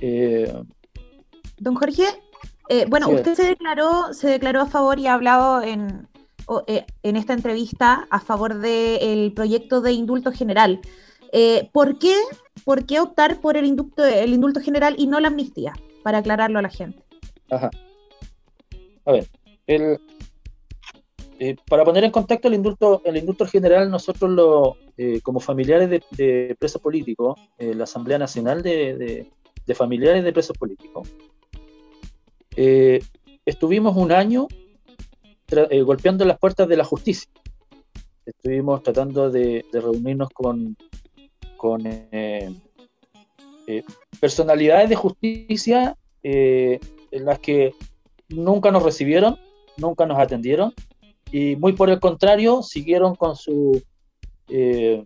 Eh, 0.00 0.62
Don 1.58 1.74
Jorge, 1.74 2.04
eh, 2.68 2.86
bueno, 2.88 3.08
sí, 3.08 3.14
usted 3.16 3.34
se 3.34 3.46
declaró, 3.46 4.14
se 4.14 4.28
declaró 4.28 4.60
a 4.60 4.66
favor 4.66 5.00
y 5.00 5.08
ha 5.08 5.14
hablado 5.14 5.60
en, 5.60 6.06
en 7.02 7.16
esta 7.16 7.32
entrevista 7.32 8.06
a 8.10 8.20
favor 8.20 8.60
del 8.60 9.32
proyecto 9.32 9.80
de 9.80 9.92
indulto 9.92 10.30
general. 10.30 10.80
¿por, 11.72 11.98
qué, 11.98 12.14
¿Por 12.64 12.86
qué 12.86 13.00
optar 13.00 13.40
por 13.40 13.56
el 13.56 13.64
indulto, 13.64 14.04
el 14.04 14.32
indulto 14.32 14.60
general 14.60 14.94
y 14.98 15.08
no 15.08 15.18
la 15.18 15.28
amnistía? 15.28 15.72
Para 16.04 16.18
aclararlo 16.18 16.60
a 16.60 16.62
la 16.62 16.68
gente. 16.68 17.02
Ajá. 17.50 17.70
A 19.04 19.12
ver, 19.12 19.26
el, 19.66 19.98
eh, 21.38 21.56
para 21.68 21.84
poner 21.84 22.04
en 22.04 22.12
contacto 22.12 22.46
el 22.48 22.54
indulto, 22.54 23.02
el 23.04 23.16
indulto 23.16 23.44
general, 23.46 23.90
nosotros 23.90 24.30
lo, 24.30 24.76
eh, 24.96 25.20
como 25.20 25.40
familiares 25.40 25.90
de, 25.90 26.56
presos 26.58 26.80
políticos, 26.80 27.40
eh, 27.58 27.74
la 27.74 27.84
Asamblea 27.84 28.18
Nacional 28.18 28.62
de, 28.62 29.26
Familiares 29.74 30.22
de 30.22 30.32
Presos 30.32 30.56
Políticos, 30.56 31.08
estuvimos 33.44 33.96
un 33.96 34.12
año 34.12 34.46
golpeando 35.84 36.24
las 36.24 36.38
puertas 36.38 36.68
de 36.68 36.76
la 36.76 36.84
justicia. 36.84 37.28
Estuvimos 38.24 38.82
tratando 38.82 39.30
de, 39.30 39.64
reunirnos 39.72 40.28
con 40.30 40.76
personalidades 44.20 44.88
de 44.88 44.96
justicia 44.96 45.96
en 46.22 47.24
las 47.24 47.38
que 47.40 47.74
nunca 48.28 48.70
nos 48.70 48.82
recibieron, 48.84 49.38
nunca 49.78 50.06
nos 50.06 50.18
atendieron 50.18 50.72
y 51.34 51.56
muy 51.56 51.72
por 51.72 51.90
el 51.90 51.98
contrario, 51.98 52.62
siguieron 52.62 53.16
con, 53.16 53.34
su, 53.34 53.82
eh, 54.48 55.04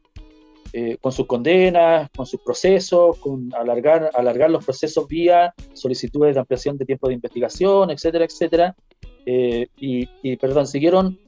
eh, 0.75 0.99
con 1.01 1.11
sus 1.11 1.27
condenas, 1.27 2.11
con 2.15 2.27
sus 2.27 2.43
procesos, 2.43 3.17
con 3.17 3.51
alargar, 3.55 4.11
alargar 4.13 4.51
los 4.51 4.63
procesos 4.63 5.09
vía 5.09 5.55
solicitudes 5.73 6.35
de 6.35 6.41
ampliación 6.41 6.77
de 6.77 6.85
tiempo 6.85 7.09
de 7.09 7.15
investigación, 7.15 7.91
etcétera, 7.91 8.27
etcétera. 8.27 8.77
Eh, 9.25 9.69
y, 9.79 10.37
perdón, 10.37 10.67
siguieron, 10.67 11.19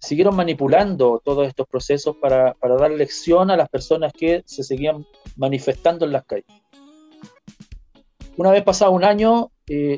siguieron 0.00 0.34
manipulando 0.34 1.20
todos 1.22 1.46
estos 1.46 1.66
procesos 1.68 2.16
para, 2.16 2.54
para 2.54 2.76
dar 2.76 2.92
lección 2.92 3.50
a 3.50 3.58
las 3.58 3.68
personas 3.68 4.14
que 4.14 4.42
se 4.46 4.62
seguían 4.62 5.06
manifestando 5.36 6.06
en 6.06 6.12
las 6.12 6.24
calles. 6.24 6.46
Una 8.38 8.52
vez 8.52 8.62
pasado 8.62 8.92
un 8.92 9.04
año, 9.04 9.50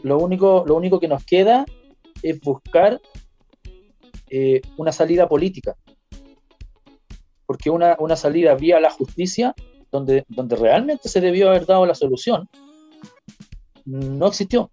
lo, 0.03 0.19
único, 0.19 0.65
lo 0.67 0.75
único 0.75 0.99
que 0.99 1.07
nos 1.07 1.25
queda 1.25 1.65
es 2.25 2.41
buscar 2.41 3.01
eh, 4.31 4.61
una 4.77 4.93
salida 4.93 5.29
política. 5.29 5.77
Porque 7.47 7.71
una, 7.71 7.97
una, 8.01 8.17
salida 8.17 8.55
vía 8.55 8.81
la 8.81 8.91
justicia, 8.91 9.55
donde, 9.93 10.25
donde 10.29 10.57
realmente 10.57 11.09
se 11.09 11.21
debió 11.21 11.51
haber 11.51 11.67
dado 11.67 11.85
la 11.85 11.95
solución, 11.95 12.49
no 13.85 14.27
existió. 14.27 14.71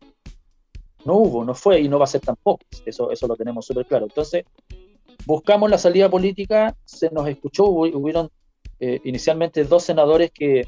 No 1.04 1.16
hubo, 1.16 1.44
no 1.44 1.54
fue 1.54 1.82
y 1.82 1.90
no 1.90 2.00
va 2.00 2.06
a 2.06 2.08
ser 2.08 2.22
tampoco. 2.22 2.66
Eso, 2.86 3.12
eso 3.12 3.28
lo 3.28 3.36
tenemos 3.36 3.66
súper 3.66 3.86
claro. 3.86 4.06
Entonces, 4.06 4.46
buscamos 5.26 5.70
la 5.70 5.78
salida 5.78 6.10
política, 6.10 6.76
se 6.86 7.10
nos 7.10 7.28
escuchó, 7.28 7.66
hubieron 7.66 8.30
eh, 8.80 9.02
inicialmente 9.04 9.64
dos 9.66 9.84
senadores 9.84 10.32
que, 10.32 10.68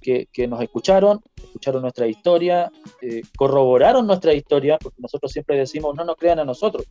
que, 0.00 0.48
nos 0.48 0.62
escucharon, 0.62 1.20
escucharon 1.48 1.82
nuestra 1.82 2.06
historia, 2.06 2.70
eh, 3.02 3.22
corroboraron 3.36 4.06
nuestra 4.06 4.32
historia, 4.32 4.78
porque 4.78 5.00
nosotros 5.00 5.32
siempre 5.32 5.56
decimos, 5.56 5.94
no 5.94 6.04
nos 6.04 6.16
crean 6.16 6.38
a 6.38 6.44
nosotros, 6.44 6.86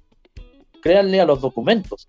créanle 0.82 1.22
a 1.22 1.26
los 1.26 1.40
documentos, 1.42 2.08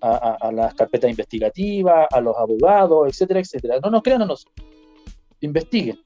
a, 0.00 0.52
las 0.52 0.74
carpetas 0.74 1.10
investigativas, 1.10 2.06
a 2.10 2.20
los 2.20 2.36
abogados, 2.36 3.08
etcétera, 3.08 3.40
etcétera. 3.40 3.80
No 3.82 3.90
nos 3.90 4.02
crean 4.02 4.22
a 4.22 4.26
nosotros, 4.26 4.54
investiguen. 5.40 5.98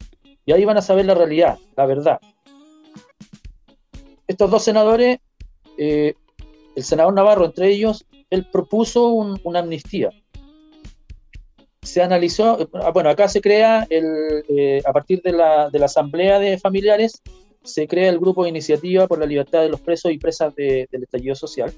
Y 0.46 0.52
ahí 0.52 0.64
van 0.64 0.78
a 0.78 0.82
saber 0.82 1.04
la 1.04 1.14
realidad, 1.14 1.58
la 1.76 1.86
verdad. 1.86 2.20
Estos 4.26 4.50
dos 4.50 4.62
senadores, 4.62 5.18
eh, 5.76 6.14
el 6.76 6.84
senador 6.84 7.12
Navarro 7.12 7.44
entre 7.44 7.68
ellos, 7.68 8.06
él 8.30 8.46
propuso 8.50 9.08
una 9.08 9.58
amnistía 9.58 10.10
se 11.82 12.02
analizó, 12.02 12.68
ah, 12.74 12.90
bueno, 12.90 13.08
acá 13.10 13.28
se 13.28 13.40
crea, 13.40 13.86
el, 13.88 14.44
eh, 14.48 14.82
a 14.84 14.92
partir 14.92 15.22
de 15.22 15.32
la, 15.32 15.70
de 15.70 15.78
la, 15.78 15.86
Asamblea 15.86 16.38
de 16.38 16.58
Familiares, 16.58 17.22
se 17.62 17.88
crea 17.88 18.10
el 18.10 18.18
Grupo 18.18 18.42
de 18.42 18.50
Iniciativa 18.50 19.06
por 19.06 19.18
la 19.18 19.26
Libertad 19.26 19.62
de 19.62 19.70
los 19.70 19.80
Presos 19.80 20.12
y 20.12 20.18
Presas 20.18 20.54
del 20.54 20.88
Estallido 20.90 21.34
Social, 21.34 21.72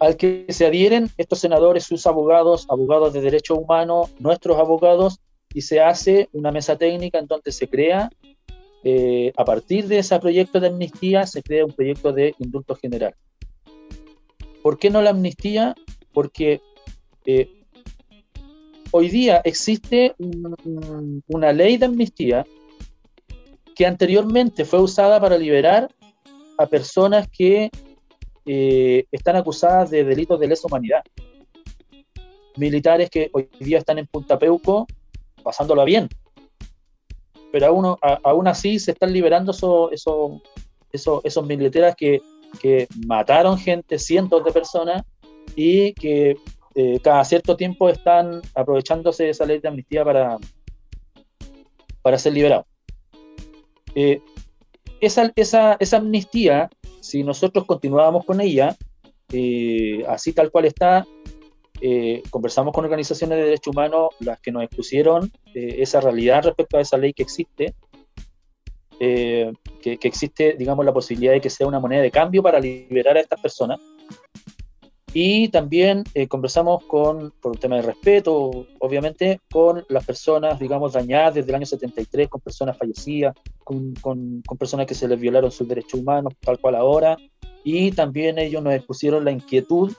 al 0.00 0.16
que 0.16 0.46
se 0.48 0.66
adhieren 0.66 1.10
estos 1.16 1.40
senadores, 1.40 1.84
sus 1.84 2.06
abogados, 2.06 2.66
abogados 2.68 3.12
de 3.12 3.20
derechos 3.20 3.58
humanos, 3.58 4.10
nuestros 4.18 4.58
abogados, 4.58 5.20
y 5.54 5.62
se 5.62 5.80
hace 5.80 6.28
una 6.32 6.50
mesa 6.50 6.76
técnica 6.76 7.18
en 7.18 7.26
donde 7.26 7.52
se 7.52 7.68
crea, 7.68 8.10
eh, 8.84 9.32
a 9.36 9.44
partir 9.44 9.86
de 9.86 9.98
ese 9.98 10.18
proyecto 10.18 10.58
de 10.58 10.68
amnistía, 10.68 11.26
se 11.26 11.42
crea 11.42 11.64
un 11.64 11.72
proyecto 11.72 12.12
de 12.12 12.34
indulto 12.38 12.74
general. 12.74 13.14
¿Por 14.62 14.78
qué 14.78 14.90
no 14.90 15.02
la 15.02 15.10
amnistía? 15.10 15.74
Porque 16.12 16.60
eh, 17.26 17.61
hoy 18.92 19.08
día 19.08 19.40
existe 19.44 20.14
una 21.26 21.52
ley 21.52 21.76
de 21.76 21.86
amnistía 21.86 22.46
que 23.74 23.86
anteriormente 23.86 24.64
fue 24.64 24.80
usada 24.80 25.20
para 25.20 25.36
liberar 25.36 25.88
a 26.58 26.66
personas 26.66 27.28
que 27.28 27.70
eh, 28.44 29.04
están 29.10 29.36
acusadas 29.36 29.90
de 29.90 30.04
delitos 30.04 30.38
de 30.38 30.46
lesa 30.48 30.66
humanidad. 30.66 31.02
Militares 32.56 33.08
que 33.10 33.30
hoy 33.32 33.48
día 33.58 33.78
están 33.78 33.98
en 33.98 34.06
Punta 34.06 34.38
Peuco 34.38 34.86
pasándola 35.42 35.84
bien. 35.84 36.08
Pero 37.50 37.98
aún, 38.22 38.46
así 38.46 38.78
se 38.78 38.92
están 38.92 39.12
liberando 39.12 39.52
esos, 39.52 39.90
esos, 40.92 41.46
militares 41.46 41.94
que, 41.96 42.20
que 42.60 42.86
mataron 43.06 43.58
gente, 43.58 43.98
cientos 43.98 44.44
de 44.44 44.52
personas, 44.52 45.02
y 45.56 45.92
que 45.94 46.36
eh, 46.74 47.00
cada 47.02 47.24
cierto 47.24 47.56
tiempo 47.56 47.88
están 47.88 48.40
aprovechándose 48.54 49.24
de 49.24 49.30
esa 49.30 49.44
ley 49.44 49.58
de 49.58 49.68
amnistía 49.68 50.04
para, 50.04 50.38
para 52.00 52.18
ser 52.18 52.32
liberados. 52.32 52.66
Eh, 53.94 54.20
esa, 55.00 55.32
esa, 55.36 55.76
esa, 55.80 55.96
amnistía, 55.98 56.70
si 57.00 57.24
nosotros 57.24 57.66
continuábamos 57.66 58.24
con 58.24 58.40
ella, 58.40 58.76
eh, 59.32 60.04
así 60.08 60.32
tal 60.32 60.50
cual 60.50 60.66
está, 60.66 61.06
conversamos 62.30 62.72
con 62.72 62.84
organizaciones 62.84 63.38
de 63.38 63.44
derechos 63.44 63.74
humanos, 63.74 64.10
las 64.20 64.38
que 64.40 64.52
nos 64.52 64.62
expusieron 64.62 65.32
esa 65.52 66.00
realidad 66.00 66.44
respecto 66.44 66.78
a 66.78 66.80
esa 66.80 66.96
ley 66.96 67.12
que 67.12 67.24
existe, 67.24 67.74
que, 69.00 69.52
que, 69.80 69.98
existe, 70.08 70.54
digamos, 70.56 70.86
la 70.86 70.92
posibilidad 70.92 71.32
de 71.32 71.40
que 71.40 71.50
sea 71.50 71.66
una 71.66 71.80
moneda 71.80 72.02
de 72.02 72.12
cambio 72.12 72.40
para 72.40 72.60
liberar 72.60 73.16
a 73.16 73.20
estas 73.20 73.40
personas. 73.40 73.80
Y 75.14 75.48
también 75.48 76.04
eh, 76.14 76.26
conversamos 76.26 76.84
con, 76.84 77.32
por 77.42 77.52
un 77.52 77.58
tema 77.58 77.76
de 77.76 77.82
respeto, 77.82 78.66
obviamente, 78.78 79.40
con 79.50 79.84
las 79.88 80.06
personas, 80.06 80.58
digamos, 80.58 80.94
dañadas 80.94 81.34
desde 81.34 81.50
el 81.50 81.56
año 81.56 81.66
73, 81.66 82.28
con 82.28 82.40
personas 82.40 82.78
fallecidas, 82.78 83.34
con, 83.62 83.92
con, 83.94 84.42
con 84.46 84.56
personas 84.56 84.86
que 84.86 84.94
se 84.94 85.06
les 85.06 85.20
violaron 85.20 85.50
sus 85.50 85.68
derechos 85.68 86.00
humanos, 86.00 86.32
tal 86.40 86.58
cual 86.58 86.76
ahora. 86.76 87.18
Y 87.62 87.92
también 87.92 88.38
ellos 88.38 88.62
nos 88.62 88.74
expusieron 88.74 89.24
la 89.24 89.32
inquietud 89.32 89.92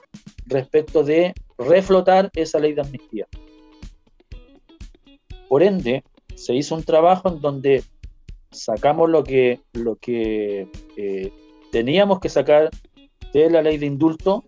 respecto 0.48 1.04
de 1.04 1.34
reflotar 1.60 2.32
esa 2.34 2.60
ley 2.60 2.74
de 2.74 2.82
amnistía. 2.82 3.28
Por 5.48 5.62
ende, 5.62 6.04
se 6.36 6.56
hizo 6.56 6.74
un 6.74 6.84
trabajo 6.84 7.30
en 7.30 7.40
donde 7.40 7.84
sacamos 8.52 9.10
lo 9.10 9.24
que, 9.24 9.60
lo 9.74 9.96
que 9.96 10.68
eh, 10.98 11.32
teníamos 11.72 12.20
que 12.20 12.30
sacar 12.30 12.72
de 13.34 13.50
la 13.50 13.62
ley 13.62 13.78
de 13.78 13.86
indulto 13.86 14.44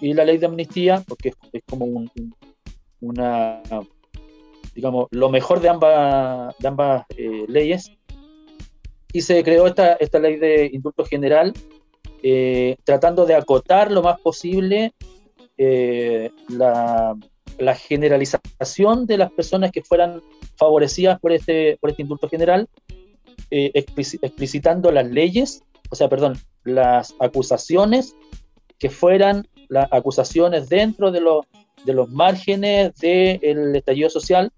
y 0.00 0.14
la 0.14 0.24
ley 0.24 0.38
de 0.38 0.46
amnistía, 0.46 1.02
porque 1.06 1.32
es, 1.52 1.62
como 1.68 1.86
una, 3.00 3.62
digamos, 4.74 5.06
lo 5.10 5.30
mejor 5.30 5.60
de 5.60 5.68
ambas, 5.68 7.06
eh, 7.16 7.44
leyes. 7.48 7.92
Y 9.12 9.22
se 9.22 9.42
creó 9.42 9.66
esta, 9.66 9.94
esta 9.94 10.18
ley 10.18 10.36
de 10.36 10.70
indulto 10.72 11.04
general, 11.04 11.54
eh, 12.22 12.76
tratando 12.84 13.24
de 13.24 13.34
acotar 13.34 13.90
lo 13.90 14.02
más 14.02 14.20
posible 14.20 14.92
eh, 15.56 16.30
la, 16.48 17.16
la, 17.58 17.74
generalización 17.74 19.06
de 19.06 19.16
las 19.16 19.32
personas 19.32 19.70
que 19.70 19.82
fueran 19.82 20.20
favorecidas 20.56 21.18
por 21.20 21.32
este, 21.32 21.78
por 21.80 21.90
este 21.90 22.02
indulto 22.02 22.28
general, 22.28 22.68
explicitando 23.48 24.90
las 24.90 25.06
leyes, 25.06 25.62
o 25.88 25.94
sea, 25.94 26.08
perdón, 26.08 26.36
las 26.64 27.14
acusaciones 27.20 28.16
que 28.78 28.90
fueran 28.90 29.46
las 29.68 29.92
acusaciones 29.92 30.68
dentro 30.68 31.10
de, 31.10 31.20
los, 31.20 31.46
de 31.84 31.92
los 31.92 32.10
márgenes 32.10 32.94
del 32.96 33.74
estallido 33.76 34.10
social 34.10 34.52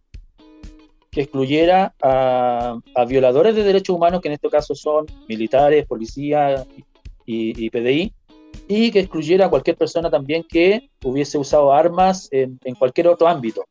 que 1.11 1.23
excluyera 1.23 1.95
a, 2.03 2.79
violadores 3.09 3.55
de 3.55 3.65
derechos 3.65 3.97
humanos, 3.97 4.21
que 4.21 4.29
en 4.29 4.35
este 4.35 4.51
caso 4.51 4.75
son 4.75 5.07
militares, 5.29 5.87
policías 5.87 6.67
y, 7.25 7.71
PDI, 7.71 8.13
y 8.69 8.91
que 8.91 9.01
excluyera 9.01 9.47
a 9.47 9.51
cualquier 9.51 9.77
persona 9.77 10.11
también 10.11 10.45
que 10.45 10.91
hubiese 11.03 11.39
usado 11.39 11.73
armas 11.73 12.29
en, 12.31 12.59
en 12.65 12.75
cualquier 12.75 13.09
otro 13.09 13.27
ámbito. 13.27 13.65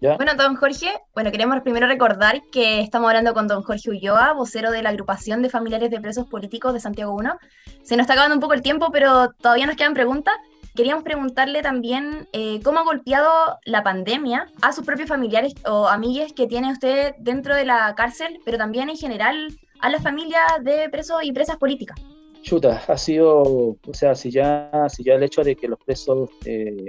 Bueno, 0.00 0.32
don 0.34 0.56
Jorge, 0.56 0.88
bueno, 1.14 1.30
queremos 1.30 1.60
primero 1.60 1.86
recordar 1.86 2.40
que 2.50 2.80
estamos 2.80 3.08
hablando 3.08 3.34
con 3.34 3.46
don 3.46 3.62
Jorge 3.62 3.90
Ulloa, 3.90 4.32
vocero 4.32 4.70
de 4.70 4.82
la 4.82 4.88
agrupación 4.88 5.42
de 5.42 5.50
familiares 5.50 5.90
de 5.90 6.00
presos 6.00 6.26
políticos 6.26 6.72
de 6.72 6.80
Santiago 6.80 7.12
1. 7.12 7.38
Se 7.82 7.96
nos 7.96 8.04
está 8.04 8.14
acabando 8.14 8.34
un 8.34 8.40
poco 8.40 8.54
el 8.54 8.62
tiempo, 8.62 8.88
pero 8.90 9.32
todavía 9.42 9.66
nos 9.66 9.76
quedan 9.76 9.92
preguntas. 9.92 10.34
Queríamos 10.74 11.04
preguntarle 11.04 11.60
también 11.60 12.26
eh, 12.32 12.60
cómo 12.64 12.78
ha 12.78 12.84
golpeado 12.84 13.58
la 13.66 13.82
pandemia 13.82 14.46
a 14.62 14.72
sus 14.72 14.86
propios 14.86 15.08
familiares 15.08 15.52
o 15.66 15.86
amigues 15.86 16.32
que 16.32 16.46
tiene 16.46 16.72
usted 16.72 17.14
dentro 17.18 17.54
de 17.54 17.66
la 17.66 17.94
cárcel, 17.94 18.40
pero 18.46 18.56
también 18.56 18.88
en 18.88 18.96
general 18.96 19.48
a 19.80 19.90
la 19.90 20.00
familia 20.00 20.40
de 20.62 20.88
presos 20.88 21.22
y 21.24 21.32
presas 21.32 21.58
políticas. 21.58 22.00
Chuta, 22.40 22.82
ha 22.88 22.96
sido, 22.96 23.42
o 23.42 23.78
sea, 23.92 24.14
si 24.14 24.30
ya, 24.30 24.70
si 24.88 25.04
ya 25.04 25.14
el 25.16 25.22
hecho 25.22 25.42
de 25.42 25.56
que 25.56 25.68
los 25.68 25.78
presos, 25.78 26.30
eh, 26.46 26.88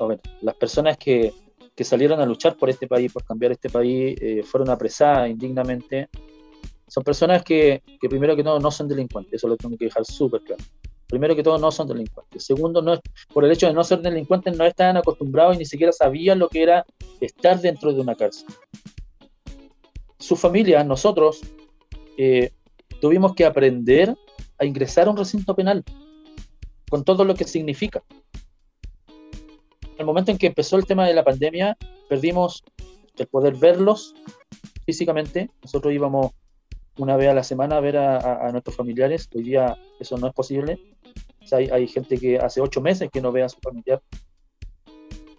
a 0.00 0.06
ver, 0.06 0.20
las 0.40 0.56
personas 0.56 0.98
que, 0.98 1.32
que, 1.74 1.84
salieron 1.84 2.20
a 2.20 2.26
luchar 2.26 2.56
por 2.56 2.70
este 2.70 2.86
país, 2.86 3.12
por 3.12 3.24
cambiar 3.24 3.52
este 3.52 3.68
país, 3.68 4.16
eh, 4.20 4.42
fueron 4.42 4.70
apresadas 4.70 5.30
indignamente, 5.30 6.08
son 6.86 7.02
personas 7.02 7.42
que, 7.42 7.82
que, 8.00 8.08
primero 8.08 8.36
que 8.36 8.44
todo 8.44 8.60
no 8.60 8.70
son 8.70 8.88
delincuentes, 8.88 9.34
eso 9.34 9.48
lo 9.48 9.56
tengo 9.56 9.76
que 9.76 9.86
dejar 9.86 10.04
súper 10.04 10.42
claro. 10.42 10.62
Primero 11.06 11.36
que 11.36 11.42
todo 11.42 11.58
no 11.58 11.70
son 11.70 11.86
delincuentes. 11.86 12.44
Segundo, 12.44 12.80
no, 12.80 12.98
por 13.32 13.44
el 13.44 13.52
hecho 13.52 13.66
de 13.66 13.72
no 13.72 13.84
ser 13.84 14.00
delincuentes 14.00 14.56
no 14.56 14.64
estaban 14.64 14.96
acostumbrados 14.96 15.56
y 15.56 15.58
ni 15.58 15.64
siquiera 15.64 15.92
sabían 15.92 16.38
lo 16.38 16.48
que 16.48 16.62
era 16.62 16.86
estar 17.20 17.60
dentro 17.60 17.92
de 17.92 18.00
una 18.00 18.14
cárcel. 18.14 18.48
Su 20.18 20.36
familia, 20.36 20.82
nosotros, 20.82 21.42
eh, 22.16 22.50
tuvimos 23.00 23.34
que 23.34 23.44
aprender 23.44 24.16
a 24.58 24.64
ingresar 24.64 25.06
a 25.06 25.10
un 25.10 25.16
recinto 25.16 25.54
penal, 25.54 25.84
con 26.88 27.04
todo 27.04 27.24
lo 27.24 27.34
que 27.34 27.44
significa. 27.44 28.02
El 30.04 30.06
momento 30.06 30.32
en 30.32 30.36
que 30.36 30.48
empezó 30.48 30.76
el 30.76 30.84
tema 30.84 31.06
de 31.06 31.14
la 31.14 31.24
pandemia, 31.24 31.78
perdimos 32.10 32.62
el 33.16 33.26
poder 33.26 33.54
verlos 33.54 34.14
físicamente. 34.84 35.48
Nosotros 35.62 35.94
íbamos 35.94 36.32
una 36.98 37.16
vez 37.16 37.30
a 37.30 37.32
la 37.32 37.42
semana 37.42 37.78
a 37.78 37.80
ver 37.80 37.96
a, 37.96 38.50
nuestros 38.52 38.76
familiares. 38.76 39.30
Hoy 39.34 39.44
día 39.44 39.78
eso 39.98 40.18
no 40.18 40.26
es 40.26 40.34
posible. 40.34 40.78
hay, 41.52 41.88
gente 41.88 42.18
que 42.18 42.36
hace 42.36 42.60
ocho 42.60 42.82
meses 42.82 43.08
que 43.10 43.22
no 43.22 43.32
ve 43.32 43.44
a 43.44 43.48
su 43.48 43.58
familiar. 43.60 44.02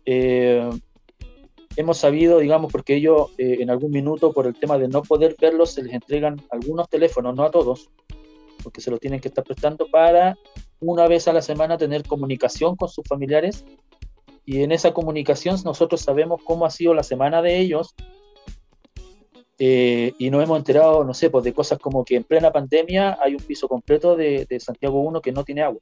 Eh, 0.04 0.68
hemos 1.76 2.00
sabido, 2.00 2.40
digamos, 2.40 2.72
porque 2.72 2.96
ellos 2.96 3.34
eh, 3.38 3.58
en 3.60 3.70
algún 3.70 3.92
minuto, 3.92 4.34
por 4.34 4.48
el 4.48 4.56
tema 4.56 4.80
de 4.80 4.88
no 4.88 5.04
poder 5.04 5.36
verlos, 5.40 5.74
se 5.74 5.84
les 5.84 5.94
entregan 5.94 6.42
algunos 6.50 6.90
teléfonos, 6.90 7.36
no 7.36 7.44
a 7.44 7.52
todos, 7.52 7.92
porque 8.64 8.82
se 8.82 8.90
lo 8.90 8.98
tienen 8.98 9.20
que 9.20 9.28
estar 9.28 9.44
prestando 9.44 9.86
para 9.92 10.36
una 10.80 11.08
vez 11.08 11.28
a 11.28 11.34
la 11.34 11.44
semana 11.44 11.78
tener 11.78 12.04
comunicación 12.04 12.76
con 12.76 12.90
sus 12.90 13.06
familiares. 13.08 13.64
Y 14.46 14.62
en 14.62 14.72
esa 14.72 14.94
comunicación 14.94 15.58
nosotros 15.66 16.02
sabemos 16.02 16.42
cómo 16.44 16.66
ha 16.66 16.70
sido 16.70 16.94
la 16.94 17.04
semana 17.04 17.42
de 17.42 17.60
ellos. 17.60 17.96
Eh, 19.58 20.14
y 20.20 20.30
nos 20.30 20.44
hemos 20.44 20.58
enterado, 20.58 21.04
no 21.04 21.14
sé, 21.14 21.30
pues 21.30 21.44
de 21.44 21.54
cosas 21.54 21.80
como 21.80 22.04
que 22.04 22.18
en 22.18 22.24
plena 22.24 22.52
pandemia 22.52 23.18
hay 23.22 23.36
un 23.36 23.42
piso 23.42 23.68
completo 23.68 24.16
de, 24.16 24.46
Santiago 24.60 25.00
1 25.00 25.22
que 25.22 25.32
no 25.32 25.44
tiene 25.44 25.64
agua. 25.64 25.80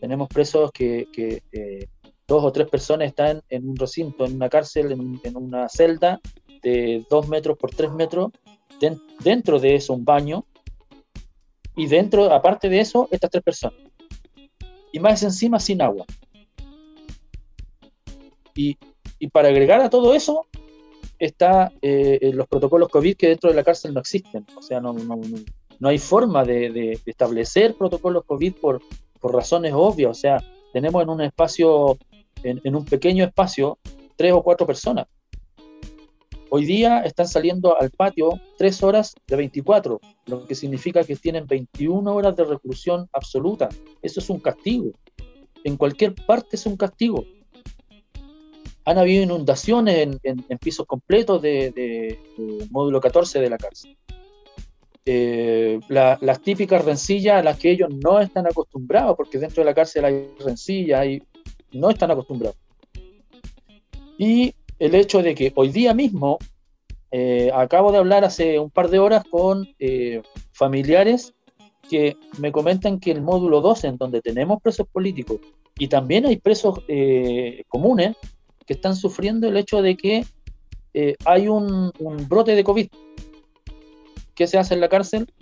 Tenemos 0.00 0.28
presos 0.28 0.70
que, 0.72 1.08
eh, 1.16 1.86
dos 2.26 2.44
o 2.44 2.52
tres 2.52 2.68
personas 2.68 3.08
están 3.08 3.42
en 3.48 3.68
un 3.68 3.76
recinto, 3.76 4.24
en 4.24 4.34
una 4.34 4.48
cárcel, 4.48 4.92
en, 4.92 5.36
una 5.36 5.68
celda 5.68 6.20
de 6.62 7.04
dos 7.10 7.28
metros 7.28 7.58
por 7.58 7.70
tres 7.70 7.90
metros, 7.92 8.30
dentro 9.22 9.58
de 9.58 9.74
eso 9.74 9.94
un 9.94 10.04
baño, 10.04 10.44
y 11.74 11.86
dentro, 11.86 12.32
aparte 12.32 12.68
de 12.68 12.80
eso, 12.80 13.08
estas 13.10 13.30
tres 13.30 13.42
personas. 13.42 13.78
Y 14.92 15.00
más 15.00 15.22
encima 15.22 15.58
sin 15.58 15.80
agua. 15.80 16.04
Y, 18.54 18.78
para 19.32 19.48
agregar 19.48 19.80
a 19.80 19.90
todo 19.90 20.14
eso, 20.14 20.46
está 21.18 21.72
eh, 21.80 22.30
los 22.34 22.48
protocolos 22.48 22.88
COVID 22.88 23.16
que 23.16 23.28
dentro 23.28 23.50
de 23.50 23.56
la 23.56 23.64
cárcel 23.64 23.94
no 23.94 24.00
existen. 24.00 24.44
O 24.56 24.62
sea, 24.62 24.80
no, 24.80 24.92
no, 24.92 25.20
no 25.78 25.88
hay 25.88 25.98
forma 25.98 26.44
de, 26.44 26.98
establecer 27.06 27.74
protocolos 27.74 28.24
COVID 28.24 28.54
por, 28.54 28.82
por 29.20 29.34
razones 29.34 29.72
obvias. 29.74 30.10
O 30.10 30.14
sea, 30.14 30.38
tenemos 30.72 31.02
en 31.02 31.08
un 31.08 31.20
espacio, 31.20 31.98
en, 32.42 32.60
en 32.64 32.76
un 32.76 32.84
pequeño 32.84 33.24
espacio, 33.24 33.78
tres 34.16 34.32
o 34.32 34.42
cuatro 34.42 34.66
personas. 34.66 35.06
Hoy 36.54 36.66
día 36.66 37.00
están 37.00 37.26
saliendo 37.26 37.80
al 37.80 37.90
patio 37.90 38.38
tres 38.58 38.82
horas 38.82 39.14
de 39.26 39.36
24, 39.36 39.98
lo 40.26 40.46
que 40.46 40.54
significa 40.54 41.02
que 41.02 41.16
tienen 41.16 41.46
21 41.46 42.14
horas 42.14 42.36
de 42.36 42.44
reclusión 42.44 43.08
absoluta. 43.14 43.70
Eso 44.02 44.20
es 44.20 44.28
un 44.28 44.38
castigo. 44.38 44.90
En 45.64 45.78
cualquier 45.78 46.14
parte 46.14 46.56
es 46.56 46.66
un 46.66 46.76
castigo. 46.76 47.24
Han 48.84 48.98
habido 48.98 49.22
inundaciones 49.22 50.18
en, 50.22 50.58
pisos 50.58 50.86
completos 50.86 51.40
de, 51.40 52.18
módulo 52.70 53.00
14 53.00 53.40
de 53.40 53.50
la 53.50 53.58
cárcel. 53.58 53.96
Eh, 55.04 55.80
las 55.88 56.40
típicas 56.42 56.84
rencillas 56.84 57.40
a 57.40 57.42
las 57.42 57.58
que 57.58 57.70
ellos 57.70 57.90
no 57.90 58.20
están 58.20 58.46
acostumbrados, 58.46 59.16
porque 59.16 59.38
dentro 59.38 59.62
de 59.62 59.70
la 59.70 59.74
cárcel 59.74 60.04
hay 60.04 60.28
rencillas 60.38 61.06
y 61.06 61.22
no 61.72 61.90
están 61.90 62.10
acostumbrados. 62.10 62.56
Y 64.18 64.54
el 64.78 64.94
hecho 64.94 65.22
de 65.22 65.34
que 65.34 65.52
hoy 65.54 65.68
día 65.68 65.94
mismo, 65.94 66.38
eh, 67.10 67.50
acabo 67.54 67.92
de 67.92 67.98
hablar 67.98 68.24
hace 68.24 68.58
un 68.58 68.70
par 68.70 68.90
de 68.90 68.98
horas 68.98 69.24
con 69.30 69.68
eh, 69.78 70.22
familiares 70.52 71.34
que 71.88 72.16
me 72.38 72.52
comentan 72.52 73.00
que 73.00 73.10
el 73.10 73.22
módulo 73.22 73.60
12, 73.60 73.88
en 73.88 73.96
donde 73.96 74.20
tenemos 74.20 74.62
presos 74.62 74.86
políticos 74.88 75.40
y 75.76 75.88
también 75.88 76.26
hay 76.26 76.36
presos 76.36 76.80
comunes, 77.68 78.16
que 78.66 78.74
están 78.74 78.96
sufriendo 78.96 79.48
el 79.48 79.56
hecho 79.56 79.82
de 79.82 79.96
que 79.96 80.26
hay 81.24 81.48
un, 81.48 81.92
un 81.98 82.28
brote 82.28 82.54
de 82.54 82.64
COVID. 82.64 82.88
¿Qué 84.34 84.46
se 84.46 84.58
hace 84.58 84.74
en 84.74 84.80
la 84.80 84.88
cárcel? 84.88 85.32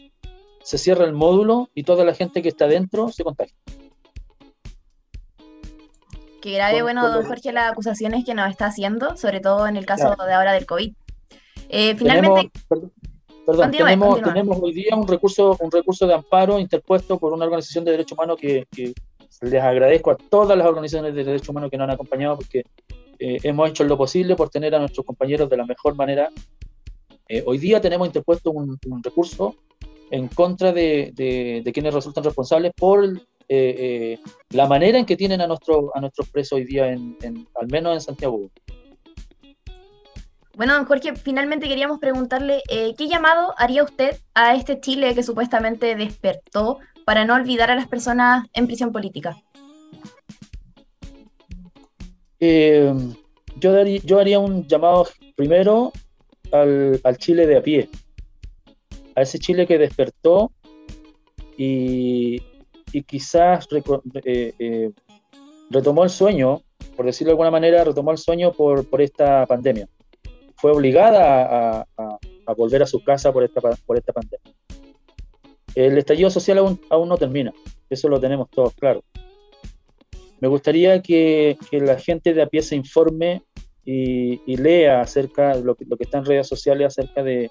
Se 0.63 0.79
cierra 0.79 1.05
el 1.05 1.13
módulo 1.13 1.71
y 1.75 1.83
toda 1.83 2.05
la 2.05 2.15
gente 2.15 2.43
que 2.43 2.49
está 2.49 2.67
dentro 2.67 3.09
se 3.11 3.25
contagia. 3.25 3.55
Qué 6.41 6.53
grave, 6.53 6.83
bueno, 6.83 7.09
don 7.11 7.27
Jorge, 7.27 7.53
las 7.53 7.71
acusaciones 7.71 8.25
que 8.25 8.35
nos 8.35 8.51
está 8.51 8.67
haciendo, 8.67 9.17
sobre 9.17 9.41
todo 9.41 9.67
en 9.67 9.77
el 9.77 9.85
caso 9.85 10.17
de 10.17 10.33
ahora 10.33 10.53
del 10.53 10.67
COVID. 10.67 10.93
Eh, 11.69 11.95
finalmente... 11.97 12.51
perdón, 13.47 13.71
tenemos, 13.71 14.59
hoy 14.63 14.73
día 14.73 14.97
un 14.97 15.07
recurso, 15.07 15.57
un 15.61 15.71
recurso 15.71 16.07
de 16.07 16.15
amparo 16.15 16.59
interpuesto 16.59 17.19
por 17.19 17.33
una 17.33 17.45
organización 17.45 17.85
de 17.85 17.93
derechos 17.93 18.17
humanos 18.17 18.39
que, 18.39 18.67
les 19.43 19.63
agradezco 19.63 20.11
a 20.11 20.17
todas 20.17 20.57
las 20.57 20.67
organizaciones 20.67 21.15
de 21.15 21.25
derechos 21.25 21.49
humanos 21.49 21.71
que 21.71 21.77
nos 21.79 21.85
han 21.85 21.95
acompañado 21.95 22.37
porque 22.37 22.63
eh, 23.21 23.39
hemos 23.45 23.71
hecho 23.71 23.85
lo 23.85 23.97
posible 23.97 24.35
por 24.35 24.51
tener 24.51 24.75
a 24.75 24.79
nuestros 24.79 25.07
compañeros 25.07 25.49
de 25.49 25.57
la 25.57 25.67
mejor 25.67 25.95
manera. 25.95 26.31
Eh, 27.29 27.43
hoy 27.47 27.59
día 27.59 27.81
tenemos 27.81 28.09
interpuesto 28.09 28.51
un, 28.51 28.79
recurso 29.03 29.55
en 30.11 30.27
contra 30.27 30.73
de, 30.73 31.13
de, 31.15 31.73
quienes 31.73 31.95
resultan 31.95 32.25
responsables 32.25 32.73
por 32.77 33.05
eh, 33.05 33.19
eh, 33.49 34.21
la 34.51 34.69
manera 34.69 34.97
en 34.97 35.05
que 35.05 35.17
tienen 35.17 35.41
a, 35.41 35.47
nuestro, 35.49 35.91
a 35.95 36.01
nuestros 36.01 36.29
presos 36.31 36.53
hoy 36.53 36.65
día, 36.65 36.93
en, 36.93 37.17
al 37.61 37.67
menos 37.67 37.95
en 37.95 38.01
Santiago. 38.01 38.49
Bueno, 40.57 40.75
don 40.75 40.85
Jorge, 40.85 41.17
finalmente 41.17 41.67
queríamos 41.67 41.99
preguntarle, 41.99 42.63
eh, 42.69 42.95
¿qué 42.97 43.09
llamado 43.09 43.55
haría 43.57 43.83
usted 43.83 44.17
a 44.35 44.55
este 44.55 44.79
Chile 44.79 45.15
que 45.17 45.25
supuestamente 45.25 45.97
despertó 45.97 46.79
para 47.05 47.25
no 47.25 47.35
olvidar 47.35 47.73
a 47.73 47.75
las 47.75 47.89
personas 47.89 48.47
en 48.53 48.69
prisión 48.69 48.93
política? 48.93 49.37
Yo, 52.41 53.73
daría, 53.73 54.01
yo 54.05 54.19
haría 54.19 54.39
un 54.39 54.67
llamado 54.67 55.07
primero 55.37 55.93
al, 56.53 57.01
al 57.05 57.17
Chile 57.19 57.47
de 57.47 57.57
a 57.57 57.63
pie, 57.63 57.89
a 59.15 59.23
ese 59.23 59.39
Chile 59.39 59.67
que 59.67 59.79
despertó 59.79 60.53
y, 61.57 62.43
y 62.93 63.03
quizás 63.03 63.69
eh, 64.25 64.55
eh, 64.59 64.91
retomó 65.69 66.05
el 66.05 66.11
sueño, 66.11 66.63
por 66.97 67.07
decirlo 67.07 67.31
de 67.31 67.33
alguna 67.33 67.51
manera, 67.51 67.85
retomó 67.85 68.11
el 68.13 68.19
sueño 68.19 68.53
por, 68.53 68.89
por 68.89 69.03
esta 69.03 69.47
pandemia. 69.47 69.89
Fue 70.57 70.73
obligada 70.73 71.81
a, 71.81 71.87
a, 71.97 72.55
volver 72.55 72.83
a 72.83 72.87
su 72.87 73.03
casa 73.03 73.33
por 73.33 73.45
esta, 73.45 73.61
por 73.61 73.97
esta 73.97 74.13
pandemia. 74.13 74.55
El 75.75 75.97
estallido 75.99 76.31
social 76.31 76.59
aún, 76.59 76.81
aún 76.91 77.09
no 77.09 77.17
termina, 77.17 77.53
eso 77.89 78.09
lo 78.09 78.19
tenemos 78.21 78.51
todos 78.51 78.75
claro. 78.75 79.05
Me 80.41 80.49
gustaría 80.49 81.03
que, 81.03 81.57
la 81.73 81.99
gente 81.99 82.35
de 82.35 82.43
a 82.43 82.47
pie 82.47 82.63
se 82.63 82.77
informe 82.77 83.43
y, 83.85 84.41
y 84.47 84.57
lea 84.57 85.01
acerca 85.01 85.57
de 85.57 85.63
lo 85.63 85.75
que, 85.75 85.85
está 86.01 86.19
en 86.19 86.25
redes 86.25 86.49
sociales 86.49 86.87
acerca 86.87 87.23
de, 87.23 87.49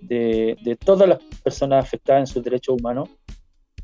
de, 0.00 0.56
de 0.62 0.76
todas 0.76 1.08
las 1.08 1.18
personas 1.42 1.84
afectadas 1.84 2.20
en 2.20 2.26
sus 2.34 2.42
derechos 2.42 2.76
humanos 2.78 3.08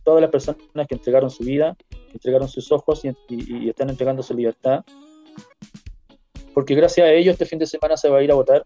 todas 0.08 0.22
las 0.22 0.30
personas 0.30 0.88
que 0.88 0.94
entregaron 0.94 1.28
su 1.28 1.44
vida, 1.44 1.76
que 1.90 2.14
entregaron 2.14 2.48
sus 2.48 2.72
ojos 2.72 3.02
y, 3.04 3.68
están 3.68 3.90
entregando 3.90 4.22
su 4.22 4.32
libertad. 4.32 4.82
Porque 6.54 6.74
gracias 6.74 7.06
a 7.06 7.12
ellos 7.12 7.34
este 7.34 7.44
fin 7.44 7.58
de 7.58 7.66
semana 7.66 7.94
se 7.98 8.08
va 8.08 8.16
a 8.16 8.22
ir 8.22 8.32
a 8.32 8.34
votar. 8.34 8.64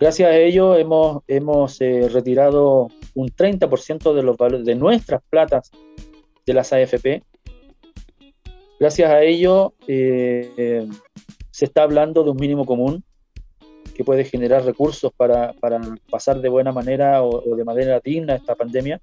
Gracias 0.00 0.26
a 0.26 0.38
ellos 0.38 0.78
hemos, 0.78 1.80
eh, 1.82 2.08
retirado 2.08 2.88
un 3.14 3.28
30% 3.28 4.14
de 4.14 4.64
de 4.64 4.74
nuestras 4.74 5.20
platas 5.28 5.70
de 6.46 6.54
las 6.54 6.72
AFP. 6.72 7.22
Gracias 8.84 9.10
a 9.10 9.22
ello 9.22 9.72
eh, 9.88 10.86
se 11.50 11.64
está 11.64 11.84
hablando 11.84 12.22
de 12.22 12.32
un 12.32 12.36
mínimo 12.36 12.66
común 12.66 13.02
que 13.96 14.04
puede 14.04 14.26
generar 14.26 14.62
recursos 14.62 15.10
para, 15.16 15.54
para 15.54 15.80
pasar 16.10 16.42
de 16.42 16.50
buena 16.50 16.70
manera 16.70 17.22
o, 17.22 17.56
de 17.56 17.64
manera 17.64 17.98
digna 18.04 18.34
esta 18.34 18.54
pandemia. 18.54 19.00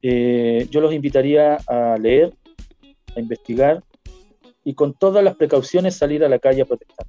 Eh, 0.00 0.66
yo 0.70 0.80
los 0.80 0.94
invitaría 0.94 1.58
a 1.66 1.98
leer, 1.98 2.32
a 3.14 3.20
investigar 3.20 3.84
y 4.64 4.72
con 4.72 4.94
todas 4.94 5.22
las 5.22 5.36
precauciones 5.36 5.94
salir 5.94 6.24
a 6.24 6.28
la 6.30 6.38
calle 6.38 6.62
a 6.62 6.64
protestar. 6.64 7.06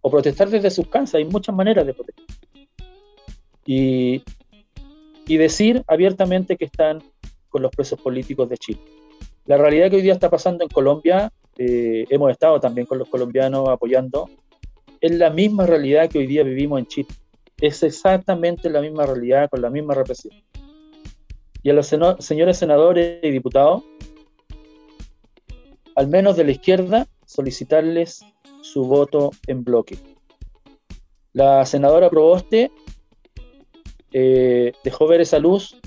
O 0.00 0.10
protestar 0.10 0.48
desde 0.48 0.70
sus 0.70 0.88
casas, 0.88 1.16
hay 1.16 1.26
muchas 1.26 1.54
maneras 1.54 1.84
de 1.84 1.92
protestar. 1.92 2.26
Y, 3.66 4.22
y 5.26 5.36
decir 5.36 5.84
abiertamente 5.88 6.56
que 6.56 6.64
están 6.64 7.02
con 7.50 7.60
los 7.60 7.70
presos 7.70 8.00
políticos 8.00 8.48
de 8.48 8.56
Chile. 8.56 9.01
La 9.46 9.56
realidad 9.56 9.90
que 9.90 9.96
hoy 9.96 10.02
día 10.02 10.12
está 10.12 10.30
pasando 10.30 10.62
en 10.62 10.70
Colombia, 10.70 11.32
eh, 11.58 12.06
hemos 12.10 12.30
estado 12.30 12.60
también 12.60 12.86
con 12.86 12.98
los 12.98 13.08
colombianos 13.08 13.68
apoyando, 13.68 14.30
es 15.00 15.10
la 15.10 15.30
misma 15.30 15.66
realidad 15.66 16.08
que 16.08 16.18
hoy 16.18 16.26
día 16.26 16.44
vivimos 16.44 16.78
en 16.78 16.86
Chile. 16.86 17.08
Es 17.60 17.82
exactamente 17.82 18.70
la 18.70 18.80
misma 18.80 19.04
realidad 19.04 19.50
con 19.50 19.60
la 19.60 19.68
misma 19.68 19.94
represión. 19.94 20.34
Y 21.62 21.70
a 21.70 21.72
los 21.72 21.86
señores 21.86 22.56
senadores 22.56 23.18
y 23.22 23.30
diputados, 23.30 23.82
al 25.96 26.06
menos 26.08 26.36
de 26.36 26.44
la 26.44 26.52
izquierda, 26.52 27.08
solicitarles 27.26 28.24
su 28.62 28.84
voto 28.84 29.30
en 29.48 29.64
bloque. 29.64 29.98
La 31.32 31.66
senadora 31.66 32.10
Proboste 32.10 32.70
eh, 34.12 34.72
dejó 34.84 35.06
ver 35.08 35.20
esa 35.20 35.38
luz 35.38 35.80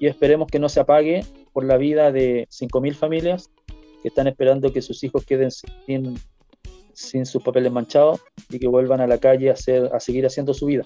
y 0.00 0.06
esperemos 0.06 0.48
que 0.48 0.58
no 0.58 0.68
se 0.68 0.80
apague 0.80 1.24
por 1.52 1.64
la 1.64 1.76
vida 1.76 2.12
de 2.12 2.46
5.000 2.50 2.94
familias 2.94 3.50
que 4.02 4.08
están 4.08 4.26
esperando 4.26 4.72
que 4.72 4.82
sus 4.82 5.02
hijos 5.04 5.24
queden 5.24 5.50
sin, 5.50 6.18
sin 6.92 7.26
sus 7.26 7.42
papeles 7.42 7.72
manchados 7.72 8.20
y 8.50 8.58
que 8.58 8.68
vuelvan 8.68 9.00
a 9.00 9.06
la 9.06 9.18
calle 9.18 9.50
a, 9.50 9.56
seguir 9.56 10.26
haciendo 10.26 10.54
su 10.54 10.66
vida. 10.66 10.84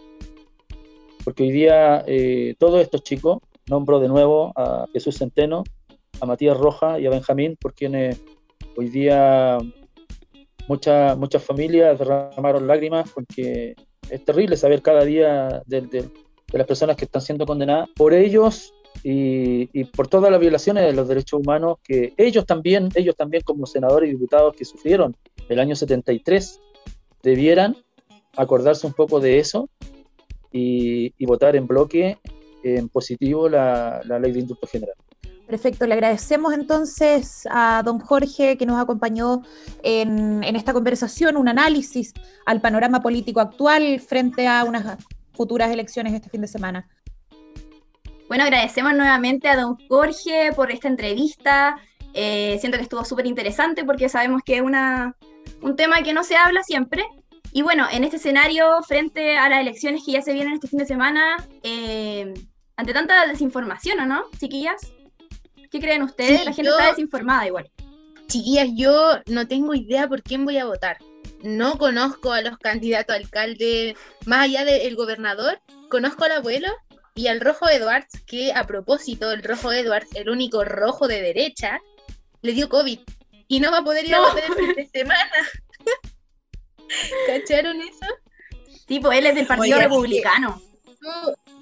Porque 1.24 1.44
hoy 1.44 1.50
día 1.50 2.04
eh, 2.06 2.54
todos 2.58 2.80
estos 2.80 3.02
chicos, 3.02 3.38
nombro 3.68 3.98
de 3.98 4.08
nuevo 4.08 4.52
a 4.54 4.86
Jesús 4.92 5.18
Centeno, 5.18 5.64
a 6.20 6.26
Matías 6.26 6.56
Roja 6.56 7.00
y 7.00 7.06
a 7.06 7.10
Benjamín, 7.10 7.56
por 7.60 7.74
quienes 7.74 8.22
hoy 8.76 8.88
día 8.88 9.58
muchas 10.68 11.16
muchas 11.16 11.42
familias 11.44 11.98
derramaron 11.98 12.66
lágrimas 12.66 13.10
porque 13.12 13.74
es 14.10 14.24
terrible 14.24 14.56
saber 14.56 14.82
cada 14.82 15.04
día 15.04 15.62
de, 15.66 16.08
las 16.52 16.66
personas 16.66 16.96
que 16.96 17.04
están 17.04 17.22
siendo 17.22 17.44
condenadas 17.44 17.88
por 17.96 18.14
ellos 18.14 18.72
y, 19.02 19.68
y, 19.78 19.84
por 19.84 20.08
todas 20.08 20.30
las 20.30 20.40
violaciones 20.40 20.84
de 20.84 20.92
los 20.92 21.08
derechos 21.08 21.40
humanos 21.40 21.78
que 21.82 22.14
ellos 22.16 22.46
también, 22.46 22.88
ellos 22.94 23.16
también 23.16 23.42
como 23.44 23.66
senadores 23.66 24.08
y 24.08 24.12
diputados 24.12 24.54
que 24.56 24.64
sufrieron 24.64 25.16
el 25.48 25.60
año 25.60 25.76
73, 25.76 26.60
debieran 27.22 27.76
acordarse 28.36 28.86
un 28.86 28.92
poco 28.92 29.20
de 29.20 29.38
eso 29.38 29.68
y, 30.52 31.12
y 31.18 31.26
votar 31.26 31.56
en 31.56 31.66
bloque 31.66 32.18
en 32.62 32.88
positivo 32.88 33.48
la, 33.48 34.00
la 34.04 34.18
ley 34.18 34.32
de 34.32 34.40
indulto 34.40 34.66
general. 34.66 34.96
Perfecto, 35.46 35.86
le 35.86 35.94
agradecemos 35.94 36.52
entonces 36.54 37.46
a 37.48 37.82
don 37.84 38.00
Jorge 38.00 38.56
que 38.58 38.66
nos 38.66 38.82
acompañó 38.82 39.42
en, 39.84 40.42
en, 40.42 40.56
esta 40.56 40.72
conversación, 40.72 41.36
un 41.36 41.48
análisis 41.48 42.12
al 42.46 42.60
panorama 42.60 43.00
político 43.00 43.38
actual 43.38 44.00
frente 44.00 44.48
a 44.48 44.64
unas 44.64 44.96
futuras 45.34 45.70
elecciones 45.70 46.14
este 46.14 46.30
fin 46.30 46.40
de 46.40 46.48
semana. 46.48 46.88
Bueno, 48.28 48.42
agradecemos 48.42 48.94
nuevamente 48.94 49.48
a 49.48 49.56
don 49.56 49.76
Jorge 49.88 50.52
por 50.54 50.72
esta 50.72 50.88
entrevista. 50.88 51.76
Eh, 52.12 52.56
siento 52.60 52.76
que 52.76 52.82
estuvo 52.82 53.04
súper 53.04 53.26
interesante 53.26 53.84
porque 53.84 54.08
sabemos 54.08 54.42
que 54.44 54.56
es 54.56 54.62
una, 54.62 55.14
un 55.62 55.76
tema 55.76 56.02
que 56.02 56.12
no 56.12 56.24
se 56.24 56.36
habla 56.36 56.62
siempre. 56.64 57.04
Y 57.52 57.62
bueno, 57.62 57.86
en 57.90 58.04
este 58.04 58.16
escenario, 58.16 58.82
frente 58.82 59.38
a 59.38 59.48
las 59.48 59.60
elecciones 59.60 60.02
que 60.04 60.12
ya 60.12 60.22
se 60.22 60.32
vienen 60.32 60.54
este 60.54 60.66
fin 60.66 60.80
de 60.80 60.86
semana, 60.86 61.36
eh, 61.62 62.34
ante 62.76 62.92
tanta 62.92 63.26
desinformación, 63.26 64.00
¿o 64.00 64.06
no, 64.06 64.24
chiquillas? 64.38 64.92
¿Qué 65.70 65.80
creen 65.80 66.02
ustedes? 66.02 66.44
la 66.44 66.52
gente 66.52 66.70
está 66.70 66.88
desinformada 66.88 67.46
igual. 67.46 67.70
Chiquillas, 68.26 68.68
yo 68.74 69.20
no 69.26 69.46
tengo 69.46 69.74
idea 69.74 70.08
por 70.08 70.22
quién 70.22 70.44
voy 70.44 70.58
a 70.58 70.66
votar. 70.66 70.98
No 71.44 71.78
conozco 71.78 72.32
a 72.32 72.40
los 72.40 72.58
candidatos 72.58 73.14
a 73.14 73.18
alcalde, 73.18 73.96
más 74.26 74.40
allá 74.40 74.64
del 74.64 74.96
gobernador, 74.96 75.60
conozco 75.88 76.24
al 76.24 76.32
abuelo 76.32 76.68
y 77.16 77.28
al 77.28 77.40
rojo 77.40 77.68
Edwards, 77.68 78.20
que 78.26 78.52
a 78.52 78.66
propósito, 78.66 79.32
el 79.32 79.42
rojo 79.42 79.72
Edwards, 79.72 80.14
el 80.14 80.28
único 80.28 80.64
rojo 80.64 81.08
de 81.08 81.22
derecha, 81.22 81.80
le 82.42 82.52
dio 82.52 82.68
COVID 82.68 83.00
y 83.48 83.60
no 83.60 83.72
va 83.72 83.78
a 83.78 83.84
poder 83.84 84.04
ir 84.04 84.14
a 84.14 84.20
votar 84.20 84.44
el 84.44 84.54
fin 84.54 84.74
de 84.76 84.86
semana. 84.86 85.30
¿Cacharon 87.26 87.80
eso? 87.80 88.06
Tipo, 88.86 89.10
él 89.10 89.26
es 89.26 89.34
del 89.34 89.46
Partido 89.46 89.78
Republicano. 89.78 90.60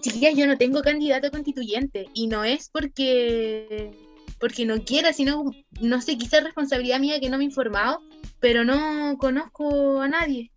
chiquillas, 0.01 0.35
yo 0.37 0.47
no 0.49 0.59
tengo 0.59 0.83
candidato 0.83 1.31
constituyente 1.31 2.09
y 2.13 2.27
no 2.27 2.45
es 2.45 2.69
porque 2.69 3.93
porque 4.41 4.67
no 4.67 4.85
quiera, 4.85 5.13
sino, 5.13 5.45
no 5.81 6.03
sé, 6.03 6.19
quizás 6.19 6.43
responsabilidad 6.43 6.99
mía 6.99 7.21
que 7.21 7.31
no 7.31 7.39
me 7.39 7.45
he 7.45 7.47
informado, 7.47 8.03
pero 8.41 8.65
no 8.65 9.17
conozco 9.19 10.01
a 10.01 10.09
nadie. 10.09 10.51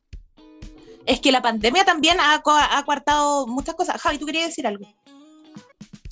Es 1.07 1.21
que 1.21 1.31
la 1.31 1.41
pandemia 1.41 1.85
también 1.85 2.19
ha, 2.19 2.33
ha 2.35 2.83
coartado 2.83 3.47
muchas 3.47 3.75
cosas. 3.75 3.99
Javi, 4.01 4.17
¿tú 4.17 4.25
querías 4.25 4.47
decir 4.47 4.67
algo? 4.67 4.85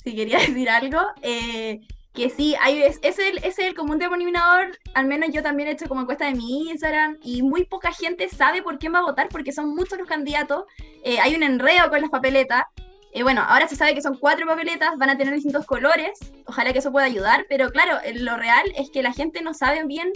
Sí, 0.02 0.16
quería 0.16 0.38
decir 0.46 0.70
algo. 0.70 0.98
Eh, 1.20 1.80
que 2.14 2.30
sí, 2.30 2.54
hay, 2.62 2.82
es, 2.82 2.98
es, 3.02 3.18
el, 3.18 3.36
es 3.44 3.58
el 3.58 3.74
común 3.74 3.98
denominador, 3.98 4.78
al 4.94 5.06
menos 5.06 5.28
yo 5.34 5.42
también 5.42 5.68
he 5.68 5.72
hecho 5.72 5.86
como 5.86 6.00
encuesta 6.00 6.24
de 6.24 6.34
mi 6.34 6.70
Instagram, 6.70 7.18
y 7.22 7.42
muy 7.42 7.66
poca 7.66 7.92
gente 7.92 8.26
sabe 8.30 8.62
por 8.62 8.78
quién 8.78 8.94
va 8.94 9.00
a 9.00 9.02
votar, 9.02 9.28
porque 9.28 9.52
son 9.52 9.68
muchos 9.74 9.98
los 9.98 10.08
candidatos, 10.08 10.64
eh, 11.04 11.20
hay 11.20 11.34
un 11.34 11.42
enredo 11.42 11.90
con 11.90 12.00
las 12.00 12.08
papeletas, 12.08 12.64
eh, 13.12 13.22
bueno, 13.22 13.42
ahora 13.46 13.68
se 13.68 13.76
sabe 13.76 13.94
que 13.94 14.00
son 14.00 14.16
cuatro 14.16 14.46
papeletas, 14.46 14.96
van 14.96 15.10
a 15.10 15.18
tener 15.18 15.34
distintos 15.34 15.66
colores, 15.66 16.18
ojalá 16.46 16.72
que 16.72 16.78
eso 16.78 16.90
pueda 16.90 17.04
ayudar, 17.04 17.44
pero 17.50 17.70
claro, 17.70 17.98
lo 18.14 18.38
real 18.38 18.64
es 18.76 18.88
que 18.88 19.02
la 19.02 19.12
gente 19.12 19.42
no 19.42 19.52
sabe 19.52 19.84
bien 19.84 20.10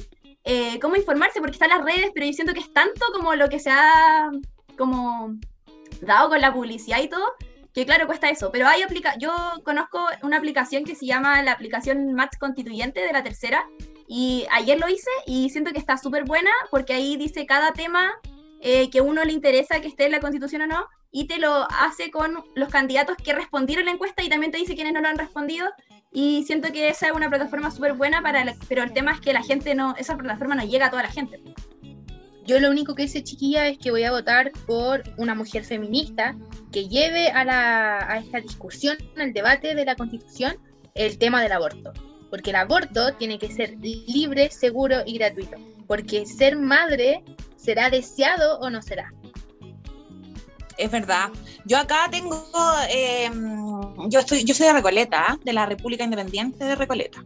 cómo 0.80 0.96
informarse 0.96 1.38
porque 1.40 1.56
están 1.56 1.68
las 1.68 1.84
redes, 1.84 2.12
pero 2.14 2.24
yo 2.24 2.32
siento 2.32 2.54
que 2.54 2.60
es 2.60 2.72
tanto 2.72 3.04
como 3.12 3.34
lo 3.34 3.50
que 3.50 3.60
se 3.60 3.68
ha 3.70 4.30
como 4.80 5.36
dado 6.00 6.30
con 6.30 6.40
la 6.40 6.52
publicidad 6.52 7.02
y 7.02 7.08
todo, 7.08 7.34
que 7.74 7.84
claro, 7.84 8.06
cuesta 8.06 8.30
eso. 8.30 8.50
Pero 8.50 8.66
hay 8.66 8.82
aplica 8.82 9.16
yo 9.18 9.32
conozco 9.62 10.00
una 10.22 10.38
aplicación 10.38 10.84
que 10.84 10.94
se 10.94 11.06
llama 11.06 11.42
la 11.42 11.52
aplicación 11.52 12.14
Match 12.14 12.38
Constituyente 12.38 13.00
de 13.00 13.12
la 13.12 13.22
tercera, 13.22 13.64
y 14.08 14.46
ayer 14.50 14.80
lo 14.80 14.88
hice 14.88 15.10
y 15.26 15.50
siento 15.50 15.70
que 15.70 15.78
está 15.78 15.96
súper 15.96 16.24
buena 16.24 16.50
porque 16.72 16.94
ahí 16.94 17.16
dice 17.16 17.46
cada 17.46 17.72
tema 17.72 18.10
eh, 18.60 18.90
que 18.90 19.00
uno 19.00 19.22
le 19.22 19.32
interesa 19.32 19.80
que 19.80 19.86
esté 19.86 20.06
en 20.06 20.12
la 20.12 20.20
constitución 20.20 20.62
o 20.62 20.66
no, 20.66 20.86
y 21.12 21.26
te 21.26 21.38
lo 21.38 21.68
hace 21.70 22.10
con 22.10 22.42
los 22.54 22.68
candidatos 22.70 23.16
que 23.22 23.34
respondieron 23.34 23.84
la 23.84 23.92
encuesta 23.92 24.24
y 24.24 24.28
también 24.28 24.50
te 24.50 24.58
dice 24.58 24.74
quiénes 24.74 24.94
no 24.94 25.00
lo 25.00 25.08
han 25.08 25.18
respondido. 25.18 25.68
Y 26.12 26.42
siento 26.44 26.72
que 26.72 26.88
esa 26.88 27.06
es 27.06 27.12
una 27.12 27.28
plataforma 27.28 27.70
súper 27.70 27.92
buena, 27.94 28.20
para 28.20 28.44
pero 28.68 28.82
el 28.82 28.92
tema 28.92 29.12
es 29.12 29.20
que 29.20 29.32
la 29.32 29.42
gente 29.42 29.74
no, 29.74 29.94
esa 29.96 30.16
plataforma 30.16 30.56
no 30.56 30.64
llega 30.64 30.86
a 30.86 30.90
toda 30.90 31.04
la 31.04 31.10
gente. 31.10 31.40
Yo 32.50 32.58
lo 32.58 32.68
único 32.68 32.96
que 32.96 33.04
hice, 33.04 33.22
chiquilla, 33.22 33.68
es 33.68 33.78
que 33.78 33.92
voy 33.92 34.02
a 34.02 34.10
votar 34.10 34.50
por 34.66 35.04
una 35.18 35.36
mujer 35.36 35.62
feminista 35.62 36.34
que 36.72 36.88
lleve 36.88 37.28
a, 37.28 37.44
la, 37.44 37.98
a 38.10 38.18
esta 38.18 38.40
discusión, 38.40 38.98
al 39.16 39.32
debate 39.32 39.76
de 39.76 39.84
la 39.84 39.94
constitución, 39.94 40.56
el 40.96 41.16
tema 41.16 41.40
del 41.44 41.52
aborto. 41.52 41.92
Porque 42.28 42.50
el 42.50 42.56
aborto 42.56 43.14
tiene 43.14 43.38
que 43.38 43.52
ser 43.52 43.76
libre, 43.78 44.50
seguro 44.50 44.96
y 45.06 45.16
gratuito. 45.16 45.58
Porque 45.86 46.26
ser 46.26 46.56
madre 46.56 47.22
será 47.54 47.88
deseado 47.88 48.58
o 48.58 48.68
no 48.68 48.82
será 48.82 49.12
es 50.76 50.90
verdad. 50.90 51.28
Yo 51.66 51.78
acá 51.78 52.08
tengo, 52.10 52.42
eh, 52.88 53.30
yo 54.08 54.18
estoy, 54.18 54.44
yo 54.44 54.54
soy 54.54 54.66
de 54.66 54.72
Recoleta, 54.72 55.24
¿ah? 55.28 55.38
de 55.44 55.52
la 55.52 55.66
República 55.66 56.04
Independiente 56.04 56.64
de 56.64 56.74
Recoleta. 56.74 57.22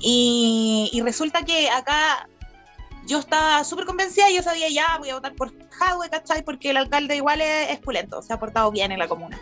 Y, 0.00 1.00
resulta 1.04 1.44
que 1.44 1.70
acá 1.70 2.28
yo 3.08 3.18
estaba 3.18 3.64
súper 3.64 3.86
convencida, 3.86 4.30
yo 4.30 4.42
sabía 4.42 4.68
ya, 4.68 4.98
voy 4.98 5.08
a 5.08 5.14
votar 5.14 5.34
por 5.34 5.50
Jadwe, 5.70 6.10
¿cachai? 6.10 6.44
Porque 6.44 6.70
el 6.70 6.76
alcalde 6.76 7.16
igual 7.16 7.40
es, 7.40 7.70
es, 7.70 8.26
se 8.26 8.32
ha 8.32 8.38
portado 8.38 8.70
bien 8.70 8.92
en 8.92 8.98
la 8.98 9.08
comuna. 9.08 9.40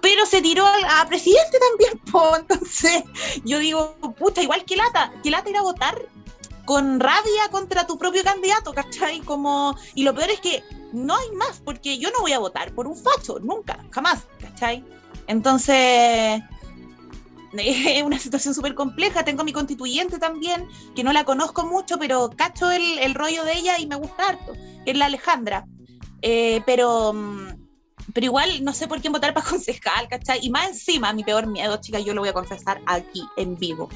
Pero 0.00 0.24
se 0.24 0.40
tiró 0.40 0.64
a, 0.64 1.04
presidente 1.06 1.58
también, 1.58 1.98
po. 2.12 2.36
entonces 2.36 3.02
yo 3.44 3.58
digo, 3.58 3.96
pucha, 4.16 4.42
igual 4.42 4.64
que 4.64 4.76
lata, 4.76 5.12
que 5.22 5.30
lata 5.30 5.50
ir 5.50 5.56
a 5.56 5.62
votar 5.62 6.00
con 6.64 7.00
rabia 7.00 7.48
contra 7.50 7.84
tu 7.84 7.98
propio 7.98 8.22
candidato, 8.22 8.72
¿cachai? 8.72 9.20
Como, 9.20 9.76
y 9.96 10.04
lo 10.04 10.14
peor 10.14 10.30
es 10.30 10.40
que 10.40 10.62
no 10.92 11.16
hay 11.16 11.30
más, 11.32 11.60
porque 11.64 11.98
yo 11.98 12.10
no 12.12 12.20
voy 12.20 12.32
a 12.32 12.38
votar 12.38 12.72
por 12.74 12.86
un 12.86 12.96
facho, 12.96 13.40
nunca, 13.40 13.84
jamás, 13.90 14.20
¿cachai? 14.40 14.84
Entonces, 15.26 16.40
es 17.52 18.02
una 18.04 18.18
situación 18.18 18.54
súper 18.54 18.74
compleja. 18.74 19.24
Tengo 19.24 19.44
mi 19.44 19.52
constituyente 19.52 20.18
también, 20.18 20.68
que 20.94 21.04
no 21.04 21.12
la 21.12 21.24
conozco 21.24 21.66
mucho, 21.66 21.98
pero 21.98 22.30
cacho 22.36 22.70
el, 22.70 22.98
el 22.98 23.14
rollo 23.14 23.44
de 23.44 23.54
ella 23.54 23.78
y 23.78 23.86
me 23.86 23.96
gusta 23.96 24.28
harto, 24.28 24.52
que 24.84 24.92
es 24.92 24.96
la 24.96 25.06
Alejandra. 25.06 25.66
Eh, 26.22 26.62
pero, 26.66 27.14
pero 28.12 28.26
igual 28.26 28.62
no 28.62 28.72
sé 28.72 28.86
por 28.88 29.00
quién 29.00 29.12
votar 29.12 29.34
para 29.34 29.46
concejal, 29.48 30.08
¿cachai? 30.08 30.40
Y 30.42 30.50
más 30.50 30.68
encima, 30.68 31.12
mi 31.12 31.24
peor 31.24 31.46
miedo, 31.46 31.78
chicas, 31.80 32.04
yo 32.04 32.14
lo 32.14 32.20
voy 32.20 32.30
a 32.30 32.34
confesar 32.34 32.80
aquí 32.86 33.22
en 33.36 33.56
vivo. 33.56 33.88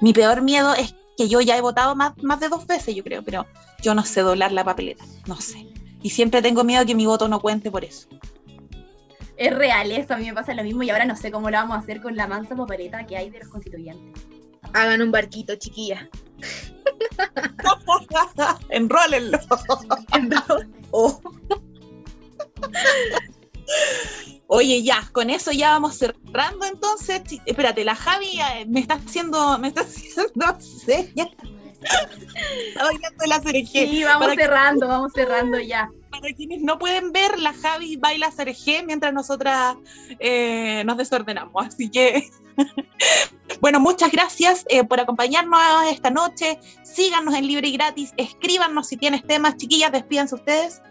Mi 0.00 0.12
peor 0.12 0.42
miedo 0.42 0.74
es 0.74 0.94
que 1.16 1.28
yo 1.28 1.40
ya 1.40 1.56
he 1.56 1.60
votado 1.60 1.94
más, 1.94 2.12
más 2.22 2.40
de 2.40 2.48
dos 2.48 2.66
veces, 2.66 2.94
yo 2.94 3.04
creo, 3.04 3.22
pero 3.22 3.46
yo 3.82 3.94
no 3.94 4.04
sé 4.04 4.22
doblar 4.22 4.52
la 4.52 4.64
papeleta, 4.64 5.04
no 5.26 5.40
sé. 5.40 5.68
Y 6.02 6.10
siempre 6.10 6.42
tengo 6.42 6.64
miedo 6.64 6.84
que 6.84 6.94
mi 6.94 7.06
voto 7.06 7.28
no 7.28 7.40
cuente 7.40 7.70
por 7.70 7.84
eso. 7.84 8.08
Es 9.42 9.52
real 9.56 9.90
eso, 9.90 10.14
a 10.14 10.18
mí 10.18 10.26
me 10.26 10.34
pasa 10.34 10.54
lo 10.54 10.62
mismo 10.62 10.82
y 10.84 10.90
ahora 10.90 11.04
no 11.04 11.16
sé 11.16 11.32
cómo 11.32 11.50
lo 11.50 11.56
vamos 11.56 11.76
a 11.76 11.80
hacer 11.80 12.00
con 12.00 12.14
la 12.16 12.28
mansa 12.28 12.54
papeleta 12.54 13.04
que 13.06 13.16
hay 13.16 13.28
de 13.30 13.40
los 13.40 13.48
constituyentes. 13.48 14.22
Hagan 14.72 15.02
un 15.02 15.10
barquito, 15.10 15.56
chiquilla. 15.56 16.08
Enrólenlo. 18.68 19.38
Oh. 20.92 21.20
Oye, 24.46 24.82
ya, 24.82 25.08
con 25.12 25.30
eso 25.30 25.50
ya 25.52 25.70
vamos 25.70 25.96
cerrando 25.96 26.66
entonces. 26.66 27.22
Espérate, 27.46 27.84
la 27.84 27.94
Javi 27.96 28.38
eh, 28.40 28.66
me 28.68 28.80
está 28.80 28.94
haciendo, 28.94 29.58
me 29.58 29.68
está 29.68 29.80
haciendo 29.88 30.60
señas. 30.60 31.28
Está 31.80 32.84
bailando 32.84 33.24
la 33.26 33.40
cereje. 33.40 33.88
Sí, 33.88 34.04
vamos 34.04 34.28
que- 34.28 34.36
cerrando, 34.36 34.88
vamos 34.88 35.12
cerrando 35.14 35.58
ya. 35.58 35.88
Para 36.12 36.34
quienes 36.34 36.60
no 36.60 36.78
pueden 36.78 37.10
ver, 37.10 37.38
la 37.38 37.54
Javi 37.54 37.96
baila 37.96 38.30
cereje 38.30 38.82
mientras 38.84 39.14
nosotras 39.14 39.76
eh, 40.20 40.84
nos 40.84 40.98
desordenamos. 40.98 41.66
Así 41.66 41.90
que, 41.90 42.28
bueno, 43.62 43.80
muchas 43.80 44.12
gracias 44.12 44.66
eh, 44.68 44.84
por 44.84 45.00
acompañarnos 45.00 45.58
esta 45.90 46.10
noche. 46.10 46.58
Síganos 46.82 47.34
en 47.34 47.46
Libre 47.46 47.68
y 47.68 47.72
Gratis. 47.72 48.12
Escríbanos 48.18 48.88
si 48.88 48.98
tienes 48.98 49.26
temas. 49.26 49.56
Chiquillas, 49.56 49.90
despídanse 49.90 50.34
ustedes. 50.34 50.82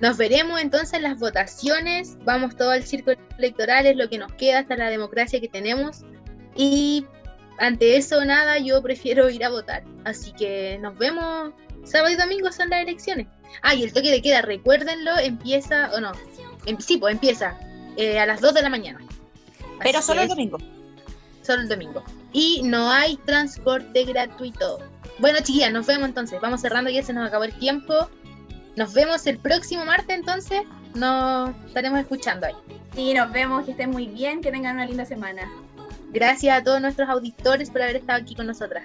Nos 0.00 0.18
veremos 0.18 0.60
entonces 0.60 0.92
en 0.92 1.04
las 1.04 1.18
votaciones. 1.18 2.18
Vamos 2.24 2.54
todo 2.54 2.70
al 2.70 2.82
círculo 2.82 3.16
electoral, 3.38 3.86
es 3.86 3.96
lo 3.96 4.10
que 4.10 4.18
nos 4.18 4.32
queda 4.34 4.58
hasta 4.58 4.76
la 4.76 4.90
democracia 4.90 5.40
que 5.40 5.48
tenemos. 5.48 6.02
Y 6.54 7.06
ante 7.58 7.96
eso, 7.96 8.22
nada, 8.26 8.58
yo 8.58 8.82
prefiero 8.82 9.30
ir 9.30 9.42
a 9.42 9.48
votar. 9.48 9.84
Así 10.04 10.32
que 10.32 10.78
nos 10.82 10.98
vemos 10.98 11.54
sábado 11.86 12.12
y 12.12 12.16
domingo 12.16 12.52
son 12.52 12.68
las 12.70 12.82
elecciones. 12.82 13.26
Ah, 13.62 13.74
y 13.74 13.84
el 13.84 13.92
toque 13.92 14.10
de 14.10 14.20
queda, 14.22 14.42
recuérdenlo, 14.42 15.18
empieza, 15.18 15.90
o 15.94 16.00
no, 16.00 16.12
em- 16.66 16.78
sí, 16.80 16.98
pues 16.98 17.14
empieza 17.14 17.58
eh, 17.96 18.18
a 18.18 18.26
las 18.26 18.40
2 18.40 18.54
de 18.54 18.62
la 18.62 18.68
mañana. 18.68 19.00
Pero 19.82 19.98
Así 19.98 20.06
solo 20.08 20.22
el 20.22 20.28
domingo. 20.28 20.58
Solo 21.42 21.62
el 21.62 21.68
domingo. 21.68 22.02
Y 22.32 22.62
no 22.64 22.90
hay 22.90 23.16
transporte 23.18 24.04
gratuito. 24.04 24.78
Bueno, 25.18 25.38
chiquillas, 25.38 25.72
nos 25.72 25.86
vemos 25.86 26.08
entonces. 26.08 26.40
Vamos 26.40 26.60
cerrando, 26.60 26.90
ya 26.90 27.02
se 27.02 27.12
nos 27.12 27.26
acabó 27.26 27.44
el 27.44 27.54
tiempo. 27.54 28.08
Nos 28.74 28.92
vemos 28.92 29.26
el 29.26 29.38
próximo 29.38 29.84
martes 29.84 30.16
entonces. 30.16 30.62
Nos 30.94 31.50
estaremos 31.66 32.00
escuchando 32.00 32.46
ahí. 32.46 32.54
Sí, 32.94 33.14
nos 33.14 33.30
vemos, 33.32 33.64
que 33.64 33.70
estén 33.72 33.90
muy 33.90 34.06
bien, 34.06 34.40
que 34.40 34.50
tengan 34.50 34.76
una 34.76 34.86
linda 34.86 35.04
semana. 35.04 35.50
Gracias 36.10 36.58
a 36.58 36.64
todos 36.64 36.80
nuestros 36.80 37.08
auditores 37.08 37.70
por 37.70 37.82
haber 37.82 37.96
estado 37.96 38.20
aquí 38.20 38.34
con 38.34 38.46
nosotras. 38.46 38.84